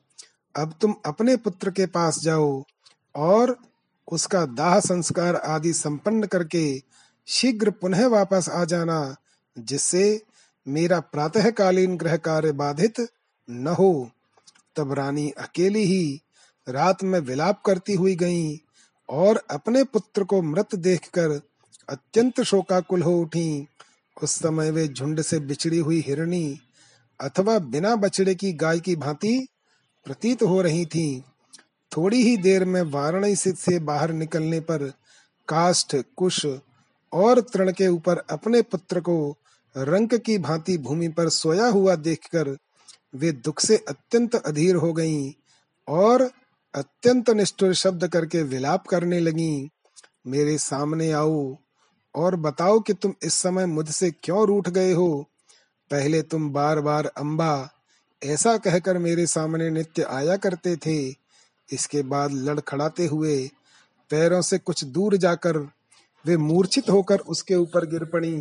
अब 0.56 0.74
तुम 0.80 0.94
अपने 1.06 1.36
पुत्र 1.36 1.70
के 1.70 1.86
पास 1.86 2.18
जाओ 2.18 2.64
और 3.14 3.56
उसका 4.12 4.44
दाह 4.46 4.80
संस्कार 4.80 5.36
आदि 5.36 5.72
संपन्न 5.72 6.26
करके 6.26 6.82
शीघ्र 7.28 7.70
पुनः 7.70 8.06
वापस 8.06 8.48
आ 8.48 8.64
जाना, 8.64 9.16
जिससे 9.58 10.22
मेरा 10.68 11.00
प्रातःकालीन 11.00 11.96
ग्रह 11.96 12.16
कार्य 12.16 12.52
बाधित 12.52 13.08
न 13.50 13.66
हो। 13.66 14.10
तब 14.76 14.92
रानी 14.92 15.30
अकेली 15.30 15.84
ही 15.84 16.20
रात 16.68 17.04
में 17.04 17.18
विलाप 17.20 17.62
करती 17.66 17.94
हुई 17.94 18.16
गईं 18.16 18.58
और 19.08 19.42
अपने 19.50 19.84
पुत्र 19.84 20.24
को 20.24 20.42
मृत 20.42 20.74
देखकर 20.74 21.40
अत्यंत 21.88 22.40
शोकाकुल 22.40 23.02
हो 23.02 23.16
उठी। 23.18 23.66
उस 24.22 24.30
समय 24.30 24.70
वे 24.70 24.88
झुंड 24.88 25.20
से 25.20 25.38
बिछड़ी 25.38 25.78
हुई 25.78 26.00
हिरणी 26.00 26.58
अथवा 27.20 27.58
बिना 27.58 27.96
बछड़े 27.96 28.34
की 28.34 28.52
गाय 28.52 28.80
की 28.80 28.96
भांति 28.96 29.48
प्रतीत 30.04 30.42
हो 30.42 30.60
रही 30.62 30.86
थी। 30.86 31.24
थोड़ी 31.96 32.22
ही 32.22 32.36
देर 32.36 32.64
में 32.64 32.82
वाराणसी 32.82 33.52
से 33.52 33.78
बाहर 33.78 34.12
निकलने 34.12 34.60
पर 34.60 34.92
काष्ठ, 35.48 35.96
कुश 36.16 36.46
और 37.12 37.40
तृण 37.40 37.72
के 37.72 37.88
ऊपर 37.88 38.18
अपने 38.18 38.62
पुत्र 38.62 39.00
को 39.00 39.36
रंग 39.77 40.08
की 40.08 40.38
भांति 40.38 40.79
भूमि 40.79 41.08
पर 41.08 41.29
सोया 41.29 41.66
हुआ 41.66 41.94
देखकर 41.94 42.56
वे 43.14 43.33
दुख 43.33 43.60
से 43.60 43.77
अत्यंत 43.77 44.35
अधीर 44.35 44.75
हो 44.75 44.92
गईं 44.92 45.33
और 45.88 46.31
अत्यंत 46.75 47.31
निष्ठुर 47.31 47.75
शब्द 47.75 48.08
करके 48.08 48.42
विलाप 48.42 48.87
करने 48.87 49.20
लगीं, 49.20 49.68
मेरे 50.27 50.58
सामने 50.58 51.12
आओ 51.12 51.56
और 52.14 52.37
बताओ 52.37 52.81
कि 52.81 52.92
तुम 52.92 53.14
इस 53.22 53.35
समय 53.35 53.66
मुझसे 53.66 54.10
क्यों 54.10 54.46
रूठ 54.46 54.68
गए 54.68 54.92
हो? 54.92 55.27
पहले 55.90 56.22
तुम 56.22 56.50
बार 56.50 56.81
बार 56.81 57.06
अम्बा 57.06 57.70
ऐसा 58.23 58.56
कहकर 58.56 58.98
मेरे 58.98 59.27
सामने 59.27 59.71
नित्य 59.71 60.02
आया 60.02 60.37
करते 60.37 60.77
थे। 60.77 60.98
इसके 61.68 62.02
बाद 62.02 62.33
लड़खड़ाते 62.33 63.06
हुए 63.06 63.37
पैरों 64.10 64.40
से 64.42 64.58
कुछ 64.58 64.85
दूर 64.85 65.16
जाकर 65.16 65.58
वे 66.25 66.37
मूर्छित 66.37 66.90
होकर 66.90 67.18
उसके 67.18 67.54
ऊपर 67.54 67.87
गिर 67.87 68.04
पड़ी। 68.04 68.40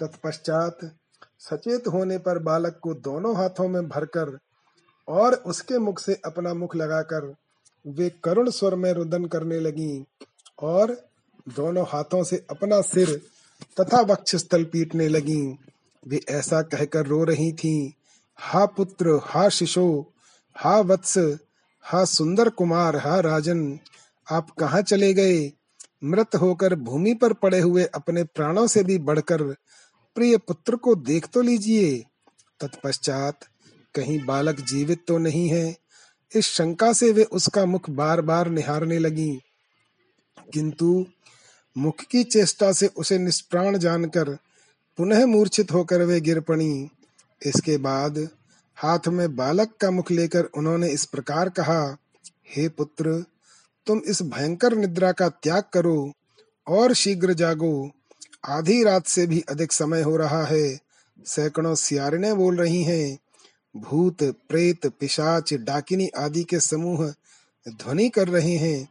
तत्पश्चात 0.00 0.78
सचेत 1.38 1.88
होने 1.88 2.18
पर 2.18 2.38
बालक 2.38 2.78
को 2.82 2.94
दोनों 2.94 3.36
हाथों 3.36 3.68
में 3.68 3.88
भरकर 3.88 4.38
और 5.08 5.34
उसके 5.34 5.78
मुख 5.78 5.98
से 5.98 6.20
अपना 6.24 6.54
मुख 6.54 6.76
लगाकर 6.76 7.34
वे 7.86 8.10
करुण 8.24 8.50
स्वर 8.50 8.74
में 8.74 8.92
रुदन 8.92 9.24
करने 9.24 9.58
लगी 9.60 10.04
और 10.62 10.92
दोनों 11.48 11.84
हाथों 11.88 12.22
से 12.24 12.46
अपना 12.50 12.80
सिर 12.80 13.20
तथा 13.80 14.00
वक्षस्थल 14.00 14.64
पीटने 14.64 15.08
लगी। 15.08 15.58
वे 16.06 16.20
ऐसा 16.28 16.62
कहकर 16.62 17.06
रो 17.06 17.24
रही 17.24 17.52
थीं। 17.52 17.90
हा 18.38 18.66
पुत्र, 18.66 19.20
हा 19.24 19.48
शिशो, 19.48 20.12
हा 20.56 20.80
वत्स, 20.80 21.38
हा 21.82 22.04
सुंदर 22.04 22.48
कुमार, 22.48 22.96
हा 22.96 23.20
राजन, 23.20 23.78
आप 24.30 24.50
कहाँ 24.50 24.82
चले 24.82 25.14
गए? 25.14 25.52
मृत 26.04 26.34
होकर 26.34 26.74
भूमि 26.74 27.14
पर 27.14 27.32
पड़े 27.32 27.60
हुए 27.60 27.84
अपने 27.84 28.24
प्राणों 28.24 28.66
से 28.66 28.84
भी 28.84 28.98
बढ़कर 28.98 29.42
प्रिय 30.14 30.36
पुत्र 30.36 30.76
को 30.76 30.94
देख 30.94 31.26
तो 31.26 31.42
लीजिए। 31.42 32.04
तत्पश्चात 32.60 33.40
कहीं 33.94 34.24
बालक 34.24 34.60
जीवित 34.60 35.04
तो 35.08 35.18
नहीं 35.18 35.48
है। 35.48 35.76
इस 36.36 36.46
शंका 36.46 36.92
से 36.92 37.12
वे 37.12 37.24
उसका 37.24 37.66
मुख 37.66 37.90
बार 37.90 38.20
बार 38.20 38.48
निहारने 38.48 38.98
लगी। 38.98 39.40
किंतु 40.52 41.06
मुख 41.78 42.00
की 42.00 42.24
चेष्टा 42.24 42.72
से 42.72 42.86
उसे 42.86 43.18
निष्प्राण 43.18 43.78
जानकर 43.78 44.38
पुनः 44.96 45.26
मूर्छित 45.26 45.72
होकर 45.72 46.02
वे 46.02 46.20
गिर 46.20 46.40
पड़ी। 46.40 46.88
इसके 47.46 47.76
बाद 47.76 48.28
हाथ 48.76 49.08
में 49.08 49.36
बालक 49.36 49.70
का 49.80 49.90
मुख 49.90 50.10
लेकर 50.10 50.44
उन्होंने 50.44 50.88
इस 50.88 51.04
प्रकार 51.04 51.48
कहा, 51.48 51.96
हे 52.56 52.68
पुत्र, 52.68 53.24
तुम 53.86 53.98
इस 53.98 54.22
भयंकर 54.22 54.76
निद्रा 54.76 55.12
का 55.12 55.28
त्याग 55.28 55.62
करो 55.72 56.12
और 56.68 56.94
शीघ्र 56.94 57.32
जागो। 57.32 57.90
आधी 58.44 58.84
रात 58.84 59.06
से 59.06 59.26
भी 59.26 59.44
अधिक 59.48 59.72
समय 59.72 60.02
हो 60.02 60.16
रहा 60.16 60.44
है। 60.44 60.80
सैकड़ों 61.24 61.74
सियारने 61.74 62.34
बोल 62.34 62.56
रही 62.56 62.82
हैं। 62.82 63.18
भूत, 63.76 64.22
प्रेत, 64.22 64.86
पिशाच, 64.86 65.54
डाकिनी 65.54 66.08
आदि 66.08 66.44
के 66.44 66.60
समूह 66.60 67.14
ध्वनि 67.68 68.08
कर 68.08 68.28
रहे 68.28 68.56
हैं। 68.56 68.88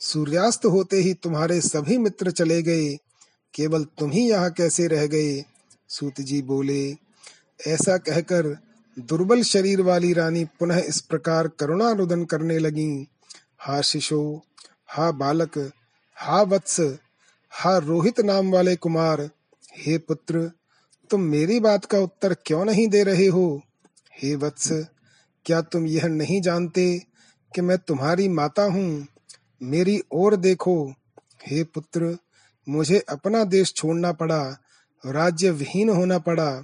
सूर्यास्त 0.00 0.66
होते 0.66 0.96
ही 0.96 1.14
तुम्हारे 1.14 1.60
सभी 1.60 1.98
मित्र 1.98 2.30
चले 2.30 2.62
गए। 2.62 2.94
केवल 3.54 3.84
तुम 3.84 4.10
ही 4.10 4.30
यहाँ 4.30 4.50
कैसे 4.50 4.86
रह 4.86 5.06
गए? 5.06 5.44
सूत 5.88 6.20
जी 6.20 6.42
बोले 6.42 6.96
ऐसा 7.66 7.96
कहकर 7.96 8.58
दुर्बल 8.98 9.42
शरीर 9.42 9.80
वाली 9.80 10.12
रानी 10.12 10.44
पुनः 10.44 10.78
इस 10.78 11.00
प्रकार 11.00 11.48
करुणा 11.48 11.92
रुदन 11.92 12.24
करने 12.24 12.58
लगी। 12.58 13.08
हा 13.60 13.80
शिशो, 13.80 14.42
हा 14.90 15.10
बालक, 15.10 15.72
हा 16.16 16.42
वत्स, 16.42 16.80
हा 17.52 17.78
रोहित 17.78 18.20
नाम 18.20 18.52
वाले 18.52 18.76
कुमार, 18.76 19.30
हे 19.78 19.98
पुत्र, 19.98 20.50
तुम 21.10 21.20
मेरी 21.20 21.60
बात 21.60 21.84
का 21.84 21.98
उत्तर 21.98 22.34
क्यों 22.34 22.64
नहीं 22.64 22.88
दे 22.88 23.02
रहे 23.02 23.26
हो? 23.26 23.62
हे 24.22 24.34
वत्स, 24.34 24.72
क्या 25.46 25.60
तुम 25.60 25.86
यह 25.86 26.06
नहीं 26.06 26.40
जानते 26.40 27.02
कि 27.54 27.60
मैं 27.60 27.78
तुम्हारी 27.78 28.28
माता 28.28 28.62
हूँ? 28.62 29.06
मेरी 29.62 30.02
ओर 30.12 30.36
देखो। 30.36 30.94
हे 31.46 31.64
पुत्र, 31.64 32.18
मुझे 32.68 32.98
अपना 33.08 33.44
देश 33.44 33.74
छोड़ना 33.74 34.12
पड़ा 34.12 34.58
राज्य 35.06 35.50
विहीन 35.50 35.88
होना 35.88 36.18
पड़ा। 36.18 36.62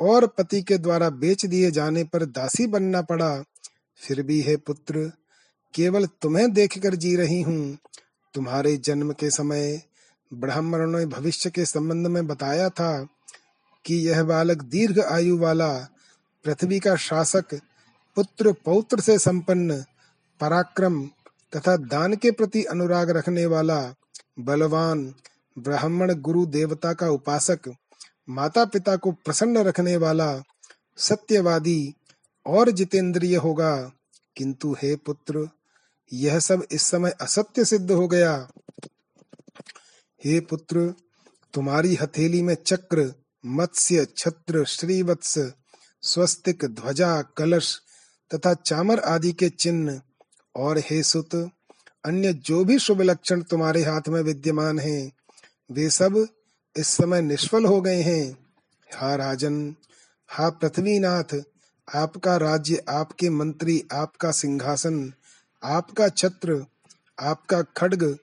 और 0.00 0.26
पति 0.26 0.62
के 0.62 0.78
द्वारा 0.78 1.10
बेच 1.10 1.46
दिए 1.46 1.70
जाने 1.70 2.04
पर 2.04 2.24
दासी 2.24 2.66
बनना 2.66 3.02
पड़ा। 3.02 3.44
फिर 3.96 4.22
भी, 4.22 4.40
हे 4.40 4.56
पुत्र, 4.56 5.12
केवल 5.74 6.06
तुम्हें 6.06 6.52
देखकर 6.52 6.94
जी 6.94 7.16
रही 7.16 7.42
हूँ। 7.42 7.78
तुम्हारे 8.34 8.76
जन्म 8.76 9.12
के 9.12 9.30
समय 9.30 9.82
ब्राह्मणों 10.34 10.98
ने 10.98 11.06
भविष्य 11.06 11.50
के 11.50 11.64
संबंध 11.64 12.06
में 12.06 12.26
बताया 12.26 12.68
था 12.68 13.08
कि 13.84 13.94
यह 13.94 14.22
बालक 14.22 14.62
दीर्घ 14.62 15.00
आयु 15.00 15.38
वाला, 15.38 15.78
पृथ्वी 16.44 16.80
का 16.80 16.96
शासक, 16.96 17.54
पुत्र 18.16 18.52
पौत्र 18.52 19.00
से 19.00 19.18
संपन्न, 19.18 19.84
पराक्रम 20.40 21.06
तथा 21.56 21.76
दान 21.76 22.14
के 22.14 22.30
प्रति 22.30 22.64
अनुराग 22.64 23.10
रखने 23.10 23.46
वाला, 23.46 23.94
बलवान 24.40 25.14
ब्राह्मण 25.58 26.14
गुरु 26.14 26.46
देवता 26.46 26.92
का 26.92 27.08
उपासक 27.08 27.60
माता 28.30 28.64
पिता 28.64 28.96
को 28.96 29.12
प्रसन्न 29.12 29.58
रखने 29.58 29.96
वाला 29.96 30.42
सत्यवादी 30.96 31.94
और 32.46 32.70
जितेंद्रिय 32.70 33.36
होगा। 33.36 33.92
किंतु 34.36 34.76
हे 34.82 34.96
पुत्र, 34.96 35.48
यह 36.12 36.38
सब 36.38 36.66
इस 36.72 36.82
समय 36.82 37.10
असत्य 37.10 37.64
सिद्ध 37.64 37.90
हो 37.90 38.08
गया। 38.08 38.50
हे 40.24 40.40
पुत्र, 40.40 40.94
तुम्हारी 41.54 41.94
हथेली 41.94 42.42
में 42.42 42.56
चक्र, 42.66 43.14
मत्स्य, 43.46 44.06
छत्र, 44.16 44.64
श्रीवत्स, 44.64 45.52
स्वस्तिक, 46.02 46.64
ध्वजा, 46.64 47.22
कलश 47.22 47.80
तथा 48.34 48.54
चामर 48.54 48.98
आदि 48.98 49.32
के 49.32 49.48
चिन्ह 49.48 50.00
और 50.56 50.78
हे 50.78 51.02
सुत, 51.02 51.34
अन्य 52.04 52.32
जो 52.32 52.64
भी 52.64 52.78
शुभ 52.78 53.00
लक्षण 53.00 53.42
तुम्हारे 53.42 53.84
हाथ 53.84 54.08
में 54.08 54.22
विद्यमान 54.22 54.78
हैं, 54.78 55.12
वे 55.70 55.90
सब 55.90 56.28
इस 56.78 56.86
समय 56.86 57.20
निष्फल 57.20 57.64
हो 57.64 57.80
गए 57.80 58.02
हैं। 58.02 58.38
हा 58.94 59.14
राजन, 59.14 59.74
हा 60.30 60.50
पृथ्वीनाथ, 60.50 61.42
आपका 61.94 62.36
राज्य 62.36 62.84
आपके 62.88 63.30
मंत्री, 63.30 63.84
आपका 63.92 64.30
सिंहासन, 64.30 65.12
आपका 65.62 66.08
छत्र, 66.08 66.66
आपका 67.20 67.62
खड्ग, 67.62 68.18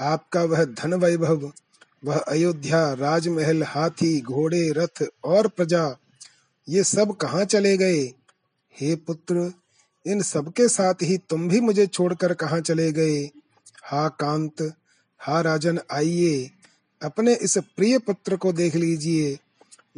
आपका 0.00 0.44
वह 0.44 0.64
धन 0.64 0.94
वैभव, 0.94 1.52
वह 2.04 2.18
अयोध्या, 2.18 2.92
राजमहल, 2.92 3.62
हाथी, 3.62 4.20
घोड़े, 4.20 4.72
रथ 4.72 5.04
और 5.24 5.48
प्रजा, 5.48 5.96
ये 6.68 6.84
सब 6.84 7.16
कहाँ 7.16 7.44
चले 7.44 7.76
गए? 7.76 8.02
हे 8.80 8.94
पुत्र, 8.96 9.52
इन 10.06 10.22
सबके 10.22 10.68
साथ 10.68 10.94
ही 11.02 11.18
तुम 11.18 11.48
भी 11.48 11.60
मुझे 11.60 11.86
छोड़कर 11.86 12.34
कहाँ 12.34 12.60
चले 12.60 12.92
गए? 12.92 13.30
हा 13.84 14.08
कांत, 14.08 14.72
हा 15.20 15.40
राजन 15.40 15.80
आइए। 15.92 16.50
अपने 17.02 17.34
इस 17.34 17.56
प्रिय 17.76 17.98
पुत्र 17.98 18.36
को 18.36 18.52
देख 18.52 18.74
लीजिए, 18.76 19.38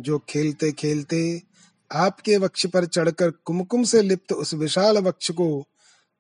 जो 0.01 0.19
खेलते 0.29 0.71
खेलते 0.73 1.43
आपके 1.91 2.37
वक्ष 2.37 2.67
पर 2.67 2.85
चढ़कर 2.87 3.31
कुमकुम 3.45 3.85
से 3.85 4.03
लिप्त 4.03 4.33
उस 4.33 4.55
विशाल 4.55 4.99
वक्ष 4.99 5.31
को 5.31 5.67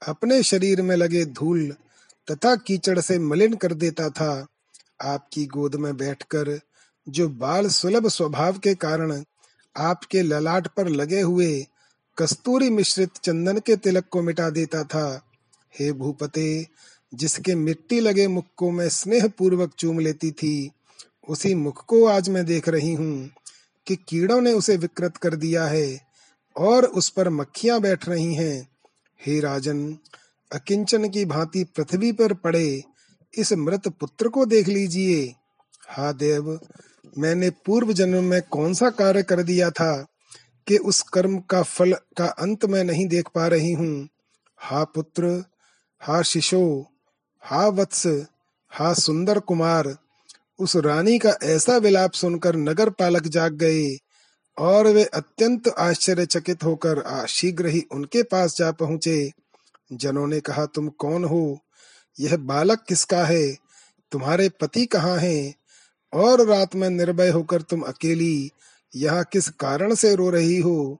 अपने 0.02 0.42
शरीर 0.42 0.82
में 0.82 0.94
लगे 0.96 1.24
धूल 1.24 1.74
तथा 2.28 2.54
कीचड़ 2.56 2.98
से 3.00 3.18
मलिन 3.18 3.54
कर 3.54 3.74
देता 3.74 4.08
था। 4.10 4.46
आपकी 5.02 5.44
गोद 5.46 5.74
में 5.74 5.96
बैठकर 5.96 6.58
जो 7.06 7.28
बाल 7.28 7.68
सुलभ 7.68 8.06
स्वभाव 8.08 8.58
के 8.58 8.74
कारण 8.74 9.22
आपके 9.76 10.22
ललाट 10.22 10.66
पर 10.66 10.88
लगे 10.88 11.20
हुए 11.20 11.66
कस्तूरी 12.18 12.68
मिश्रित 12.70 13.10
चंदन 13.24 13.58
के 13.58 13.76
तिलक 13.76 14.04
को 14.10 14.22
मिटा 14.22 14.48
देता 14.50 14.82
था, 14.84 15.22
हे 15.74 15.92
भूपते 15.92 16.66
जिसके 17.14 17.54
मिट्टी 17.54 18.00
लगे 18.00 18.26
मुख 18.28 18.44
को 18.56 18.70
मैं 18.70 18.88
स्नेह 18.88 19.28
पूर्वक 19.28 19.72
चूम 19.78 19.98
लेती 19.98 20.30
थी, 20.30 20.70
उसी 21.28 21.54
मुख 21.54 21.84
को 21.84 22.04
आज 22.04 22.28
मैं 22.28 22.44
देख 22.44 22.68
रही 22.68 22.94
हूँ 22.94 23.30
कि 23.86 23.96
कीड़ों 23.96 24.40
ने 24.40 24.52
उसे 24.52 24.76
विकृत 24.76 25.16
कर 25.16 25.34
दिया 25.34 25.64
है 25.64 26.00
और 26.56 26.84
उस 26.84 27.08
पर 27.08 27.28
मक्खियाँ 27.28 27.80
बैठ 27.80 28.08
रही 28.08 28.34
हैं। 28.34 28.68
हे 29.26 29.40
राजन, 29.40 29.98
अकिंचन 30.52 31.08
की 31.08 31.24
भांति 31.24 31.64
पृथ्वी 31.64 32.12
पर 32.12 32.32
पड़े 32.34 32.82
इस 33.38 33.52
मृत 33.52 33.88
पुत्र 33.88 34.28
को 34.28 34.46
देख 34.46 34.68
लीजिए। 34.68 35.34
हा 35.88 36.12
देव, 36.12 36.60
मैंने 37.18 37.50
पूर्व 37.50 37.92
जन्म 37.92 38.24
में 38.24 38.42
कौन 38.42 38.74
सा 38.74 38.90
कार्य 38.90 39.22
कर 39.22 39.42
दिया 39.42 39.70
था 39.70 40.06
कि 40.66 40.76
उस 40.76 41.02
कर्म 41.02 41.38
का 41.38 41.62
फल 41.62 41.92
का 41.92 42.26
अंत 42.26 42.64
मैं 42.64 42.84
नहीं 42.84 43.06
देख 43.06 43.28
पा 43.34 43.46
रही 43.46 43.72
हूँ? 43.72 44.08
हा 44.58 44.84
पुत्र, 44.84 45.44
हा 46.00 46.22
शिशो 46.22 46.91
हा 47.44 47.68
वत्स, 47.68 48.06
हा 48.72 48.94
सुंदर 48.94 49.38
कुमार, 49.38 49.96
उस 50.58 50.76
रानी 50.76 51.18
का 51.18 51.36
ऐसा 51.42 51.76
विलाप 51.76 52.12
सुनकर 52.12 52.56
नगर 52.56 52.90
पालक 52.90 53.22
जाग 53.22 53.52
गए 53.52 53.96
और 54.58 54.86
वे 54.86 55.04
अत्यंत 55.04 55.68
आश्चर्यचकित 55.68 56.64
होकर 56.64 57.26
शीघ्र 57.26 57.66
ही 57.66 57.84
उनके 57.92 58.22
पास 58.22 58.56
जा 58.56 58.72
पहुँचे। 58.72 59.32
जनों 59.92 60.26
ने 60.26 60.40
कहा, 60.40 60.66
तुम 60.66 60.88
कौन 60.88 61.24
हो? 61.24 61.58
यह 62.20 62.36
बालक 62.36 62.84
किसका 62.88 63.24
है? 63.24 63.56
तुम्हारे 64.12 64.48
पति 64.48 64.86
कहाँ 64.86 65.16
हैं? 65.18 65.54
और 66.12 66.46
रात 66.46 66.74
में 66.74 66.90
निर्भय 66.90 67.28
होकर 67.28 67.62
तुम 67.62 67.80
अकेली 67.80 68.50
यहाँ 68.96 69.24
किस 69.24 69.48
कारण 69.48 69.94
से 69.94 70.14
रो 70.14 70.30
रही 70.30 70.58
हो? 70.58 70.98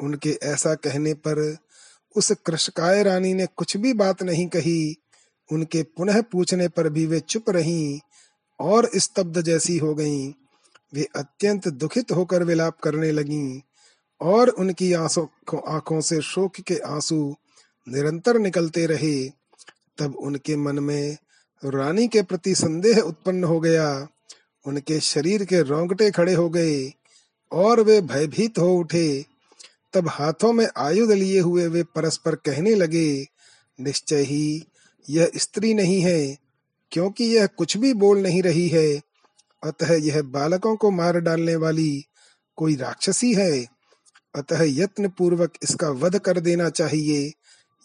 उनके 0.00 0.38
ऐसा 0.42 0.74
कहने 0.74 1.14
पर 1.14 1.56
उस 2.16 2.32
कृषकाय 2.46 3.02
रानी 3.02 3.34
ने 3.34 3.46
कुछ 3.56 3.76
भी 3.76 3.92
बात 3.92 4.22
नहीं 4.22 4.48
कही। 4.48 4.96
उनके 5.52 5.82
पुनः 5.82 6.22
पूछने 6.22 6.68
पर 6.68 6.88
भी 6.88 7.06
वे 7.06 7.20
चुप 7.20 7.50
रहीं 7.50 8.00
और 8.60 8.90
स्तब्ध 8.96 9.40
जैसी 9.42 9.78
हो 9.78 9.94
गईं। 9.94 10.32
वे 10.94 11.08
अत्यंत 11.16 11.68
दुखित 11.68 12.12
होकर 12.12 12.42
विलाप 12.42 12.78
करने 12.80 13.12
लगीं 13.12 13.60
और 14.20 14.48
उनकी 14.48 14.92
आंसों 14.92 15.58
आँखों 15.68 16.00
से 16.00 16.20
शोक 16.20 16.52
के 16.56 16.76
आँसू 16.76 17.36
निरंतर 17.88 18.38
निकलते 18.38 18.86
रहे। 18.86 19.28
तब 19.98 20.16
उनके 20.16 20.56
मन 20.56 20.78
में 20.78 21.16
रानी 21.64 22.08
के 22.08 22.22
प्रति 22.22 22.54
संदेह 22.54 22.98
उत्पन्न 22.98 23.44
हो 23.44 23.60
गया। 23.60 24.08
उनके 24.66 25.00
शरीर 25.00 25.44
के 25.44 25.62
रोंगटे 25.62 26.10
खड़े 26.10 26.34
हो 26.34 26.48
गए 26.48 26.92
और 27.52 27.80
वे 27.80 28.00
भयभीत 28.00 28.58
हो 28.58 28.76
उठे। 28.76 29.24
तब 29.92 30.08
हाथों 30.08 30.52
में 30.52 30.68
आयुध 30.76 31.10
लिए 31.10 31.40
हुए 31.40 31.66
वे 31.66 31.82
परस्पर 31.82 32.34
कहने 32.34 32.74
लगे, 32.74 33.28
निश्चय 33.80 34.22
ही 34.22 34.64
यह 35.10 35.30
स्त्री 35.36 35.74
नहीं 35.74 36.00
है, 36.00 36.38
क्योंकि 36.92 37.24
यह 37.24 37.46
कुछ 37.46 37.76
भी 37.76 37.92
बोल 37.94 38.18
नहीं 38.18 38.42
रही 38.42 38.68
है। 38.68 39.00
अतः 39.62 39.94
यह 39.94 40.22
बालकों 40.22 40.76
को 40.76 40.90
मार 40.90 41.18
डालने 41.20 41.56
वाली 41.56 42.04
कोई 42.56 42.74
राक्षसी 42.76 43.34
है। 43.34 43.66
अतः 44.34 44.62
यत्न 44.62 45.08
पूर्वक 45.08 45.52
इसका 45.62 45.88
वध 45.90 46.18
कर 46.18 46.40
देना 46.40 46.68
चाहिए। 46.68 47.32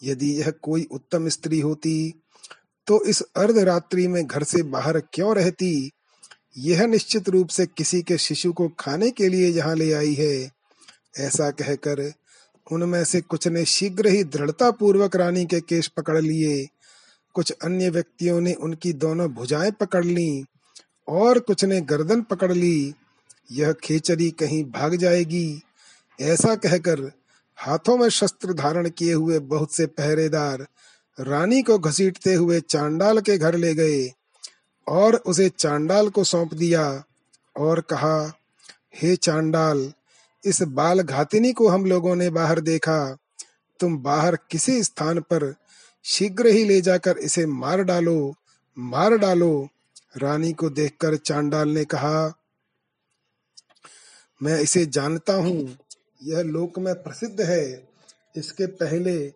यदि 0.02 0.30
यह 0.40 0.50
कोई 0.62 0.86
उत्तम 0.92 1.28
स्त्री 1.28 1.60
होती 1.60 2.14
तो 2.86 3.04
इस 3.04 3.20
अर्धरात्रि 3.36 4.06
में 4.08 4.26
घर 4.26 4.42
से 4.42 4.62
बाहर 4.62 4.98
क्यों 5.00 5.34
रहती? 5.36 5.90
यह 6.58 6.86
निश्चित 6.86 7.28
रूप 7.28 7.48
से 7.48 7.66
किसी 7.66 8.02
के 8.02 8.18
शिशु 8.18 8.52
को 8.52 8.68
खाने 8.68 9.10
के 9.10 9.28
लिए 9.28 9.48
यहाँ 9.48 9.74
ले 9.76 9.92
आई 9.92 10.14
है। 10.14 10.50
ऐसा 11.18 11.50
कहकर 11.50 12.12
उनमें 12.72 13.04
से 13.04 13.20
कुछ 13.20 13.48
ने 13.48 13.64
शीघ्र 13.64 14.08
ही 14.08 14.24
दृढ़ता 14.24 14.70
पूर्वक 14.70 15.16
रानी 15.16 15.44
के 15.44 15.60
केश 15.60 15.88
पकड़ 15.88 16.20
लिए। 16.20 16.66
कुछ 17.34 17.50
अन्य 17.50 17.90
व्यक्तियों 17.90 18.40
ने 18.40 18.52
उनकी 18.52 18.92
दोनों 18.92 19.28
भुजाएँ 19.28 19.70
पकड़ 19.70 20.04
ली 20.04 20.44
और 21.08 21.38
कुछ 21.38 21.64
ने 21.64 21.80
गर्दन 21.80 22.22
पकड़ 22.22 22.52
ली। 22.52 22.94
यह 23.52 23.72
खेचरी 23.72 24.30
कहीं 24.30 24.64
भाग 24.64 24.96
जाएगी। 24.96 25.62
ऐसा 26.20 26.54
कहकर 26.54 27.00
हाथों 27.56 27.96
में 27.98 28.08
शस्त्र 28.08 28.52
धारण 28.52 28.88
किए 28.88 29.12
हुए 29.12 29.38
बहुत 29.38 29.72
से 29.72 29.86
पहरेदार 29.86 30.66
रानी 31.20 31.62
को 31.62 31.78
घसीटते 31.78 32.34
हुए 32.34 32.60
चांडाल 32.60 33.20
के 33.20 33.38
घर 33.38 33.54
ले 33.54 33.74
गए 33.74 34.12
और 34.88 35.14
उसे 35.14 35.48
चांडाल 35.48 36.08
को 36.08 36.24
सौंप 36.24 36.54
दिया 36.54 37.04
और 37.56 37.80
कहा, 37.80 38.32
हे 38.94 39.16
चांडाल, 39.16 39.92
इस 40.44 40.62
बाल 40.62 41.00
घातिनी 41.00 41.52
को 41.52 41.68
हम 41.68 41.84
लोगों 41.84 42.16
ने 42.16 42.30
बाहर 42.30 42.60
देखा। 42.60 43.16
तुम 43.80 43.98
बाहर 43.98 44.36
किसी 44.50 44.82
स्थान 44.82 45.20
पर 45.20 45.54
शीघ्र 46.04 46.46
ही 46.46 46.64
ले 46.64 46.80
जाकर 46.80 47.18
इसे 47.18 47.46
मार 47.46 47.82
डालो 47.82 48.34
मार 48.76 49.16
डालो। 49.16 49.68
रानी 50.16 50.52
को 50.52 50.70
देखकर 50.70 51.16
चांडाल 51.16 51.68
ने 51.68 51.84
कहा, 51.84 52.34
मैं 54.42 54.58
इसे 54.60 54.86
जानता 54.86 55.34
हूँ, 55.34 55.76
यह 56.22 56.42
लोक 56.42 56.78
में 56.78 56.94
प्रसिद्ध 56.94 57.40
है। 57.40 57.88
इसके 58.36 58.66
पहले 58.66 59.28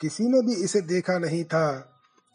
किसी 0.00 0.24
ने 0.24 0.42
भी 0.42 0.54
इसे 0.64 0.80
देखा 0.80 1.18
नहीं 1.18 1.44
था। 1.44 1.86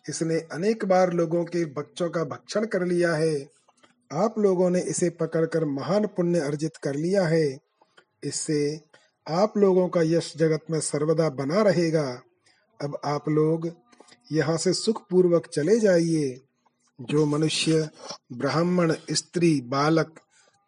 इसने 0.09 0.39
अनेक 0.51 0.85
बार 0.85 1.13
लोगों 1.13 1.43
के 1.45 1.65
बच्चों 1.65 2.09
का 2.09 2.23
भक्षण 2.23 2.65
कर 2.65 2.85
लिया 2.85 3.13
है। 3.13 3.35
आप 4.13 4.35
लोगों 4.39 4.69
ने 4.69 4.81
इसे 4.81 5.09
पकड़कर 5.09 5.65
महान 5.65 6.05
पुण्य 6.07 6.39
अर्जित 6.39 6.77
कर 6.77 6.95
लिया 6.95 7.25
है। 7.27 7.59
इससे 8.23 8.81
आप 9.29 9.57
लोगों 9.57 9.87
का 9.89 10.01
यश 10.01 10.33
जगत 10.37 10.65
में 10.71 10.79
सर्वदा 10.79 11.29
बना 11.29 11.61
रहेगा। 11.61 12.21
अब 12.81 12.99
आप 13.05 13.29
लोग 13.29 13.71
यहाँ 14.31 14.57
से 14.57 14.73
सुख 14.73 15.09
पूर्वक 15.09 15.47
चले 15.53 15.79
जाइए। 15.79 16.41
जो 17.01 17.25
मनुष्य, 17.25 17.89
ब्राह्मण, 18.33 18.95
स्त्री, 19.11 19.61
बालक 19.61 20.19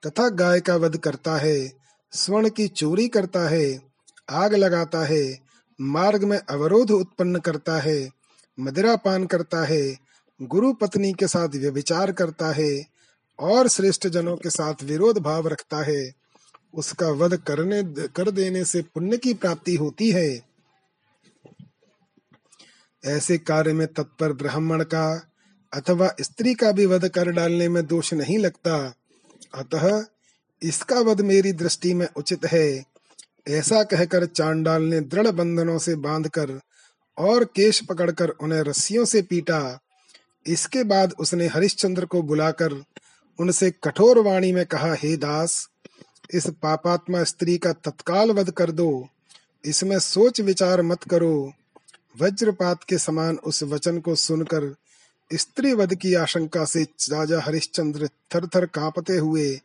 तथा 0.05 0.30
गाय 0.30 0.60
का 0.60 0.76
वध 0.76 0.97
करता 0.97 1.38
है, 1.38 1.74
स्वर्ण 2.12 2.49
की 2.49 2.68
चोरी 2.68 3.08
करता 3.08 3.49
है, 3.49 3.82
आग 4.30 4.55
लगाता 4.55 5.05
है, 5.05 5.39
मार्ग 5.82 6.24
में 6.24 6.39
अवरोध 6.49 6.91
उत्पन्न 6.91 7.39
करता 7.39 7.80
है, 7.80 8.10
मदिरा 8.60 8.95
पान 8.95 9.26
करता 9.26 9.66
है, 9.66 9.97
गुरु 10.41 10.74
पत्नी 10.74 11.14
के 11.14 11.28
साथ 11.28 11.47
व्यभिचार 11.47 12.12
करता 12.12 12.51
है, 12.51 12.86
और 13.39 13.68
श्रेष्ठ 13.68 14.08
जनों 14.08 14.38
के 14.38 14.49
साथ 14.49 14.74
विरोध 14.84 15.18
भाव 15.18 15.47
रखता 15.47 15.78
है, 15.78 16.14
उसका 16.74 17.10
वध 17.10 17.38
करने, 17.38 17.84
कर 18.08 18.32
देने 18.32 18.66
से 18.66 18.82
पुण्य 18.82 19.18
की 19.18 19.34
प्राप्ति 19.34 19.76
होती 19.76 20.12
है। 20.12 20.46
ऐसे 23.08 23.38
कार्य 23.38 23.74
में 23.74 23.88
तत्पर 23.88 24.34
ब्राह्मण 24.34 24.84
का 24.84 25.30
अथवा 25.74 26.16
स्त्री 26.22 26.53
का 26.53 26.72
भी 26.72 26.86
वध 26.86 27.08
कर 27.08 27.32
डालने 27.32 27.70
में 27.70 27.86
दोष 27.86 28.14
नहीं 28.14 28.38
लगता। 28.38 28.93
अतः 29.55 30.05
इसका 30.62 30.99
वध 30.99 31.22
मेरी 31.22 31.53
दृष्टि 31.53 31.93
में 31.93 32.08
उचित 32.18 32.45
है। 32.45 32.84
ऐसा 33.47 33.84
कहकर 33.84 34.26
चांडाल 34.26 34.84
ने 34.84 34.99
दृढ़ 34.99 35.28
बंधनों 35.28 35.78
से 35.78 35.95
बांधकर 35.95 36.62
और 37.18 37.43
केश 37.43 37.84
पकड़कर 37.84 38.30
उन्हें 38.30 38.62
रस्सियों 38.62 39.05
से 39.05 39.22
पीटा। 39.22 39.80
इसके 40.47 40.84
बाद 40.84 41.14
उसने 41.20 41.47
हरिश्चंद्र 41.47 42.05
को 42.05 42.22
बुलाकर 42.22 42.84
उनसे 43.39 43.72
कठोर 43.72 44.20
वाणी 44.20 44.51
में 44.51 44.66
कहा, 44.66 44.93
हे 44.93 45.18
दास, 45.18 45.70
इस 46.34 46.47
पापात्मा 46.47 47.24
स्त्री 47.24 47.58
का 47.58 47.74
तत्काल 47.74 48.32
वध 48.32 48.51
कर 48.51 48.72
दो। 48.72 49.08
इसमें 49.66 49.99
सोच 49.99 50.41
विचार 50.41 50.82
मत 50.82 51.03
करो। 51.03 51.53
वज्रपात 52.22 52.84
के 52.84 52.97
समान 52.97 53.36
उस 53.36 53.63
वचन 53.63 53.99
को 53.99 54.15
सुनकर 54.15 54.76
स्त्री 55.34 55.74
वध 55.74 55.95
की 55.95 56.13
आशंका 56.13 56.65
से 56.65 56.84
राजा 56.84 57.41
हरिश्चंद्र 57.41 58.07
थर 58.07 58.47
थर 58.47 58.65
कांपते 58.65 59.18
हुए 59.18 59.59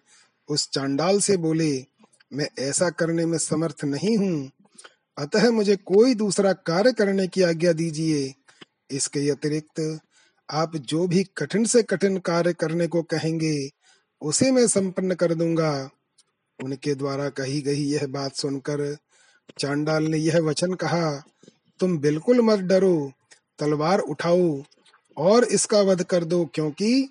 उस 0.49 0.71
चांडाल 0.71 1.21
से 1.21 1.37
बोले, 1.37 1.87
मैं 2.33 2.49
ऐसा 2.59 2.91
करने 2.91 3.27
में 3.27 3.39
समर्थ 3.39 3.85
नहीं 3.85 4.17
हूँ। 4.17 4.51
अतः 5.19 5.51
मुझे 5.51 5.77
कोई 5.77 6.15
दूसरा 6.15 6.53
कार्य 6.53 6.93
करने 6.93 7.29
की 7.29 7.43
आज्ञा 7.43 7.73
दीजिए। 7.73 8.35
इसके 8.91 9.31
अतिरिक्त 9.31 10.01
आप 10.51 10.77
जो 10.77 11.07
भी 11.07 11.25
कठिन 11.25 11.65
से 11.65 11.83
कठिन 11.83 12.19
कार्य 12.19 12.53
करने 12.53 12.87
को 12.87 13.03
कहेंगे, 13.03 13.71
उसे 14.23 14.51
मैं 14.51 14.67
संपन्न 14.67 15.15
कर 15.15 15.35
दूँगा। 15.35 15.91
उनके 16.65 16.95
द्वारा 16.95 17.29
कही 17.29 17.61
गई 17.61 17.85
यह 17.85 18.07
बात 18.07 18.35
सुनकर 18.35 18.97
चांडाल 19.59 20.05
ने 20.05 20.19
यह 20.19 20.41
वचन 20.41 20.75
कहा 20.75 21.25
तुम 21.83 21.99
बिल्कुल 21.99 22.41
मत 22.41 22.59
डरो, 22.59 23.13
तलवार 23.59 23.99
उठाओ 23.99 24.63
और 25.17 25.45
इसका 25.45 25.81
वध 25.81 26.03
कर 26.03 26.25
दो, 26.25 26.45
क्योंकि 26.45 27.09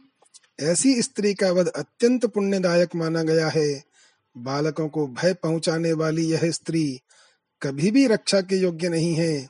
ऐसी 0.59 1.01
स्त्री 1.01 1.33
का 1.33 1.51
वध 1.51 1.67
अत्यंत 1.67 2.25
पुण्यदायक 2.25 2.95
माना 2.95 3.23
गया 3.23 3.49
है। 3.49 3.83
बालकों 4.37 4.89
को 4.89 5.07
भय 5.07 5.33
पहुँचाने 5.33 5.93
वाली 5.93 6.25
यह 6.25 6.51
स्त्री 6.51 7.01
कभी 7.61 7.91
भी 7.91 8.07
रक्षा 8.07 8.41
के 8.41 8.55
योग्य 8.55 8.89
नहीं 8.89 9.13
है। 9.15 9.49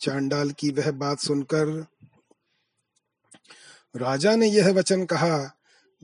चांडाल 0.00 0.50
की 0.50 0.70
वह 0.70 0.90
बात 0.90 1.18
सुनकर 1.18 1.86
राजा 3.96 4.36
ने 4.36 4.46
यह 4.46 4.72
वचन 4.72 5.04
कहा, 5.04 5.50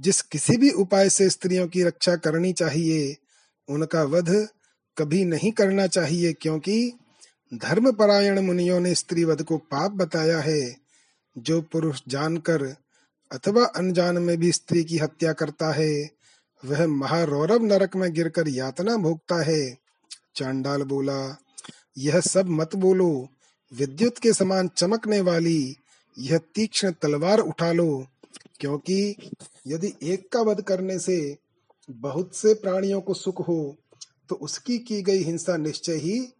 जिस 0.00 0.22
किसी 0.22 0.56
भी 0.56 0.70
उपाय 0.70 1.08
से 1.08 1.30
स्त्रियों 1.30 1.68
की 1.68 1.82
रक्षा 1.82 2.16
करनी 2.16 2.52
चाहिए, 2.52 3.16
उनका 3.68 4.02
वध 4.02 4.48
कभी 4.98 5.24
नहीं 5.24 5.52
करना 5.52 5.86
चाहिए, 5.86 6.32
क्योंकि 6.32 6.92
धर्मपरायण 7.54 8.40
मुनियों 8.40 8.80
ने 8.80 8.94
स्त्री 8.94 9.24
वध 9.24 9.42
को 9.42 9.56
पाप 9.56 9.92
बताया 9.92 10.38
है। 10.40 10.76
जो 11.38 11.60
पुरुष 11.62 12.00
जानकर 12.08 12.62
अथवा 13.32 13.64
अनजान 13.64 14.18
में 14.18 14.36
भी 14.36 14.52
स्त्री 14.52 14.84
की 14.84 14.98
हत्या 14.98 15.32
करता 15.32 15.72
है, 15.72 16.10
वह 16.64 16.86
महारौरव 16.86 17.64
नरक 17.64 17.96
में 17.96 18.12
गिरकर 18.12 18.48
यातना 18.48 18.96
भोगता 18.96 19.42
है। 19.42 19.78
चांडाल 20.36 20.82
बोला, 20.82 21.42
यह 21.98 22.20
सब 22.20 22.46
मत 22.46 22.76
बोलो, 22.76 23.28
विद्युत 23.72 24.18
के 24.18 24.32
समान 24.32 24.68
चमकने 24.68 25.20
वाली, 25.20 25.76
यह 26.18 26.38
तीक्ष्ण 26.54 26.92
तलवार 26.92 27.38
उठा 27.38 27.72
लो, 27.72 28.06
क्योंकि 28.60 29.16
यदि 29.66 29.92
एक 30.02 30.28
का 30.32 30.40
वध 30.40 30.60
करने 30.60 30.98
से 30.98 31.38
बहुत 31.90 32.36
से 32.36 32.54
प्राणियों 32.54 33.00
को 33.00 33.14
सुख 33.14 33.48
हो 33.48 33.76
तो 34.28 34.34
उसकी 34.34 34.78
की 34.78 35.02
गई 35.02 35.22
हिंसा 35.22 35.56
निश्चय 35.56 35.94
ही 35.94 36.32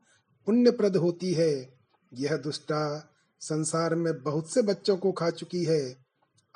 पुण्यप्रद 0.47 0.97
होती 0.97 1.33
है। 1.33 1.69
यह 2.15 2.37
दुष्टा 2.37 3.09
संसार 3.41 3.95
में 3.95 4.23
बहुत 4.23 4.53
से 4.53 4.63
बच्चों 4.63 4.97
को 4.97 5.13
खा 5.13 5.31
चुकी 5.31 5.65
है। 5.65 5.97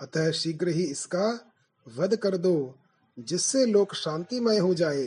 अतः 0.01 0.30
शीघ्र 0.30 0.68
ही 0.68 0.84
इसका 0.84 1.53
वध 1.99 2.16
कर 2.16 2.37
दो, 2.37 2.78
जिससे 3.18 3.66
लोक 3.66 3.95
शांतिमय 3.95 4.59
हो 4.59 4.74
जाए। 4.74 5.03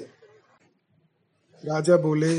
राजा 1.65 1.97
बोले, 1.97 2.37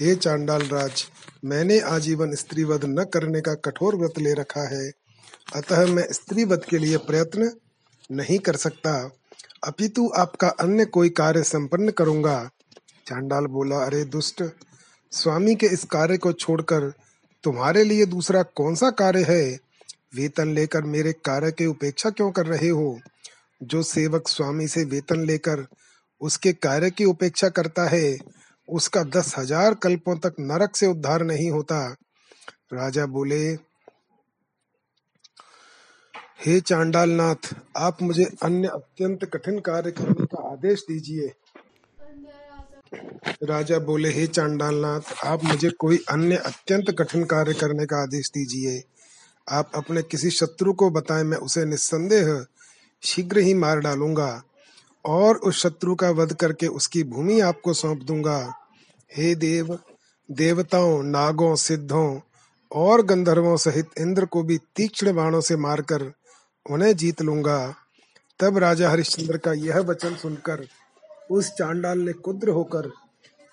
हे 0.00 0.14
चांडाल 0.14 0.62
राज, 0.62 1.04
मैंने 1.44 1.80
आजीवन 1.80 2.34
स्त्री 2.34 2.64
वध 2.64 2.84
न 2.84 3.04
करने 3.04 3.40
का 3.40 3.54
कठोर 3.54 3.96
व्रत 3.96 4.18
ले 4.18 4.34
रखा 4.34 4.68
है। 4.68 4.92
अतः 5.56 5.86
मैं 5.86 6.12
स्त्री 6.12 6.44
वध 6.44 6.64
के 6.64 6.78
लिए 6.78 6.96
प्रयत्न 6.96 7.52
नहीं 8.10 8.38
कर 8.38 8.56
सकता। 8.56 9.10
अपितु 9.66 10.10
आपका 10.16 10.48
अन्य 10.48 10.84
कोई 10.84 11.08
कार्य 11.08 11.42
संपन्न 11.42 11.90
करूँगा। 11.90 12.50
चांडाल 13.06 13.46
बोला, 13.46 13.76
अरे 13.76 14.04
दुष्ट 14.04 14.42
स्वामी 15.12 15.54
के 15.54 15.66
इस 15.66 15.84
कार्य 15.84 16.16
को 16.18 16.32
छोड़कर 16.32 16.92
तुम्हारे 17.44 17.84
लिए 17.84 18.06
दूसरा 18.06 18.42
कौन 18.42 18.74
सा 18.74 18.90
कार्य 18.90 19.22
है? 19.22 19.58
वेतन 20.14 20.48
लेकर 20.48 20.82
मेरे 20.82 21.12
कार्य 21.12 21.50
की 21.52 21.66
उपेक्षा 21.66 22.10
क्यों 22.10 22.30
कर 22.30 22.46
रहे 22.46 22.68
हो? 22.68 23.00
जो 23.62 23.82
सेवक 23.82 24.28
स्वामी 24.28 24.68
से 24.68 24.84
वेतन 24.84 25.24
लेकर 25.24 25.66
उसके 26.20 26.52
कार्य 26.52 26.90
की 26.90 27.04
उपेक्षा 27.04 27.48
करता 27.48 27.88
है, 27.88 28.18
उसका 28.68 29.02
दस 29.02 29.34
हज़ार 29.38 29.74
कल्पों 29.74 30.16
तक 30.16 30.34
नरक 30.40 30.76
से 30.76 30.86
उद्धार 30.86 31.22
नहीं 31.22 31.50
होता। 31.50 31.96
राजा 32.72 33.06
बोले, 33.06 33.58
हे 36.46 36.60
चांडाल 36.60 37.10
नाथ 37.10 37.54
आप 37.76 38.02
मुझे 38.02 38.24
अन्य 38.42 38.68
अत्यंत 38.68 39.24
कठिन 39.24 39.58
कार्य 39.58 39.90
करने 39.90 40.26
का 40.26 40.52
आदेश 40.52 40.80
दीजिए। 40.80 41.32
राजा 43.42 43.78
बोले, 43.78 44.10
हे 44.10 44.26
चांडालनाथ, 44.26 45.00
आप 45.24 45.44
मुझे 45.44 45.70
कोई 45.70 45.98
अन्य 46.10 46.36
अत्यंत 46.36 46.90
कठिन 46.98 47.24
कार्य 47.24 47.52
करने 47.52 47.86
का 47.86 48.02
आदेश 48.02 48.30
दीजिए। 48.30 48.82
आप 49.48 49.70
अपने 49.74 50.02
किसी 50.02 50.30
शत्रु 50.30 50.72
को 50.72 50.90
बताएँ, 50.90 51.24
मैं 51.24 51.38
उसे 51.38 51.64
निस्संदेह 51.64 52.46
शीघ्र 53.02 53.38
ही 53.38 53.54
मार 53.54 53.80
डालूँगा 53.80 54.42
और 55.04 55.36
उस 55.36 55.62
शत्रु 55.62 55.94
का 55.94 56.10
वध 56.10 56.32
करके 56.32 56.66
उसकी 56.66 57.02
भूमि 57.02 57.40
आपको 57.40 57.72
सौंप 57.72 58.02
दूँगा। 58.02 58.54
हे 59.16 59.34
देव, 59.34 59.78
देवताओं, 60.30 61.02
नागों, 61.02 61.56
सिद्धों 61.56 62.20
और 62.72 63.02
गंधर्वों 63.02 63.56
सहित 63.56 63.90
इंद्र 63.98 64.24
को 64.24 64.42
भी 64.42 64.58
तीक्ष्ण 64.76 65.14
बाणों 65.14 65.40
से 65.40 65.56
मारकर 65.56 66.12
उन्हें 66.70 66.96
जीत 66.96 67.22
लूँगा। 67.22 67.74
तब 68.40 68.58
राजा 68.58 68.90
हरिश्चंद्र 68.90 69.36
का 69.36 69.52
यह 69.52 69.78
वचन 69.78 70.14
सुनकर 70.14 70.66
उस 71.30 71.50
चांडाल 71.50 71.98
ने 71.98 72.12
कुद्र 72.12 72.48
होकर 72.48 72.90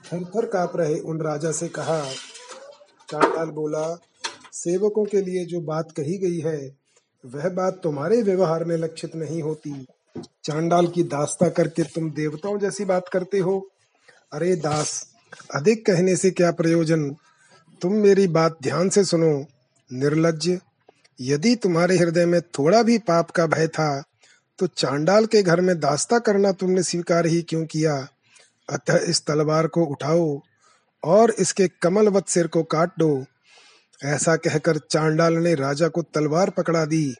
थर 0.05 0.23
थर 0.23 0.45
काप 0.45 0.78
रहे 0.78 0.99
उन 0.99 1.21
राजा 1.21 1.51
से 1.51 1.67
कहा, 1.67 2.05
चांडाल 3.11 3.49
बोला, 3.49 3.99
सेवकों 4.53 5.05
के 5.05 5.21
लिए 5.21 5.45
जो 5.45 5.61
बात 5.61 5.91
कही 5.91 6.17
गई 6.17 6.39
है, 6.39 6.75
वह 7.25 7.49
बात 7.49 7.80
तुम्हारे 7.84 8.21
व्यवहार 8.21 8.63
में 8.63 8.78
लक्षित 8.78 9.15
नहीं 9.15 9.41
होती। 9.41 9.86
चांडाल 10.43 10.88
की 10.88 11.03
दास्ता 11.03 11.49
करके 11.49 11.84
तुम 11.84 12.11
देवताओं 12.11 12.59
जैसी 12.59 12.86
बात 12.86 13.09
करते 13.13 13.39
हो। 13.39 13.69
अरे 14.34 14.55
दास, 14.55 15.13
अधिक 15.55 15.86
कहने 15.86 16.15
से 16.15 16.32
क्या 16.32 16.51
प्रयोजन? 16.51 17.09
तुम 17.82 17.93
मेरी 17.93 18.28
बात 18.28 18.57
ध्यान 18.63 18.89
से 18.89 19.03
सुनो। 19.03 19.45
निर्लज 19.93 20.59
यदि 21.21 21.55
तुम्हारे 21.55 21.97
हृदय 21.97 22.25
में 22.25 22.41
थोड़ा 22.41 22.84
भी 22.84 22.97
पाप 22.97 23.32
का 23.32 23.45
भय 23.45 23.67
था 23.67 24.03
तो 24.59 24.67
चांडाल 24.67 25.25
के 25.25 25.43
घर 25.43 25.61
में 25.61 25.79
दास्ता 25.79 26.19
करना 26.19 26.51
तुमने 26.51 26.83
स्वीकार 26.83 27.25
ही 27.25 27.41
क्यों 27.41 27.65
किया? 27.65 28.07
अतः 28.69 28.97
इस 28.97 29.25
तलवार 29.25 29.67
को 29.67 29.85
उठाओ 29.85 30.41
और 31.03 31.31
इसके 31.31 31.67
कमलवत 31.67 32.27
सिर 32.27 32.47
को 32.47 32.63
काट 32.63 32.89
दो। 32.99 33.25
ऐसा 34.05 34.35
कहकर 34.35 34.77
चांडाल 34.77 35.33
ने 35.33 35.55
राजा 35.55 35.87
को 35.87 36.01
तलवार 36.01 36.49
पकड़ा 36.49 36.85
दी। 36.85 37.15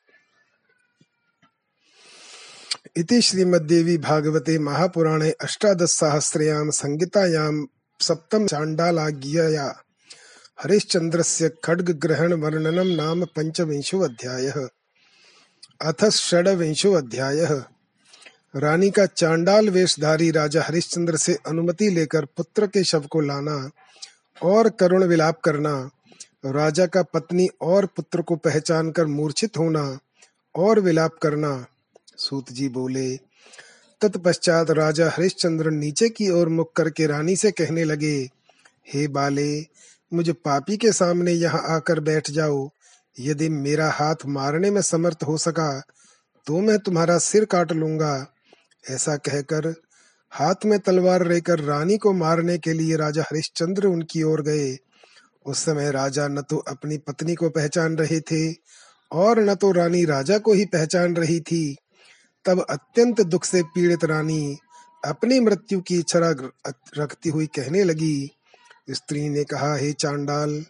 इति 2.97 3.21
श्रीमद्देवी 3.21 3.97
भागवते 3.97 4.59
महापुराणे 4.59 5.31
अष्टादश 5.31 5.91
सहस्रयाम 5.91 6.69
संगीतायाम 6.69 7.67
सप्तम 7.99 8.47
खड्ग 11.63 11.89
ग्रहण 11.91 12.33
वर्णनम 12.33 12.88
नाम 12.88 13.25
पंचविंशो 13.25 13.99
अध्यायः 13.99 14.67
अथ 15.82 16.03
षडविंशो 16.09 16.91
अध्यायः। 16.93 17.51
रानी 18.55 18.89
का 18.89 19.05
चांडाल 19.05 19.69
वेशधारी 19.69 20.30
राजा 20.32 20.63
हरिश्चंद्र 20.63 21.17
से 21.17 21.38
अनुमति 21.47 21.89
लेकर 21.89 22.25
पुत्र 22.38 22.67
के 22.67 22.84
शव 22.84 23.01
को 23.01 23.19
लाना 23.19 23.69
और 24.41 24.69
करुण 24.69 25.03
विलाप 25.03 25.39
करना, 25.39 25.89
राजा 26.45 26.86
का 26.86 27.03
पत्नी 27.03 27.47
और 27.61 27.86
पुत्र 27.86 28.21
को 28.21 28.36
पहचान 28.36 28.91
कर 28.91 29.05
मूर्छित 29.05 29.57
होना 29.57 29.99
और 30.55 30.80
विलाप 30.80 31.17
करना। 31.21 31.65
सूत 32.17 32.51
जी 32.51 32.69
बोले, 32.69 33.15
तत्पश्चात 34.01 34.71
राजा 34.71 35.09
हरिश्चंद्र 35.09 35.71
नीचे 35.71 36.09
की 36.09 36.30
ओर 36.30 36.49
मुख 36.49 36.73
करके 36.75 37.07
रानी 37.07 37.36
से 37.36 37.51
कहने 37.51 37.84
लगे, 37.84 38.17
हे 38.93 39.07
बाले, 39.07 39.65
मुझ 40.11 40.30
पापी 40.30 40.78
के 40.78 40.91
सामने 40.91 41.32
यहाँ 41.32 41.63
आकर 41.67 41.99
बैठ 41.99 42.32
जाओ। 42.32 42.69
यदि 43.18 43.49
मेरा 43.49 43.89
हाथ 43.91 44.26
मारने 44.28 44.72
में 44.72 44.82
समर्थ 44.84 45.24
हो 45.24 45.38
सका 45.38 45.70
तो 46.47 46.59
मैं 46.61 46.78
तुम्हारा 46.80 47.18
सिर 47.20 47.45
काट 47.45 47.72
लूँगा। 47.74 48.13
ऐसा 48.86 49.15
कहकर 49.18 49.74
हाथ 50.32 50.65
में 50.65 50.78
तलवार 50.80 51.26
लेकर 51.28 51.59
रानी 51.59 51.97
को 51.97 52.13
मारने 52.13 52.57
के 52.57 52.74
लिए 52.74 52.95
राजा 52.95 53.22
हरिश्चंद्र 53.22 53.88
उनकी 53.88 54.24
ओर 54.24 54.41
गए। 54.41 54.76
उस 55.45 55.59
समय 55.59 55.91
राजा 55.91 56.28
न 56.28 56.41
तो 56.41 56.57
अपनी 56.68 56.97
पत्नी 56.97 57.36
को 57.36 57.49
पहचान 57.49 57.97
रहे 57.97 58.20
थे, 58.22 58.51
और 59.11 59.39
न 59.39 59.55
तो 59.55 59.72
रानी 59.72 60.03
राजा 60.05 60.38
को 60.38 60.53
ही 60.53 60.65
पहचान 60.65 61.15
रही 61.15 61.39
थी। 61.41 61.76
तब 62.45 62.65
अत्यंत 62.70 63.22
दुख 63.24 63.45
से 63.45 63.61
पीड़ित 63.65 64.03
रानी 64.05 64.57
अपनी 65.03 65.39
मृत्यु 65.39 65.80
की 65.82 65.99
इच्छा 65.99 66.20
रखती 66.97 67.30
हुई 67.30 67.45
कहने 67.55 67.84
लगी। 67.84 68.30
स्त्री 68.89 69.28
ने 69.30 69.43
कहा, 69.43 69.76
हे 69.76 69.91
चांडाल 69.93 70.63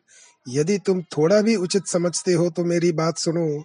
यदि 0.48 0.78
तुम 0.78 1.02
थोड़ा 1.18 1.42
भी 1.42 1.56
उचित 1.56 1.88
समझते 1.88 2.34
हो 2.34 2.50
तो 2.50 2.64
मेरी 2.66 2.92
बात 2.92 3.18
सुनो। 3.18 3.64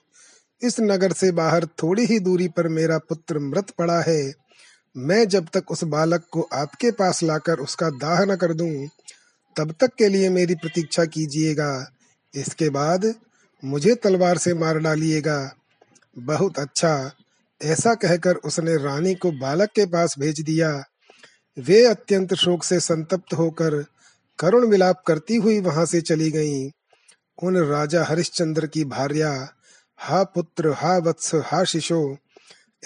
इस 0.62 0.80
नगर 0.80 1.12
से 1.12 1.30
बाहर 1.33 1.66
थोड़ी 1.83 2.05
ही 2.07 2.18
दूरी 2.20 2.49
पर 2.49 2.68
मेरा 2.68 2.99
पुत्र 2.99 3.39
मृत 3.39 3.70
पड़ा 3.70 4.01
है। 4.01 4.33
मैं 4.97 5.24
जब 5.28 5.47
तक 5.53 5.70
उस 5.70 5.85
बालक 5.85 6.24
को 6.33 6.49
आपके 6.53 6.91
पास 6.91 7.22
लाकर 7.22 7.59
उसका 7.59 7.91
दाह 7.91 8.24
न 8.24 8.37
कर 8.37 8.53
दूँ, 8.55 8.89
तब 9.57 9.74
तक 9.80 9.95
के 9.99 10.09
लिए 10.09 10.28
मेरी 10.30 10.55
प्रतीक्षा 10.55 11.05
कीजिएगा। 11.05 11.72
इसके 12.35 12.68
बाद 12.70 13.12
मुझे 13.62 13.95
तलवार 13.95 14.39
से 14.39 14.55
मार 14.55 14.78
डालिएगा। 14.78 15.55
बहुत 16.16 16.59
अच्छा 16.59 17.11
ऐसा 17.61 17.95
कहकर 17.95 18.37
उसने 18.37 18.76
रानी 18.76 19.14
को 19.14 19.30
बालक 19.33 19.70
के 19.74 19.87
पास 19.87 20.14
भेज 20.18 20.41
दिया। 20.41 20.70
वे 21.57 21.85
अत्यंत 21.85 22.35
शोक 22.35 22.64
से 22.64 22.80
संतप्त 22.80 23.35
होकर 23.35 23.85
करुण 24.39 24.66
विलाप 24.66 25.03
करती 25.07 25.37
हुई 25.37 25.61
वहाँ 25.61 25.87
से 25.87 26.01
चली 26.01 26.30
गईं। 26.30 26.70
उन 27.43 27.57
राजा 27.57 28.05
हरिश्चंद्र 28.05 28.66
की 28.66 28.85
भार्या, 28.85 29.49
हा 29.99 30.24
पुत्र, 30.24 30.72
हा 30.72 30.99
वत्स, 30.99 31.35
हा 31.35 31.64
शिशो, 31.64 32.16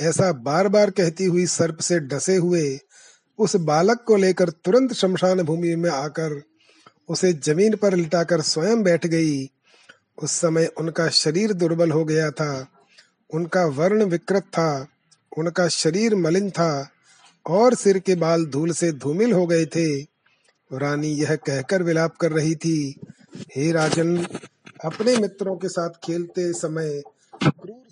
ऐसा 0.00 0.32
बार 0.32 0.68
बार 0.68 0.90
कहती 0.90 1.24
हुई 1.24 1.46
सर्प 1.46 1.80
से 1.80 2.00
डसे 2.00 2.36
हुए, 2.36 2.78
उस 3.38 3.56
बालक 3.56 4.04
को 4.06 4.16
लेकर 4.16 4.48
तुरंत 4.48 4.92
शमशान 4.92 5.42
भूमि 5.42 5.76
में 5.76 5.90
आकर 5.90 6.42
उसे 7.08 7.32
ज़मीन 7.32 7.76
पर 7.76 7.94
लिटाकर 7.94 8.40
स्वयं 8.40 8.82
बैठ 8.82 9.06
गई। 9.06 9.50
उस 10.22 10.30
समय 10.30 10.66
उनका 10.66 11.08
शरीर 11.08 11.52
दुर्बल 11.52 11.90
हो 11.90 12.04
गया 12.04 12.30
था। 12.30 12.66
उनका 13.34 13.64
वर्ण 13.64 14.04
विकृत 14.04 14.42
था। 14.42 14.86
उनका 15.38 15.68
शरीर 15.68 16.14
मलिन 16.14 16.50
था 16.50 16.88
और 17.46 17.74
सिर 17.74 17.98
के 17.98 18.14
बाल 18.14 18.46
धूल 18.46 18.70
से 18.72 18.92
धूमिल 18.92 19.32
हो 19.32 19.46
गए 19.46 19.66
थे। 19.66 20.15
रानी 20.72 21.08
यह 21.08 21.36
कहकर 21.36 21.82
विलाप 21.82 22.16
कर 22.16 22.32
रही 22.32 22.54
थी, 22.54 23.00
हे 23.56 23.72
राजन, 23.72 24.16
अपने 24.84 25.16
मित्रों 25.16 25.56
के 25.56 25.68
साथ 25.68 25.90
खेलते 26.04 26.52
समय 26.52 27.02
क्रूर 27.44 27.82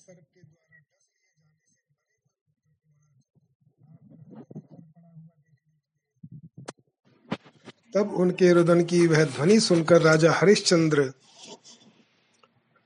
तब 7.94 8.14
उनके 8.14 8.52
रुदन 8.52 8.84
की 8.84 9.06
वह 9.06 9.24
ध्वनि 9.24 9.60
सुनकर 9.60 10.00
राजा 10.02 10.32
हरिश्चंद्र 10.32 11.12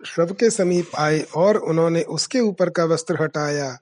शव 0.06 0.32
के 0.32 0.50
समीप 0.50 0.90
आए 0.96 1.20
और 1.36 1.56
उन्होंने 1.56 2.02
उसके 2.02 2.40
ऊपर 2.40 2.70
का 2.70 2.84
वस्त्र 2.84 3.22
हटाया। 3.22 3.78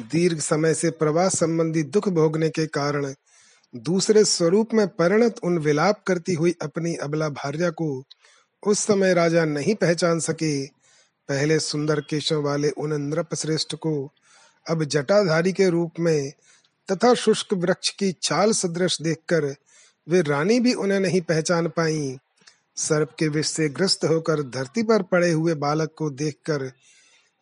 दीर्घ 0.00 0.38
समय 0.38 0.74
से 0.74 0.90
प्रवास 0.90 1.38
संबंधी 1.38 1.82
दुख 1.82 2.08
भोगने 2.08 2.50
के 2.50 2.66
कारण 2.66 3.14
दूसरे 3.74 4.24
स्वरूप 4.24 4.74
में 4.74 4.88
परिणत 4.88 5.36
उन 5.44 5.58
विलाप 5.58 6.02
करती 6.06 6.34
हुई 6.34 6.54
अपनी 6.62 6.94
अबला 6.94 7.28
भार्या 7.28 7.70
को 7.70 8.04
उस 8.66 8.78
समय 8.78 9.14
राजा 9.14 9.44
नहीं 9.44 9.74
पहचान 9.74 10.20
सके। 10.20 10.66
पहले 11.28 11.58
सुंदर 11.60 12.00
केशों 12.00 12.42
वाले 12.42 12.70
उन 12.70 12.92
नृप 12.92 13.34
श्रेष्ठ 13.34 13.74
को 13.74 14.12
अब 14.70 14.84
जटाधारी 14.84 15.52
के 15.52 15.68
रूप 15.70 16.00
में 16.00 16.32
तथा 16.92 17.14
शुष्क 17.14 17.52
वृक्ष 17.52 17.90
की 17.90 18.12
चाल 18.12 18.52
सदृश 18.52 19.02
देखकर 19.02 19.54
वे 20.08 20.22
रानी 20.22 20.60
भी 20.60 20.74
उन्हें 20.74 21.00
नहीं 21.00 21.20
पहचान 21.20 21.68
पाई। 21.68 22.16
सर्प 22.76 23.10
के 23.18 23.28
विष 23.28 23.46
से 23.46 23.68
ग्रस्त 23.68 24.04
होकर 24.04 24.42
धरती 24.42 24.82
पर 24.82 25.02
पड़े 25.02 25.30
हुए 25.30 25.54
बालक 25.54 25.94
को 25.96 26.10
देखकर 26.10 26.70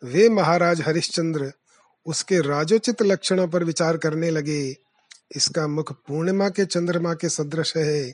वे 0.03 0.29
महाराज 0.29 0.81
हरिश्चंद्र 0.81 1.51
उसके 2.05 2.39
राजोचित 2.39 3.01
लक्षणों 3.01 3.47
पर 3.47 3.63
विचार 3.63 3.97
करने 3.97 4.29
लगे। 4.29 4.88
इसका 5.35 5.67
मुख 5.67 5.91
पूर्णिमा 6.07 6.49
के 6.49 6.65
चंद्रमा 6.65 7.13
के 7.13 7.29
सदृश 7.29 7.77
है। 7.77 8.13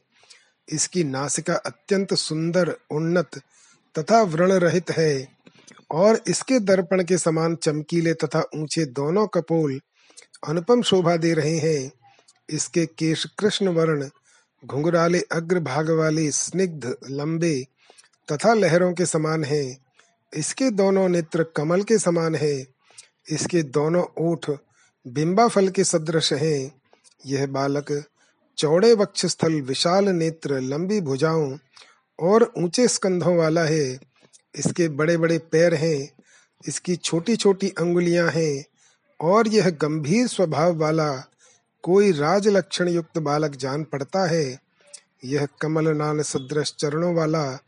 इसकी 0.70 1.03
नासिका 1.03 1.55
अत्यंत 1.55 2.13
सुंदर, 2.13 2.76
उन्नत 2.91 3.41
तथा 3.99 4.22
व्रण 4.24 4.51
रहित 4.51 4.91
है 4.91 5.28
और 5.91 6.22
इसके 6.28 6.59
दर्पण 6.59 7.03
के 7.03 7.18
समान 7.18 7.55
चमकीले 7.55 8.13
तथा 8.13 8.43
ऊँचे 8.55 8.86
दोनों 8.86 9.28
कपोल 9.28 9.80
अनुपम 10.47 10.82
शोभा 10.82 11.16
दे 11.18 11.34
रहे 11.34 11.57
हैं। 11.57 11.91
इसके 12.49 12.86
केश 12.86 13.26
कृष्ण 13.39 13.68
वर्ण, 13.68 14.09
घुंघराले 14.66 15.20
अग्र 15.32 15.59
भाग 15.59 15.89
वाले 15.89 16.32
स्निग्ध, 16.32 16.95
लंबे 17.09 17.68
तथा 18.32 18.53
लहरों 18.53 18.93
के 18.93 19.05
समान 19.05 19.43
है। 19.43 19.78
इसके 20.34 20.70
दोनों 20.72 21.09
नेत्र 21.09 21.43
कमल 21.55 21.84
के 21.84 21.97
समान 21.97 22.36
है। 22.36 22.68
इसके 23.32 23.63
दोनों 23.63 24.03
ओठ 24.18 24.49
बिंबा 25.07 25.47
फल 25.47 25.70
के 25.70 25.84
सदृश 25.84 26.34
हैं। 26.34 26.72
यह 27.26 27.45
बालक 27.47 28.03
चौड़े 28.57 28.93
वक्षस्थल 28.93 29.53
विशाल 29.61 30.09
नेत्र 30.09 30.59
लंबी 30.59 30.99
भुजाओं 31.01 31.57
और 32.19 32.51
ऊँचे 32.57 32.88
स्कंधों 32.88 33.36
वाला 33.38 33.63
है। 33.63 33.99
इसके 34.55 34.88
बड़े 34.89 35.17
बड़े 35.17 35.38
पैर 35.38 35.73
हैं, 35.73 36.09
इसकी 36.67 36.95
छोटी 36.95 37.36
छोटी 37.36 37.69
अंगुलियाँ 37.69 38.30
हैं 38.32 38.65
और 39.19 39.47
यह 39.47 39.69
गंभीर 39.69 40.28
स्वभाव 40.28 40.76
वाला 40.76 41.11
कोई 41.84 42.11
राज 42.11 42.47
लक्षण 42.47 42.88
युक्त 42.88 43.17
बालक 43.17 43.55
जान 43.55 43.84
पड़ता 43.84 44.26
है। 44.26 44.59
यह 45.26 45.47
कमल 45.61 45.88
नान 45.88 46.21
सदृश 46.21 46.73
चरणों 46.80 47.13
वाला, 47.15 47.59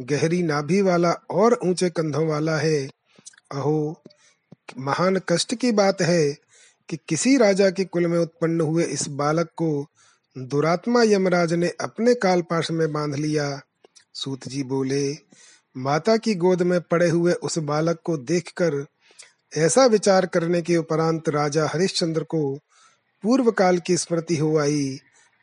गहरी 0.00 0.42
नाभि 0.42 0.80
वाला 0.82 1.12
और 1.30 1.58
ऊँचे 1.64 1.90
कंधों 1.90 2.26
वाला 2.26 2.56
है। 2.56 2.86
अहो, 3.52 4.02
महान 4.78 5.20
कष्ट 5.28 5.54
की 5.54 5.72
बात 5.72 6.02
है। 6.02 6.47
कि 6.88 6.98
किसी 7.08 7.36
राजा 7.36 7.70
के 7.70 7.84
कुल 7.84 8.06
में 8.06 8.18
उत्पन्न 8.18 8.60
हुए 8.60 8.84
इस 8.84 9.08
बालक 9.08 9.46
को 9.46 9.86
दुरात्मा 10.38 11.02
यमराज 11.02 11.52
ने 11.52 11.68
अपने 11.80 12.14
कालपाश 12.14 12.70
में 12.70 12.92
बाँध 12.92 13.14
लिया। 13.14 13.60
सूत 14.14 14.48
जी 14.48 14.62
बोले, 14.62 15.16
माता 15.76 16.16
की 16.16 16.34
गोद 16.34 16.62
में 16.62 16.80
पड़े 16.80 17.08
हुए 17.08 17.32
उस 17.32 17.58
बालक 17.58 18.00
को 18.04 18.16
देखकर 18.16 18.86
ऐसा 19.56 19.86
विचार 19.86 20.26
करने 20.26 20.62
के 20.62 20.76
उपरांत 20.76 21.28
राजा 21.28 21.66
हरिश्चंद्र 21.66 22.22
को 22.22 22.58
पूर्व 23.22 23.50
काल 23.50 23.78
की 23.78 23.96
स्मृति 23.96 24.36
हो 24.36 24.58
आई 24.58 24.98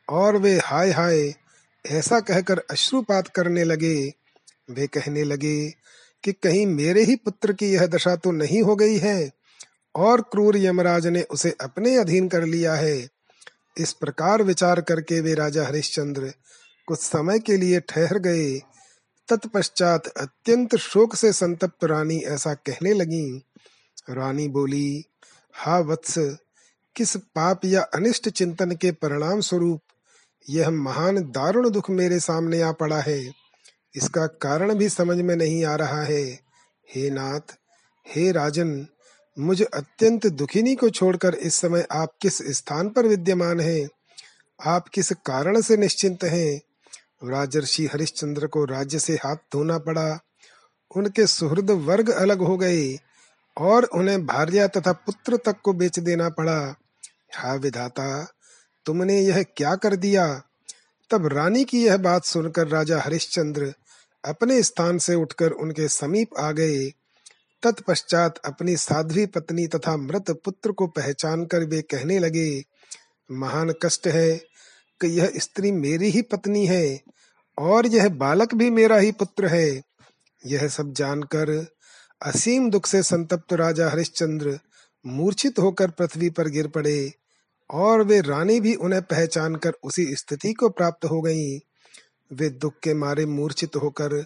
और 0.10 0.38
वे 0.38 0.58
हाय 0.58 0.92
हाय 0.92 1.34
ऐसा 1.86 2.20
कहकर 2.20 2.62
अश्रुपात 2.72 3.28
करने 3.28 3.64
लगे। 3.64 4.14
वे 4.70 4.88
कहने 4.88 5.24
लगे 5.24 5.70
कि 6.24 6.32
कहीं 6.32 6.66
मेरे 6.68 7.04
ही 7.04 7.16
पुत्र 7.16 7.54
की 7.54 7.66
यह 7.66 7.86
दशा 7.86 8.16
तो 8.16 8.32
नहीं 8.32 8.62
हो 8.62 8.76
गई 8.76 8.98
है। 8.98 9.32
और 9.96 10.22
क्रूर 10.22 10.58
यमराज 10.58 11.08
ने 11.08 11.22
उसे 11.22 11.56
अपने 11.62 11.98
अधीन 11.98 12.28
कर 12.28 12.44
लिया 12.44 12.74
है। 12.74 13.08
इस 13.78 13.94
प्रकार 13.94 14.44
विचार 14.44 14.82
करके 14.82 15.20
वे 15.22 15.34
राजा 15.34 15.66
हरिश्चंद्र 15.66 16.34
कुछ 16.88 17.00
समय 17.00 17.40
के 17.40 17.58
लिए 17.58 17.80
ठहर 17.80 18.18
गए। 18.18 18.60
तत्पश्चात 19.28 20.08
अत्यंत 20.08 20.76
शोक 20.76 21.16
से 21.16 21.34
संतप्त 21.34 21.84
रानी 21.84 22.18
ऐसा 22.18 22.54
कहने 22.54 22.94
लगी। 22.94 23.46
रानी 24.10 24.48
बोली, 24.48 25.06
हा 25.54 25.80
वत्स, 25.80 26.16
किस 26.96 27.16
पाप 27.18 27.66
या 27.66 27.82
अनिष्ट 27.82 28.30
चिंतन 28.30 28.72
के 28.72 28.92
परिणाम 28.92 29.40
स्वरूप 29.40 29.82
यह 30.50 30.70
महान 30.70 31.18
दारुण 31.18 31.70
दुख 31.70 31.90
मेरे 31.90 32.20
सामने 32.20 32.62
आ 32.62 32.72
पड़ा 32.72 33.00
है। 33.02 33.20
इसका 33.96 34.28
कारण 34.28 34.74
भी 34.74 34.90
समझ 34.90 35.18
में 35.18 35.36
नहीं 35.36 35.66
आ 35.66 35.76
रहा 35.76 36.04
है। 36.04 36.24
हे 36.90 37.10
नाथ, 37.10 37.56
हे 38.08 38.32
राजन 38.32 38.88
मुझ 39.40 39.62
अत्यंत 39.62 40.28
दुखिनी 40.28 40.76
को 40.76 40.90
छोड़कर 40.90 41.36
इस 41.36 41.54
समय 41.56 41.88
आप 41.92 42.14
किस 42.22 42.38
स्थान 42.38 42.90
पर 42.90 43.06
विद्यमान 43.06 43.60
हैं? 43.60 43.90
आप 44.66 44.88
किस 44.88 45.12
कारण 45.12 45.62
से 45.62 45.78
निश्चिंत 45.78 46.24
हैं? 46.24 46.62
राजर्षि 47.30 47.86
हरिश्चंद्र 47.86 48.48
को 48.48 48.66
राज्य 48.66 49.00
से 49.00 49.14
हाथ 49.14 49.36
धोना 49.36 49.78
पड़ा। 49.78 50.20
उनके 50.96 51.28
सुहृद 51.28 51.72
वर्ग 51.72 52.10
अलग 52.10 52.40
हो 52.40 52.58
गए 52.58 53.00
और 53.58 53.84
उन्हें 53.84 54.26
भार्या 54.26 54.68
तथा 54.68 54.92
पुत्र 54.92 55.38
तक 55.38 55.56
को 55.64 55.74
बेच 55.74 56.00
देना 56.00 56.30
पड़ा। 56.30 56.76
हा 57.36 57.54
विधाता, 57.54 58.34
तुमने 58.86 59.22
यह 59.22 59.44
क्या 59.44 59.76
कर 59.76 59.96
दिया? 59.96 60.42
तब 61.10 61.28
रानी 61.28 61.64
की 61.64 61.86
यह 61.86 61.98
बात 61.98 62.26
सुनकर 62.26 62.68
राजा 62.68 63.02
हरिश्चंद्र 63.02 63.74
अपने 64.26 64.64
स्थान 64.64 64.98
से 64.98 65.16
उठकर 65.16 65.52
उनके 65.52 65.88
समीप 65.88 66.30
आ 66.40 66.52
गए। 66.52 66.92
तत्पश्चात 67.64 68.38
अपनी 68.46 68.78
साध्वी 68.78 69.26
पत्नी 69.26 69.68
तथा 69.68 69.98
मृत 69.98 70.32
पुत्र 70.46 70.72
को 70.72 70.88
पहचान 70.88 71.46
कर 71.46 71.64
वे 71.64 71.82
कहने 71.82 72.20
लगे, 72.20 72.64
महान 73.32 73.74
कष्ट 73.84 74.08
है 74.08 74.38
कि 75.02 75.08
यह 75.20 75.32
स्त्री 75.36 75.72
मेरी 75.72 76.10
ही 76.10 76.22
पत्नी 76.22 76.66
है 76.66 77.00
और 77.58 77.88
यह 77.88 78.10
बालक 78.10 78.54
भी 78.54 78.70
मेरा 78.70 78.98
ही 78.98 79.12
पुत्र 79.12 79.48
है 79.48 79.82
यह 80.46 80.68
सब 80.68 80.94
जानकर 80.94 81.68
असीम 82.22 82.70
दुख 82.70 82.86
से 82.86 83.04
संतप्त 83.04 83.54
राजा 83.54 83.90
हरिश्चंद्र 83.90 84.60
मूर्छित 85.06 85.60
होकर 85.60 85.90
पृथ्वी 85.90 86.30
पर 86.30 86.48
गिर 86.48 86.68
पड़े 86.68 87.14
और 87.70 88.02
वे 88.02 88.22
रानी 88.22 88.60
भी 88.60 88.76
उन्हें 88.76 89.02
पहचान 89.02 89.56
कर 89.56 89.74
उसी 89.84 90.16
स्थिति 90.16 90.54
को 90.54 90.70
प्राप्त 90.70 91.06
हो 91.06 91.22
गईं। 91.22 91.60
वे 92.32 92.50
दुख 92.50 92.74
के 92.84 92.94
मारे 92.94 93.26
मूर्छित 93.26 93.76
होकर 93.76 94.22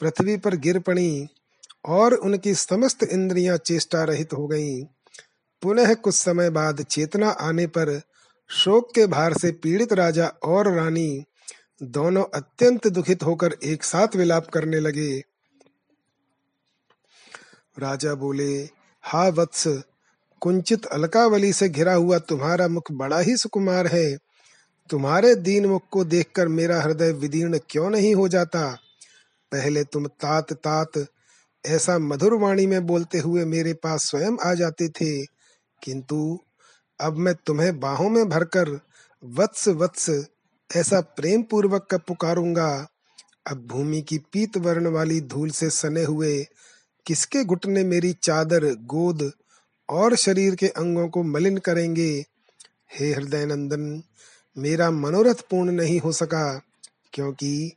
पृथ्वी 0.00 0.36
पर 0.36 0.56
गिर 0.56 0.78
पड़ी 0.78 1.26
और 1.86 2.14
उनकी 2.14 2.54
समस्त 2.54 3.02
इंद्रियाँ 3.02 3.56
चेष्टा 3.56 4.04
रहित 4.04 4.32
हो 4.32 4.46
गईं। 4.46 4.84
पुनः 5.62 5.94
कुछ 5.94 6.14
समय 6.14 6.50
बाद 6.50 6.82
चेतना 6.82 7.30
आने 7.30 7.66
पर 7.66 8.00
शोक 8.50 8.94
के 8.94 9.06
भार 9.06 9.32
से 9.32 9.52
पीड़ित 9.52 9.92
राजा 9.92 10.26
और 10.26 10.72
रानी 10.72 11.24
दोनों 11.82 12.24
अत्यंत 12.34 12.86
दुखित 12.86 13.22
होकर 13.22 13.56
एक 13.64 13.84
साथ 13.84 14.16
विलाप 14.16 14.46
करने 14.46 14.80
लगे। 14.80 15.18
राजा 17.78 18.14
बोले, 18.14 18.68
हा 19.02 19.28
वत्स, 19.28 19.82
कुंचित 20.40 20.86
अलकावली 20.86 21.52
से 21.52 21.68
घिरा 21.68 21.94
हुआ 21.94 22.18
तुम्हारा 22.18 22.68
मुख 22.68 22.92
बड़ा 22.92 23.18
ही 23.18 23.36
सुकुमार 23.36 23.86
है। 23.86 24.18
तुम्हारे 24.90 25.34
दीन 25.34 25.66
मुख 25.66 25.82
को 25.90 26.04
देखकर 26.04 26.48
मेरा 26.48 26.82
हृदय 26.82 27.12
विदीर्ण 27.12 27.58
क्यों 27.70 27.90
नहीं 27.90 28.14
हो 28.14 28.28
जाता? 28.28 28.78
पहले 29.52 29.84
तुम 29.84 30.06
तात 30.06 30.52
तात 30.52 31.06
ऐसा 31.66 31.98
मधुर 31.98 32.34
वाणी 32.34 32.66
में 32.66 32.86
बोलते 32.86 33.18
हुए 33.18 33.44
मेरे 33.44 33.72
पास 33.74 34.10
स्वयं 34.10 34.36
आ 34.42 34.54
जाते 34.54 34.88
थे। 34.88 35.24
किंतु 35.82 36.38
अब 37.00 37.16
मैं 37.16 37.34
तुम्हें 37.46 37.80
बाहों 37.80 38.10
में 38.10 38.28
भरकर 38.28 38.80
वत्स 39.24 39.68
वत्स 39.68 40.26
ऐसा 40.76 41.00
प्रेम 41.00 41.42
पूर्वक 41.42 41.88
कब 41.90 42.00
पुकारूँगा? 42.00 42.88
अब 43.46 43.66
भूमि 43.66 44.02
की 44.02 44.18
पीत 44.18 44.56
वर्ण 44.56 44.86
वाली 44.86 45.20
धूल 45.20 45.50
से 45.50 45.70
सने 45.70 46.04
हुए 46.04 46.46
किसके 47.06 47.44
घुटने 47.44 47.84
मेरी 47.84 48.12
चादर, 48.12 48.64
गोद 48.74 49.32
और 49.88 50.16
शरीर 50.16 50.54
के 50.54 50.68
अंगों 50.68 51.08
को 51.08 51.22
मलिन 51.22 51.58
करेंगे? 51.58 52.24
हे 52.92 53.12
हृदय 53.12 53.46
नंदन 53.46 54.02
मेरा 54.58 54.90
मनोरथ 54.90 55.34
पूर्ण 55.34 55.70
नहीं 55.70 56.00
हो 56.00 56.12
सका, 56.12 56.62
क्योंकि 57.12 57.72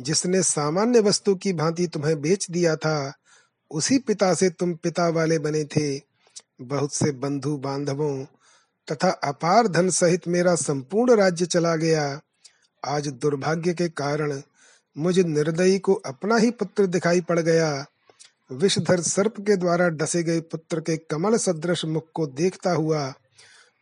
जिसने 0.00 0.42
सामान्य 0.42 1.00
वस्तु 1.00 1.34
की 1.34 1.52
भांति 1.52 1.86
तुम्हें 1.86 2.20
बेच 2.20 2.50
दिया 2.50 2.76
था 2.76 3.14
उसी 3.74 3.98
पिता 3.98 4.32
से 4.34 4.48
तुम 4.50 4.74
पिता 4.74 5.08
वाले 5.08 5.38
बने 5.38 5.64
थे, 5.66 5.98
बहुत 6.62 6.92
से 6.92 7.10
बंधु 7.12 7.56
बांधवों 7.56 8.24
तथा 8.88 9.10
अपार 9.24 9.68
धन 9.68 9.88
सहित 9.90 10.28
मेरा 10.28 10.54
संपूर्ण 10.54 11.16
राज्य 11.16 11.46
चला 11.46 11.74
गया। 11.76 12.20
आज 12.82 13.08
दुर्भाग्य 13.08 13.74
के 13.74 13.88
कारण 13.88 14.40
मुझ 14.96 15.18
निर्दयी 15.18 15.78
को 15.78 15.94
अपना 16.06 16.36
ही 16.36 16.50
पुत्र 16.50 16.86
दिखाई 16.86 17.20
पड़ 17.20 17.38
गया। 17.40 17.86
विषधर 18.52 19.00
सर्प 19.00 19.40
के 19.40 19.56
द्वारा 19.56 19.88
डसे 19.90 20.22
गए 20.22 20.40
पुत्र 20.40 20.80
के 20.80 20.96
कमल 21.10 21.36
सदृश 21.36 21.84
मुख 21.84 22.06
को 22.14 22.26
देखता 22.26 22.72
हुआ 22.72 23.12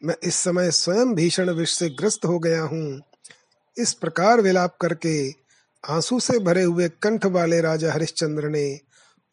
मैं 0.02 0.14
इस 0.22 0.34
समय 0.34 0.70
स्वयं 0.70 1.14
भीषण 1.14 1.50
विष 1.50 1.72
से 1.72 1.88
ग्रस्त 1.90 2.24
हो 2.24 2.38
गया 2.38 2.62
हूँ। 2.62 3.00
इस 3.76 3.92
प्रकार 3.92 4.40
विलाप 4.40 4.76
करके 4.80 5.14
आँसू 5.84 6.18
से 6.20 6.38
भरे 6.38 6.62
हुए 6.62 6.88
कंठ 7.02 7.26
वाले 7.26 7.60
राजा 7.60 7.92
हरिश्चंद्र 7.92 8.48
ने 8.48 8.64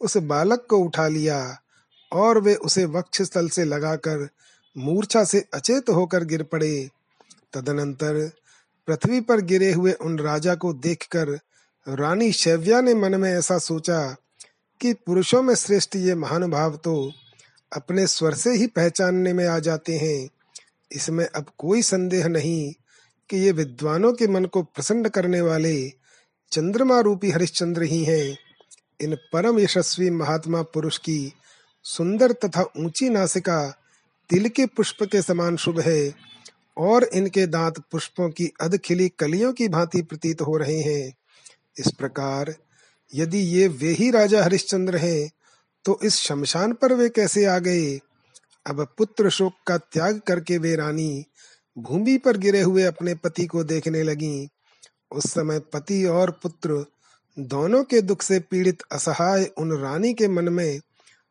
उस 0.01 0.17
बालक 0.17 0.65
को 0.69 0.77
उठा 0.77 1.07
लिया 1.07 1.57
और 2.11 2.39
वे 2.39 2.55
उसे 2.55 2.85
वक्ष 2.85 3.21
स्थल 3.21 3.49
से 3.49 3.65
लगाकर 3.65 4.27
मूर्छा 4.75 5.23
से 5.23 5.45
अचेत 5.53 5.89
होकर 5.89 6.23
गिर 6.23 6.43
पड़े। 6.43 6.89
तदनंतर 7.53 8.31
पृथ्वी 8.87 9.21
पर 9.21 9.41
गिरे 9.41 9.71
हुए 9.71 9.91
उन 9.91 10.19
राजा 10.19 10.55
को 10.55 10.73
देखकर 10.73 11.29
रानी 11.87 12.31
शैव्या 12.31 12.81
ने 12.81 12.93
मन 12.93 13.15
में 13.15 13.31
ऐसा 13.31 13.57
सोचा 13.57 14.15
कि 14.81 14.93
पुरुषों 14.93 15.41
में 15.41 15.55
श्रेष्ठ 15.55 15.95
ये 15.95 16.15
महानुभाव 16.15 16.75
तो 16.75 17.11
अपने 17.71 18.07
स्वर 18.07 18.33
से 18.33 18.51
ही 18.51 18.67
पहचानने 18.67 19.33
में 19.33 19.47
आ 19.47 19.59
जाते 19.59 19.97
हैं। 19.97 20.29
इसमें 20.91 21.25
अब 21.25 21.45
कोई 21.57 21.81
संदेह 21.81 22.27
नहीं 22.27 22.73
कि 23.29 23.37
ये 23.37 23.51
विद्वानों 23.51 24.13
के 24.13 24.27
मन 24.27 24.45
को 24.45 24.61
प्रसन्न 24.63 25.09
करने 25.09 25.41
वाले 25.41 25.89
चंद्रमा 26.51 26.99
रूपी 26.99 27.31
हरिश्चंद्र 27.31 27.83
ही 27.83 28.03
हैं। 28.03 28.37
इन 29.01 29.15
परम 29.33 29.59
यशस्वी 29.59 30.09
महात्मा 30.09 30.61
पुरुष 30.61 30.97
की 30.97 31.33
सुंदर 31.83 32.31
तथा 32.31 32.63
ऊँची 32.77 33.09
नासिका 33.09 33.59
तिल 34.29 34.49
के 34.49 34.65
पुष्प 34.65 35.03
के 35.03 35.21
समान 35.21 35.55
शुभ 35.57 35.79
है 35.79 36.13
और 36.77 37.03
इनके 37.03 37.45
दांत 37.47 37.79
पुष्पों 37.91 38.29
की 38.29 38.51
अधखिली 38.61 39.09
कलियों 39.09 39.53
की 39.53 39.67
भांति 39.67 40.01
प्रतीत 40.01 40.41
हो 40.41 40.57
रहे 40.57 40.79
हैं। 40.79 41.13
इस 41.77 41.91
प्रकार 41.91 42.53
यदि 43.15 43.37
ये 43.37 43.67
वे 43.67 43.91
ही 43.91 44.11
राजा 44.11 44.43
हरिश्चंद्र 44.43 44.97
हैं 44.97 45.31
तो 45.85 45.99
इस 46.03 46.15
शमशान 46.15 46.73
पर 46.73 46.93
वे 46.93 47.09
कैसे 47.09 47.45
आ 47.45 47.57
गए? 47.59 47.95
अब 48.65 48.87
पुत्र 48.97 49.29
शोक 49.29 49.53
का 49.67 49.77
त्याग 49.77 50.21
करके 50.27 50.57
वे 50.57 50.75
रानी 50.75 51.25
भूमि 51.77 52.17
पर 52.17 52.37
गिरे 52.37 52.61
हुए 52.61 52.83
अपने 52.83 53.15
पति 53.15 53.45
को 53.45 53.63
देखने 53.63 54.03
लगी। 54.03 54.47
उस 55.11 55.31
समय 55.31 55.59
पति 55.59 56.05
और 56.05 56.31
पुत्र 56.43 56.85
दोनों 57.37 57.83
के 57.83 58.01
दुख 58.01 58.21
से 58.21 58.39
पीड़ित 58.39 58.81
असहाय 58.91 59.43
उन 59.57 59.71
रानी 59.77 60.13
के 60.13 60.27
मन 60.27 60.49
में 60.49 60.79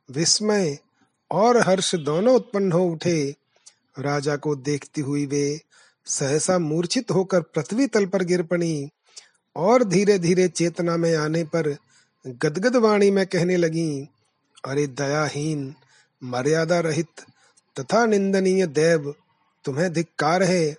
विस्मय 0.09 0.79
और 1.31 1.57
हर्ष 1.61 1.95
दोनों 1.95 2.35
उत्पन्न 2.35 2.73
हो 2.73 2.85
उठे। 2.85 3.35
राजा 3.99 4.37
को 4.37 4.55
देखती 4.57 5.01
हुई 5.01 5.27
वे 5.27 5.61
सहसा 6.07 6.59
मूर्छित 6.59 7.11
होकर 7.11 7.41
पृथ्वी 7.41 7.87
तल 7.87 8.07
पर 8.07 8.23
गिर 8.23 8.43
पड़ी 8.43 8.89
और 9.57 9.85
धीरे 9.85 10.19
धीरे 10.19 10.49
चेतना 10.49 10.97
में 10.97 11.15
आने 11.17 11.45
पर 11.45 11.77
गदगद 12.27 12.77
वाणी 12.77 13.11
में 13.11 13.27
कहने 13.27 13.57
लगी, 13.57 14.09
अरे 14.67 14.87
दयाहीन, 14.87 15.75
मर्यादा 16.23 16.81
रहित, 16.81 17.09
तथा 17.77 18.05
निंदनीय 18.07 18.67
देव, 18.67 19.15
तुम्हें 19.65 19.93
धिक्कार 19.93 20.43
है 20.43 20.77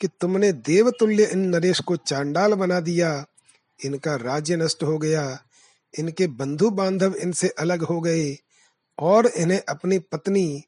कि 0.00 0.08
तुमने 0.20 0.52
देवतुल्य 0.52 1.24
इन 1.24 1.38
नरेश 1.48 1.80
को 1.80 1.96
चांडाल 1.96 2.54
बना 2.54 2.80
दिया। 2.80 3.12
इनका 3.84 4.14
राज्य 4.14 4.56
नष्ट 4.56 4.82
हो 4.82 4.98
गया। 4.98 5.44
इनके 5.98 6.26
बंधु 6.26 6.70
बांधव 6.70 7.14
इनसे 7.14 7.48
अलग 7.48 7.82
हो 7.82 8.00
गए 8.00 8.36
और 8.98 9.26
इन्हें 9.26 9.62
अपनी 9.68 9.98
पत्नी 9.98 10.62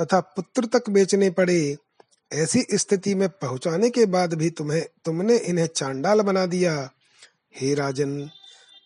तथा 0.00 0.20
पुत्र 0.20 0.66
तक 0.66 0.90
बेचने 0.90 1.30
पड़े। 1.30 1.76
ऐसी 2.32 2.66
स्थिति 2.74 3.14
में 3.14 3.28
पहुँचाने 3.28 3.90
के 3.90 4.06
बाद 4.06 4.34
भी 4.34 4.50
तुम्हें, 4.50 4.86
तुमने 5.04 5.36
इन्हें 5.36 5.66
चांडाल 5.66 6.20
बना 6.20 6.46
दिया। 6.46 6.90
हे 7.56 7.74
राजन, 7.74 8.30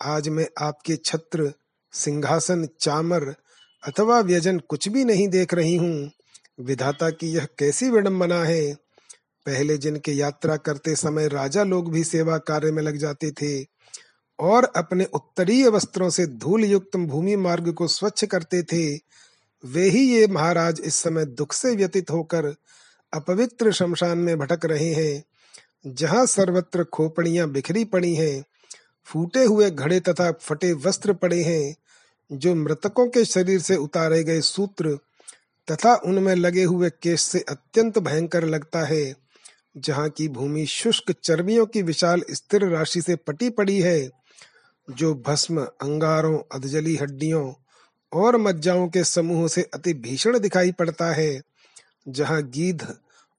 आज 0.03 0.29
मैं 0.29 0.49
आपके 0.59 0.97
छत्र, 0.97 1.53
सिंहासन, 1.93 2.69
चामर 2.81 3.35
अथवा 3.85 4.21
व्यजन 4.21 4.59
कुछ 4.59 4.89
भी 4.89 5.05
नहीं 5.05 5.29
देख 5.29 5.55
रही 5.55 5.77
हूँ। 5.77 6.11
विधाता 6.61 7.11
की 7.11 7.27
यह 7.27 7.49
कैसी 7.59 7.91
विडम्बना 7.91 8.45
है? 8.45 8.88
पहले 9.49 9.77
जिनके 9.79 10.13
यात्रा 10.13 10.57
करते 10.57 10.95
समय 10.97 11.29
राजा 11.29 11.65
लोग 11.65 11.91
भी 11.93 12.05
सेवा 12.05 12.39
कार्य 12.39 12.73
में 12.73 12.83
लग 12.83 12.97
जाते 12.97 13.31
थे 13.31 13.67
और 14.39 14.65
अपने 14.77 15.05
उत्तरीय 15.05 15.69
वस्त्रों 15.69 16.11
से 16.11 16.27
धूल 16.27 16.65
युक्त 16.65 16.97
भूमि 16.97 17.37
मार्ग 17.37 17.73
को 17.73 17.87
स्वच्छ 17.89 18.25
करते 18.25 18.63
थे, 18.63 18.95
वे 19.65 19.89
ही 19.89 20.01
ये 20.15 20.27
महाराज 20.27 20.81
इस 20.85 20.95
समय 20.95 21.25
दुख 21.25 21.53
से 21.53 21.75
व्यतीत 21.77 22.11
होकर 22.11 22.55
अपवित्र 23.13 23.73
शमशान 23.73 24.19
में 24.19 24.39
भटक 24.39 24.65
रहे 24.65 24.93
हैं, 24.95 25.25
जहाँ 25.87 26.27
सर्वत्र 26.27 26.85
खोपड़ियाँ 26.85 27.49
बिखरी 27.51 27.85
पड़ी 27.85 28.15
हैं, 28.15 28.45
फूटे 29.07 29.45
हुए 29.45 29.71
घड़े 29.71 30.01
तथा 30.01 30.31
फटे 30.33 30.73
वस्त्र 30.73 31.13
पड़े 31.13 31.43
हैं, 31.43 31.75
जो 32.31 32.55
मृतकों 32.55 33.09
के 33.09 33.25
शरीर 33.25 33.61
से 33.61 33.77
उतारे 33.77 34.25
गए 34.25 34.41
सूत्र 34.41 34.99
तथा 35.69 35.95
उनमें 35.95 36.35
लगे 36.35 36.65
हुए 36.65 36.91
केश 36.91 37.21
से 37.21 37.45
अत्यंत 37.49 37.99
भयंकर 37.99 38.45
लगता 38.45 38.85
है। 38.87 39.28
जहाँ 39.77 40.09
की 40.09 40.29
भूमि 40.29 40.67
शुष्क 40.67 41.11
चर्बियों 41.13 41.67
की 41.67 41.83
विशाल 41.83 42.23
स्थिर 42.31 42.69
राशि 42.69 43.03
से 43.03 43.17
पटी 43.17 43.51
पड़ी 43.51 43.81
है, 43.81 44.11
जो 44.91 45.15
भस्म, 45.15 45.65
अंगारों, 45.65 46.39
अधजली 46.53 46.97
हड्डियों 46.97 47.53
और 48.13 48.37
मज्जाओं 48.37 48.89
के 48.89 49.05
समूह 49.05 49.49
से 49.49 49.63
अति 49.75 49.95
भीषण 49.95 50.39
दिखाई 50.39 50.73
पड़ता 50.73 51.13
है, 51.13 51.43
जहाँ 52.09 52.43
गीध 52.43 52.87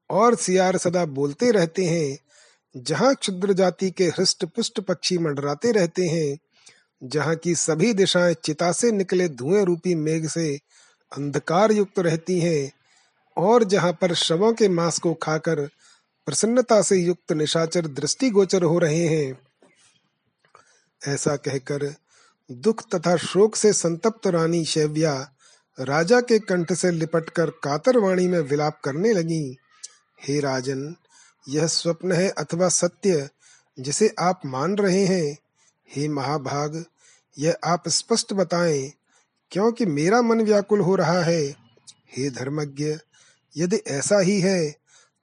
और 0.09 0.35
सियार 0.35 0.77
सदा 0.77 1.05
बोलते 1.05 1.51
रहते 1.51 1.85
हैं, 1.85 2.17
जहाँ 2.75 3.15
क्षुद्र 3.15 3.53
जाति 3.53 3.91
के 3.91 4.05
हृष्ट 4.07 4.45
पुष्ट 4.45 4.79
पक्षी 4.79 5.17
मंडराते 5.17 5.71
रहते 5.71 6.07
हैं, 6.07 6.37
जहाँ 7.03 7.35
की 7.35 7.55
सभी 7.55 7.93
दिशाएँ 7.93 8.33
चिता 8.33 8.71
से 8.71 8.91
निकले 8.91 9.29
धुएँ 9.29 9.65
रूपी 9.65 9.95
मेघ 9.95 10.27
से 10.27 10.59
अंधकार 11.11 11.71
युक्त 11.71 11.99
रहती 11.99 12.39
हैं, 12.39 12.71
और 13.37 13.63
जहाँ 13.63 13.93
पर 13.93 14.13
शवों 14.13 14.53
के 14.53 14.69
मांस 14.69 14.99
को 14.99 15.13
खाकर 15.13 15.69
प्रसन्नता 16.29 16.81
से 16.81 16.95
युक्त 16.95 17.31
निशाचर 17.31 17.87
दृष्टि 17.87 18.29
गोचर 18.29 18.63
हो 18.63 18.79
रहे 18.79 19.07
हैं। 19.07 19.37
ऐसा 21.07 21.35
कहकर 21.35 21.95
दुख 22.51 22.83
तथा 22.95 23.15
शोक 23.17 23.55
से 23.55 23.73
संतप्त 23.73 24.27
रानी 24.27 24.65
शैव्या 24.65 25.31
राजा 25.79 26.21
के 26.21 26.39
कंठ 26.39 26.73
से 26.73 26.91
लिपटकर 26.91 27.49
कातर 27.49 27.97
वाणी 27.97 28.27
में 28.27 28.39
विलाप 28.39 28.79
करने 28.83 29.13
लगी। 29.13 29.57
हे 30.27 30.39
राजन, 30.39 30.95
यह 31.49 31.67
स्वप्न 31.67 32.11
है 32.11 32.29
अथवा 32.29 32.69
सत्य 32.69 33.29
जिसे 33.79 34.13
आप 34.19 34.41
मान 34.45 34.75
रहे 34.75 35.05
हैं? 35.05 35.37
हे 35.89 36.07
महाभाग, 36.07 36.85
यह 37.37 37.57
आप 37.63 37.89
स्पष्ट 37.89 38.33
बताएँ, 38.33 38.91
क्योंकि 39.51 39.85
मेरा 39.85 40.21
मन 40.21 40.41
व्याकुल 40.41 40.79
हो 40.79 40.95
रहा 40.95 41.21
है। 41.21 41.43
हे 42.17 42.29
धर्मज्ञ, 42.29 42.97
यदि 43.57 43.77
ऐसा 43.77 44.19
ही 44.19 44.39
है 44.41 44.75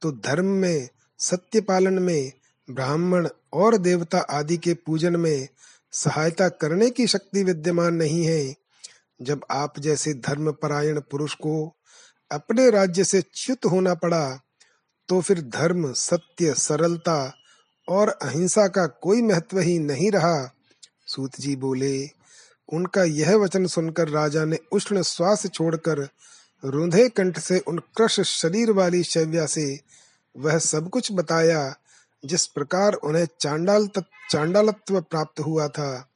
तो 0.03 0.13
धर्म 0.13 0.45
में 0.45 0.89
सत्य 1.19 1.61
पालन 1.61 1.99
में, 1.99 2.33
ब्राह्मण 2.69 3.29
और 3.53 3.77
देवता 3.77 4.19
आदि 4.19 4.57
के 4.57 4.75
पूजन 4.75 5.17
में 5.17 5.49
सहायता 5.93 6.49
करने 6.49 6.91
की 6.91 7.07
शक्ति 7.07 7.43
विद्यमान 7.45 7.95
नहीं 7.95 8.25
है। 8.25 8.55
जब 9.23 9.45
आप 9.51 9.79
जैसे 9.79 10.13
धर्म 10.15 10.53
परायण 10.53 11.01
पुरुष 11.01 11.35
को 11.35 11.75
अपने 12.31 12.71
राज्य 12.71 13.05
से 13.05 13.23
च्युत 13.35 13.65
होना 13.65 13.95
पड़ा 13.95 14.41
तो 15.09 15.21
फिर 15.21 15.41
धर्म, 15.41 15.93
सत्य, 15.93 16.55
सरलता 16.55 17.33
और 17.89 18.09
अहिंसा 18.09 18.67
का 18.69 18.87
कोई 18.87 19.23
महत्व 19.23 19.59
ही 19.59 19.79
नहीं 19.79 20.11
रहा। 20.11 20.51
सूत 21.07 21.41
जी 21.41 21.55
बोले, 21.57 22.09
उनका 22.69 23.05
यह 23.05 23.35
वचन 23.37 23.67
सुनकर 23.67 24.09
राजा 24.09 24.45
ने 24.45 24.59
उष्ण 24.73 25.03
श्वास 25.03 25.47
छोड़कर, 25.47 26.09
रुंधे 26.65 27.09
कंठ 27.09 27.39
से 27.39 27.59
उन 27.59 27.79
क्रश 27.97 28.21
शरीर 28.21 28.71
वाली 28.71 29.03
शैव्या 29.03 29.47
से 29.47 29.81
वह 30.37 30.59
सब 30.59 30.89
कुछ 30.91 31.13
बताया, 31.13 31.75
जिस 32.25 32.47
प्रकार 32.47 32.93
उन्हें 32.93 33.27
चांडाल 33.41 33.89
चांडालत्व 34.31 35.01
प्राप्त 35.01 35.41
हुआ 35.41 35.69
था। 35.69 36.09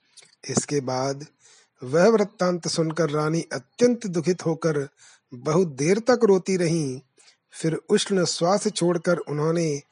इसके 0.48 0.80
बाद 0.80 1.26
वह 1.82 2.08
वृत्तांत 2.08 2.68
सुनकर 2.68 3.10
रानी 3.10 3.40
अत्यंत 3.52 4.06
दुखित 4.06 4.46
होकर 4.46 4.88
बहुत 5.34 5.68
देर 5.68 5.98
तक 5.98 6.20
रोती 6.24 6.56
रहीं। 6.56 7.00
फिर 7.52 7.74
उष्ण 7.88 8.24
श्वास 8.24 8.68
छोड़कर 8.68 9.16
उन्होंने 9.16 9.82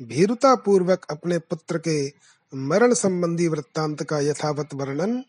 भीरुता 0.00 0.54
पूर्वक 0.54 1.06
अपने 1.10 1.38
पुत्र 1.38 1.78
के 1.78 2.12
मरण 2.54 2.94
संबंधी 2.94 3.48
वृत्तांत 3.48 4.02
का 4.02 4.18
यथावत 4.20 4.74
वर्णन 4.74 5.24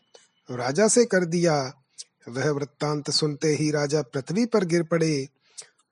राजा 0.50 0.88
से 0.88 1.04
कर 1.04 1.24
दिया। 1.24 1.72
वह 2.28 2.50
वृत्तांत 2.50 3.10
सुनते 3.10 3.48
ही 3.48 3.70
राजा 3.70 4.02
पृथ्वी 4.02 4.46
पर 4.46 4.64
गिर 4.64 4.82
पड़े 4.82 5.28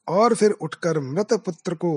और 0.09 0.35
फिर 0.35 0.51
उठकर 0.51 1.01
मृत 1.01 1.33
पुत्र 1.33 1.75
को 1.75 1.93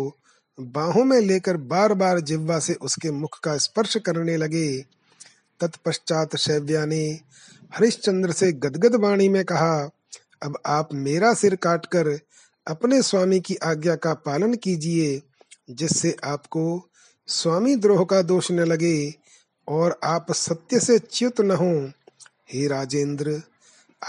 बाहों 0.60 1.04
में 1.04 1.22
लेकर 1.22 1.58
बार 1.58 1.94
बार 1.94 2.20
जिह्वा 2.20 2.60
से 2.60 2.74
उसके 2.74 3.12
मुख 3.12 3.40
का 3.40 3.58
स्पर्श 3.58 3.98
करने 3.98 4.38
लगे। 4.38 4.86
तत्पश्चात 5.60 6.36
शैव्या 6.36 6.86
ने 6.86 7.20
हरिश्चंद्र 7.76 8.32
से 8.32 8.52
गदगद 8.52 8.96
वाणी 8.96 9.30
में 9.30 9.46
कहा, 9.46 9.90
अब 10.44 10.58
आप 10.66 10.90
मेरा 10.94 11.34
सिर 11.34 11.56
काटकर 11.56 12.20
अपने 12.68 13.02
स्वामी 13.02 13.40
की 13.40 13.56
आज्ञा 13.56 13.96
का 13.96 14.14
पालन 14.14 14.54
कीजिए, 14.54 15.22
जिससे 15.70 16.16
आपको 16.24 16.90
स्वामी 17.28 17.76
द्रोह 17.76 18.06
का 18.06 18.22
दोष 18.22 18.52
न 18.52 18.60
लगे 18.60 19.14
और 19.68 20.00
आप 20.04 20.32
सत्य 20.32 20.80
से 20.80 21.00
च्युत 21.00 21.42
न 21.42 21.52
हो। 21.52 21.92
हे 22.54 22.68
राजेंद्र, 22.68 23.42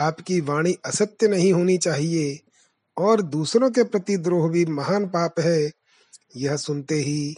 आपकी 0.01 0.41
वाणी 0.41 0.77
असत्य 0.85 1.29
नहीं 1.29 1.53
होनी 1.53 1.79
चाहिए 1.79 2.41
और 2.97 3.23
दूसरों 3.23 3.71
के 3.71 3.85
प्रति 3.85 4.17
द्रोह 4.17 4.51
भी 4.51 4.65
महान 4.65 5.07
पाप 5.07 5.41
है। 5.41 5.82
यह 6.37 6.57
सुनते 6.57 6.95
ही 6.95 7.37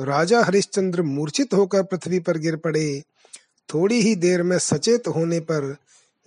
राजा 0.00 0.44
हरिश्चंद्र 0.44 1.02
मूर्छित 1.02 1.54
होकर 1.54 1.82
पृथ्वी 1.82 2.20
पर 2.20 2.38
गिर 2.38 2.56
पड़े। 2.56 3.02
थोड़ी 3.74 4.00
ही 4.00 4.14
देर 4.14 4.42
में 4.42 4.58
सचेत 4.58 5.08
होने 5.08 5.40
पर 5.40 5.76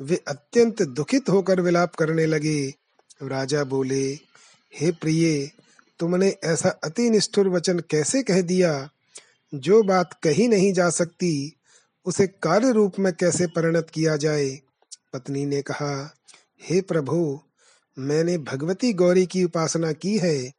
वे 0.02 0.24
अत्यंत 0.28 0.82
दुखित 0.82 1.30
होकर 1.30 1.62
विलाप 1.62 1.96
करने 1.96 2.26
लगे। 2.26 2.74
राजा 3.24 3.64
बोले, 3.64 4.20
हे 4.76 4.92
प्रिय, 4.92 5.52
तुमने 6.00 6.36
ऐसा 6.44 6.70
अति 6.70 7.10
निष्ठुर 7.10 7.50
वचन 7.50 7.80
कैसे 7.80 8.24
कह 8.24 8.42
दिया? 8.42 8.90
जो 9.56 9.84
बात 9.84 10.20
कही 10.24 10.48
नहीं 10.48 10.74
जा 10.74 10.90
सकती, 10.90 11.54
उसे 12.06 12.28
कार्य 12.28 12.72
रूप 12.72 12.94
में 13.00 13.14
कैसे 13.14 13.48
परिणत 13.48 13.88
किया 13.94 14.18
जाए? 14.18 14.60
पत्नी 15.14 15.46
ने 15.46 15.62
कहा, 15.62 16.16
हे 16.64 16.82
प्रभु, 16.82 17.40
मैंने 18.00 18.38
भगवती 18.38 18.94
गौरी 18.94 19.26
की 19.26 19.44
उपासना 19.44 19.92
की 19.92 20.18
है। 20.18 20.52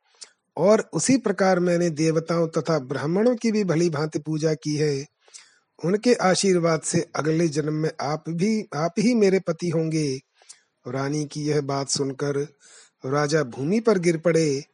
और 0.57 0.91
उसी 0.93 1.17
प्रकार 1.17 1.61
मैंने 1.61 1.91
देवताओं 1.91 2.49
तथा 2.49 2.79
ब्राह्मणों 2.79 3.37
की 3.37 3.53
भी 3.53 3.65
भली 3.65 3.91
भांति 3.91 4.19
पूजा 4.19 4.55
की 4.55 4.77
है। 4.77 5.07
उनके 5.85 6.15
आशीर्वाद 6.15 6.81
से 6.81 7.07
अगले 7.17 7.49
जन्म 7.49 7.73
में 7.73 7.91
आप 8.01 8.25
भी, 8.29 8.69
आप 8.75 8.95
ही 8.99 9.15
मेरे 9.15 9.41
पति 9.41 9.69
होंगे। 9.69 10.21
रानी 10.89 11.25
की 11.25 11.43
यह 11.43 11.61
बात 11.61 11.89
सुनकर 11.89 12.39
राजा 13.07 13.43
भूमि 13.43 13.81
पर 13.81 13.99
गिर 13.99 14.17
पड़े 14.19 14.65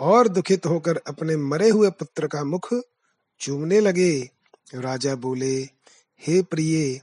और 0.00 0.28
दुखित 0.28 0.66
होकर 0.66 0.96
अपने 1.06 1.36
मरे 1.36 1.68
हुए 1.68 1.90
पुत्र 1.90 2.26
का 2.26 2.44
मुख 2.44 2.74
चूमने 3.40 3.80
लगे। 3.80 4.30
राजा 4.74 5.14
बोले, 5.14 5.56
हे 6.26 6.42
प्रिय, 6.42 7.00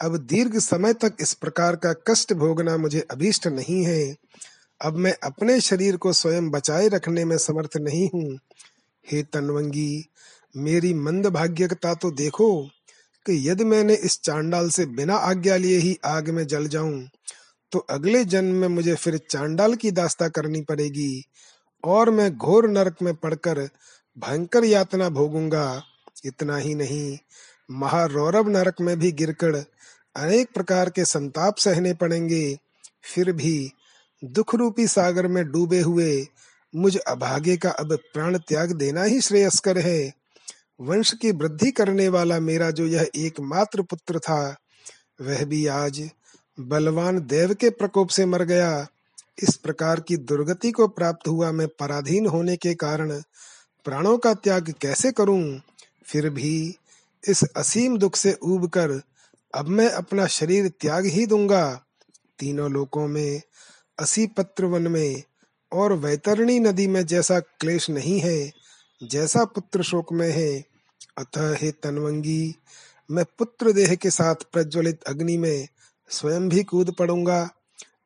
अब 0.00 0.16
दीर्घ 0.16 0.58
समय 0.58 0.92
तक 0.92 1.12
इस 1.20 1.34
प्रकार 1.34 1.76
का 1.76 1.92
कष्ट 1.92 2.32
भोगना 2.32 2.76
मुझे 2.76 3.00
अभीष्ट 3.10 3.46
नहीं 3.46 3.84
है। 3.84 4.16
अब 4.80 4.96
मैं 4.96 5.14
अपने 5.22 5.60
शरीर 5.60 5.96
को 5.96 6.12
स्वयं 6.12 6.50
बचाए 6.50 6.88
रखने 6.88 7.24
में 7.24 7.36
समर्थ 7.38 7.76
नहीं 7.76 8.08
हूँ। 8.14 8.38
हे 9.04 9.22
तनवंगी, 9.24 10.04
मेरी 10.54 10.92
मंद 10.94 11.26
भाग्यता 11.26 11.94
तो 11.94 12.10
देखो 12.10 12.50
कि 13.26 13.48
यदि 13.48 13.64
मैंने 13.64 13.94
इस 13.94 14.20
चांडाल 14.22 14.68
से 14.70 14.86
बिना 14.86 15.16
आज्ञा 15.16 15.56
लिए 15.56 15.78
ही 15.78 15.96
आग 16.04 16.28
में 16.30 16.46
जल 16.46 16.66
जाऊँ 16.68 17.08
तो 17.72 17.78
अगले 17.90 18.24
जन्म 18.24 18.54
में 18.54 18.68
मुझे 18.68 18.94
फिर 18.94 19.16
चांडाल 19.30 19.74
की 19.74 19.90
दास्ता 19.90 20.28
करनी 20.28 20.60
पड़ेगी 20.62 21.24
और 21.84 22.10
मैं 22.10 22.30
घोर 22.36 22.68
नरक 22.70 23.02
में 23.02 23.14
पड़कर 23.14 23.58
भयंकर 24.16 24.64
यातना 24.64 25.08
भोगूँगा। 25.08 25.82
इतना 26.24 26.56
ही 26.56 26.74
नहीं, 26.74 27.18
महारौरव 27.70 28.48
नरक 28.48 28.80
में 28.80 28.98
भी 28.98 29.10
गिरकर 29.12 29.54
अनेक 30.16 30.48
प्रकार 30.54 30.90
के 30.90 31.04
संताप 31.04 31.56
सहने 31.56 31.92
पड़ेंगे, 31.94 32.58
फिर 33.04 33.32
भी 33.32 33.72
दुख 34.24 34.54
रूपी 34.54 34.86
सागर 34.86 35.26
में 35.26 35.52
डूबे 35.52 35.80
हुए, 35.80 36.26
मुझ 36.76 36.96
अभागे 36.96 37.56
का 37.56 37.70
अब 37.70 37.96
प्राण 37.96 38.38
त्याग 38.38 38.72
देना 38.72 39.02
ही 39.02 39.20
श्रेयस्कर 39.20 39.78
है। 39.78 40.12
वंश 40.80 41.12
की 41.12 41.32
वृद्धि 41.32 41.70
करने 41.70 42.08
वाला 42.08 42.40
मेरा 42.40 42.70
जो 42.70 42.86
यह 42.86 43.10
एकमात्र 43.16 43.82
पुत्र 43.82 44.18
था, 44.18 44.56
वह 45.20 45.44
भी 45.44 45.66
आज 45.66 46.10
बलवान 46.60 47.20
देव 47.20 47.54
के 47.54 47.70
प्रकोप 47.70 48.08
से 48.08 48.26
मर 48.26 48.42
गया। 48.42 48.86
इस 49.42 49.56
प्रकार 49.56 50.00
की 50.00 50.16
दुर्गति 50.16 50.70
को 50.70 50.88
प्राप्त 50.88 51.28
हुआ 51.28 51.52
मैं 51.52 51.68
पराधीन 51.68 52.26
होने 52.26 52.56
के 52.56 52.74
कारण, 52.74 53.22
प्राणों 53.84 54.18
का 54.18 54.34
त्याग 54.34 54.74
कैसे 54.80 55.12
करूँ? 55.12 55.60
फिर 56.04 56.30
भी 56.30 56.76
इस 57.28 57.44
असीम 57.56 57.98
दुख 57.98 58.16
से 58.16 58.32
उब 58.32 58.68
कर 58.68 59.02
अब 59.54 59.68
मैं 59.68 59.88
अपना 59.88 60.26
शरीर 60.26 60.68
त्याग 60.68 61.06
ही 61.06 61.26
दूँगा। 61.26 61.82
तीनों 62.38 62.70
लोकों 62.70 63.08
में 63.08 63.42
असी 63.98 64.26
पत्र 64.26 64.64
वन 64.64 64.82
में, 64.82 65.22
और 65.72 65.92
वैतरणी 65.92 66.60
नदी 66.60 66.86
में 66.86 67.06
जैसा 67.06 67.40
क्लेश 67.40 67.90
नहीं 67.90 68.20
है, 68.20 68.52
जैसा 69.02 69.44
पुत्र 69.44 69.82
शोक 69.82 70.12
में 70.12 70.30
है। 70.32 70.64
अतः 71.18 71.56
हे 71.56 71.70
तनवंगी, 71.70 72.54
मैं 73.10 73.24
पुत्र 73.38 73.72
देह 73.72 73.94
के 73.94 74.10
साथ 74.10 74.34
प्रज्वलित 74.34 75.02
अग्नि 75.02 75.36
में 75.36 75.68
स्वयं 76.10 76.48
भी 76.48 76.64
कूद 76.64 76.94
पड़ूँगा। 76.98 77.50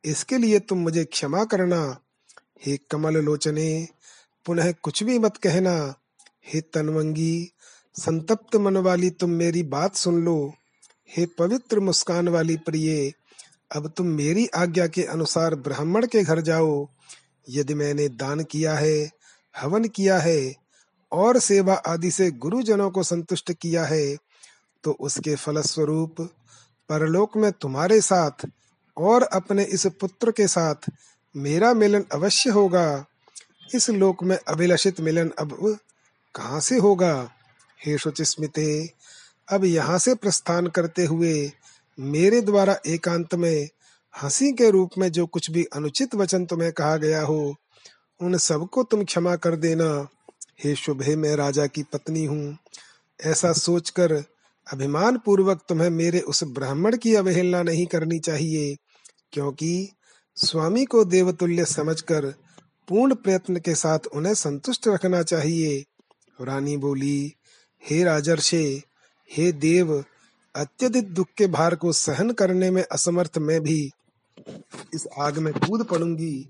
इसके 0.04 0.38
लिए 0.38 0.58
तुम 0.58 0.78
मुझे 0.78 1.04
क्षमा 1.04 1.44
करना। 1.44 1.98
हे 2.66 2.76
कमल 2.90 3.16
लोचने, 3.16 3.88
पुनः 4.46 4.72
कुछ 4.72 5.02
भी 5.02 5.18
मत 5.18 5.36
कहना। 5.36 5.94
हे 6.46 6.60
तनवंगी, 6.60 7.52
संतप्त 7.94 8.56
मन 8.56 8.76
वाली 8.76 9.10
तुम 9.10 9.30
मेरी 9.30 9.62
बात 9.62 9.94
सुन 9.94 10.24
लो। 10.24 10.54
हे 11.16 11.26
पवित्र 11.26 11.80
मुस्कान 11.80 12.28
वाली 12.28 12.56
प्रिय 12.56 13.12
अब 13.72 13.92
तुम 13.96 14.06
मेरी 14.06 14.46
आज्ञा 14.54 14.86
के 14.86 15.02
अनुसार 15.04 15.54
ब्राह्मण 15.56 16.06
के 16.06 16.22
घर 16.22 16.40
जाओ। 16.40 16.88
यदि 17.48 17.74
मैंने 17.74 18.08
दान 18.08 18.42
किया 18.42 18.74
है, 18.74 19.10
हवन 19.54 19.84
किया 19.88 20.18
है, 20.18 20.54
और 21.12 21.38
सेवा 21.38 21.74
आदि 21.74 22.10
से 22.10 22.30
गुरुजनों 22.32 22.90
को 22.90 23.02
संतुष्ट 23.02 23.52
किया 23.52 23.84
है 23.84 24.16
तो 24.84 24.92
उसके 25.00 25.34
फलस्वरूप 25.34 26.20
परलोक 26.88 27.36
में 27.36 27.50
तुम्हारे 27.52 28.00
साथ 28.00 28.46
और 28.96 29.22
अपने 29.22 29.64
इस 29.64 29.86
पुत्र 30.00 30.30
के 30.30 30.46
साथ 30.48 30.90
मेरा 31.34 31.72
मिलन 31.74 32.04
अवश्य 32.12 32.50
होगा। 32.50 33.04
इस 33.74 33.88
लोक 33.90 34.22
में 34.24 34.36
अभिलषित 34.38 35.00
मिलन 35.00 35.30
अब 35.38 35.56
कहाँ 36.34 36.60
से 36.60 36.78
होगा? 36.78 37.30
हे 37.80 37.96
शुचिस्मिते, 37.98 38.90
अब 39.48 39.64
यहाँ 39.64 39.98
से 39.98 40.14
प्रस्थान 40.14 40.66
करते 40.66 41.04
हुए 41.04 41.50
मेरे 41.98 42.40
द्वारा 42.40 42.80
एकांत 42.86 43.34
में, 43.34 43.68
हँसी 44.22 44.52
के 44.52 44.70
रूप 44.70 44.90
में 44.98 45.12
जो 45.12 45.26
कुछ 45.26 45.50
भी 45.50 45.64
अनुचित 45.64 46.14
वचन 46.14 46.46
तुम्हें 46.46 46.72
कहा 46.72 46.96
गया 46.96 47.22
हो, 47.22 47.54
उन 48.20 48.36
सबको 48.36 48.82
तुम 48.82 49.04
क्षमा 49.04 49.36
कर 49.36 49.56
देना। 49.56 50.08
हे 50.64 50.74
शुभे, 50.74 51.16
मैं 51.16 51.36
राजा 51.36 51.66
की 51.66 51.82
पत्नी 51.82 52.24
हूँ। 52.24 52.56
ऐसा 53.24 53.52
सोचकर 53.52 54.12
अभिमान 54.72 55.18
पूर्वक 55.18 55.60
तुम्हें 55.68 55.90
मेरे 55.90 56.20
उस 56.20 56.44
ब्राह्मण 56.44 56.96
की 56.96 57.14
अवहेलना 57.14 57.62
नहीं 57.62 57.86
करनी 57.86 58.18
चाहिए, 58.18 58.76
क्योंकि 59.32 59.88
स्वामी 60.36 60.84
को 60.84 61.04
देवतुल्य 61.04 61.64
समझकर 61.64 62.26
पूर्ण 62.88 63.14
प्रयत्न 63.14 63.56
के 63.56 63.74
साथ 63.74 63.98
उन्हें 64.14 64.34
संतुष्ट 64.34 64.88
रखना 64.88 65.22
चाहिए। 65.22 65.84
रानी 66.40 66.76
बोली, 66.76 67.34
हे 67.82 68.04
राजर्षे, 68.04 68.82
हे 69.30 69.52
देव 69.52 70.04
अत्यधिक 70.54 71.14
दुख 71.14 71.26
के 71.38 71.46
भार 71.46 71.74
को 71.74 71.92
सहन 71.92 72.30
करने 72.30 72.70
में 72.70 72.82
असमर्थ 72.82 73.38
मैं 73.38 73.60
भी 73.60 73.90
इस 74.94 75.06
आग 75.18 75.38
में 75.38 75.52
कूद 75.54 75.84
पड़ूँगी 75.84 76.48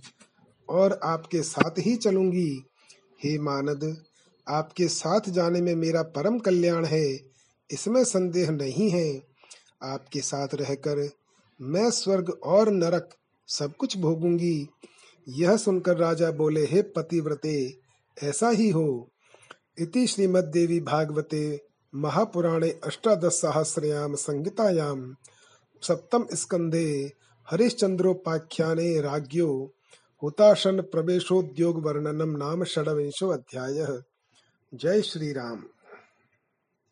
और 0.68 1.00
आपके 1.04 1.42
साथ 1.42 1.78
ही 1.78 1.96
चलूँगी। 1.96 2.64
हे 3.24 3.38
मानद, 3.38 4.04
आपके 4.48 4.88
साथ 4.88 5.20
जाने 5.28 5.60
में 5.60 5.74
मेरा 5.74 6.02
परम 6.02 6.38
कल्याण 6.38 6.84
है, 6.84 7.20
इसमें 7.70 8.04
संदेह 8.04 8.50
नहीं 8.50 8.90
है। 8.90 9.22
आपके 9.82 10.20
साथ 10.20 10.48
रहकर 10.54 11.08
मैं 11.60 11.90
स्वर्ग 11.90 12.30
और 12.44 12.70
नरक 12.70 13.08
सब 13.48 13.76
कुछ 13.76 13.98
भोगूँगी। 13.98 14.68
यह 15.28 15.56
सुनकर 15.56 15.96
राजा 15.96 16.30
बोले, 16.30 16.64
हे 16.64 16.82
पतिव्रते, 16.82 17.78
ऐसा 18.22 18.50
ही 18.50 18.70
हो। 18.70 19.08
इति 19.78 20.06
श्रीमद्देवी 20.06 20.80
भागवते 20.80 21.60
महापुराणे 21.92 22.70
अष्टादश 22.84 23.40
सहस्रयाम 23.40 24.14
संहितायाम 24.14 25.12
सप्तम 25.82 26.24
स्कंदे 26.34 26.88
हरिश्चंद्रोपाख्याने 27.48 28.88
राज्ञो 29.00 29.48
हुताशन 30.22 30.80
प्रवेशोद्योग 30.92 31.84
वर्णनम 31.86 32.36
नाम 32.36 32.64
षडविंशो 32.64 33.28
अध्याय 33.28 33.86
जय 34.72 35.02
श्री 35.02 35.32
राम 35.32 35.62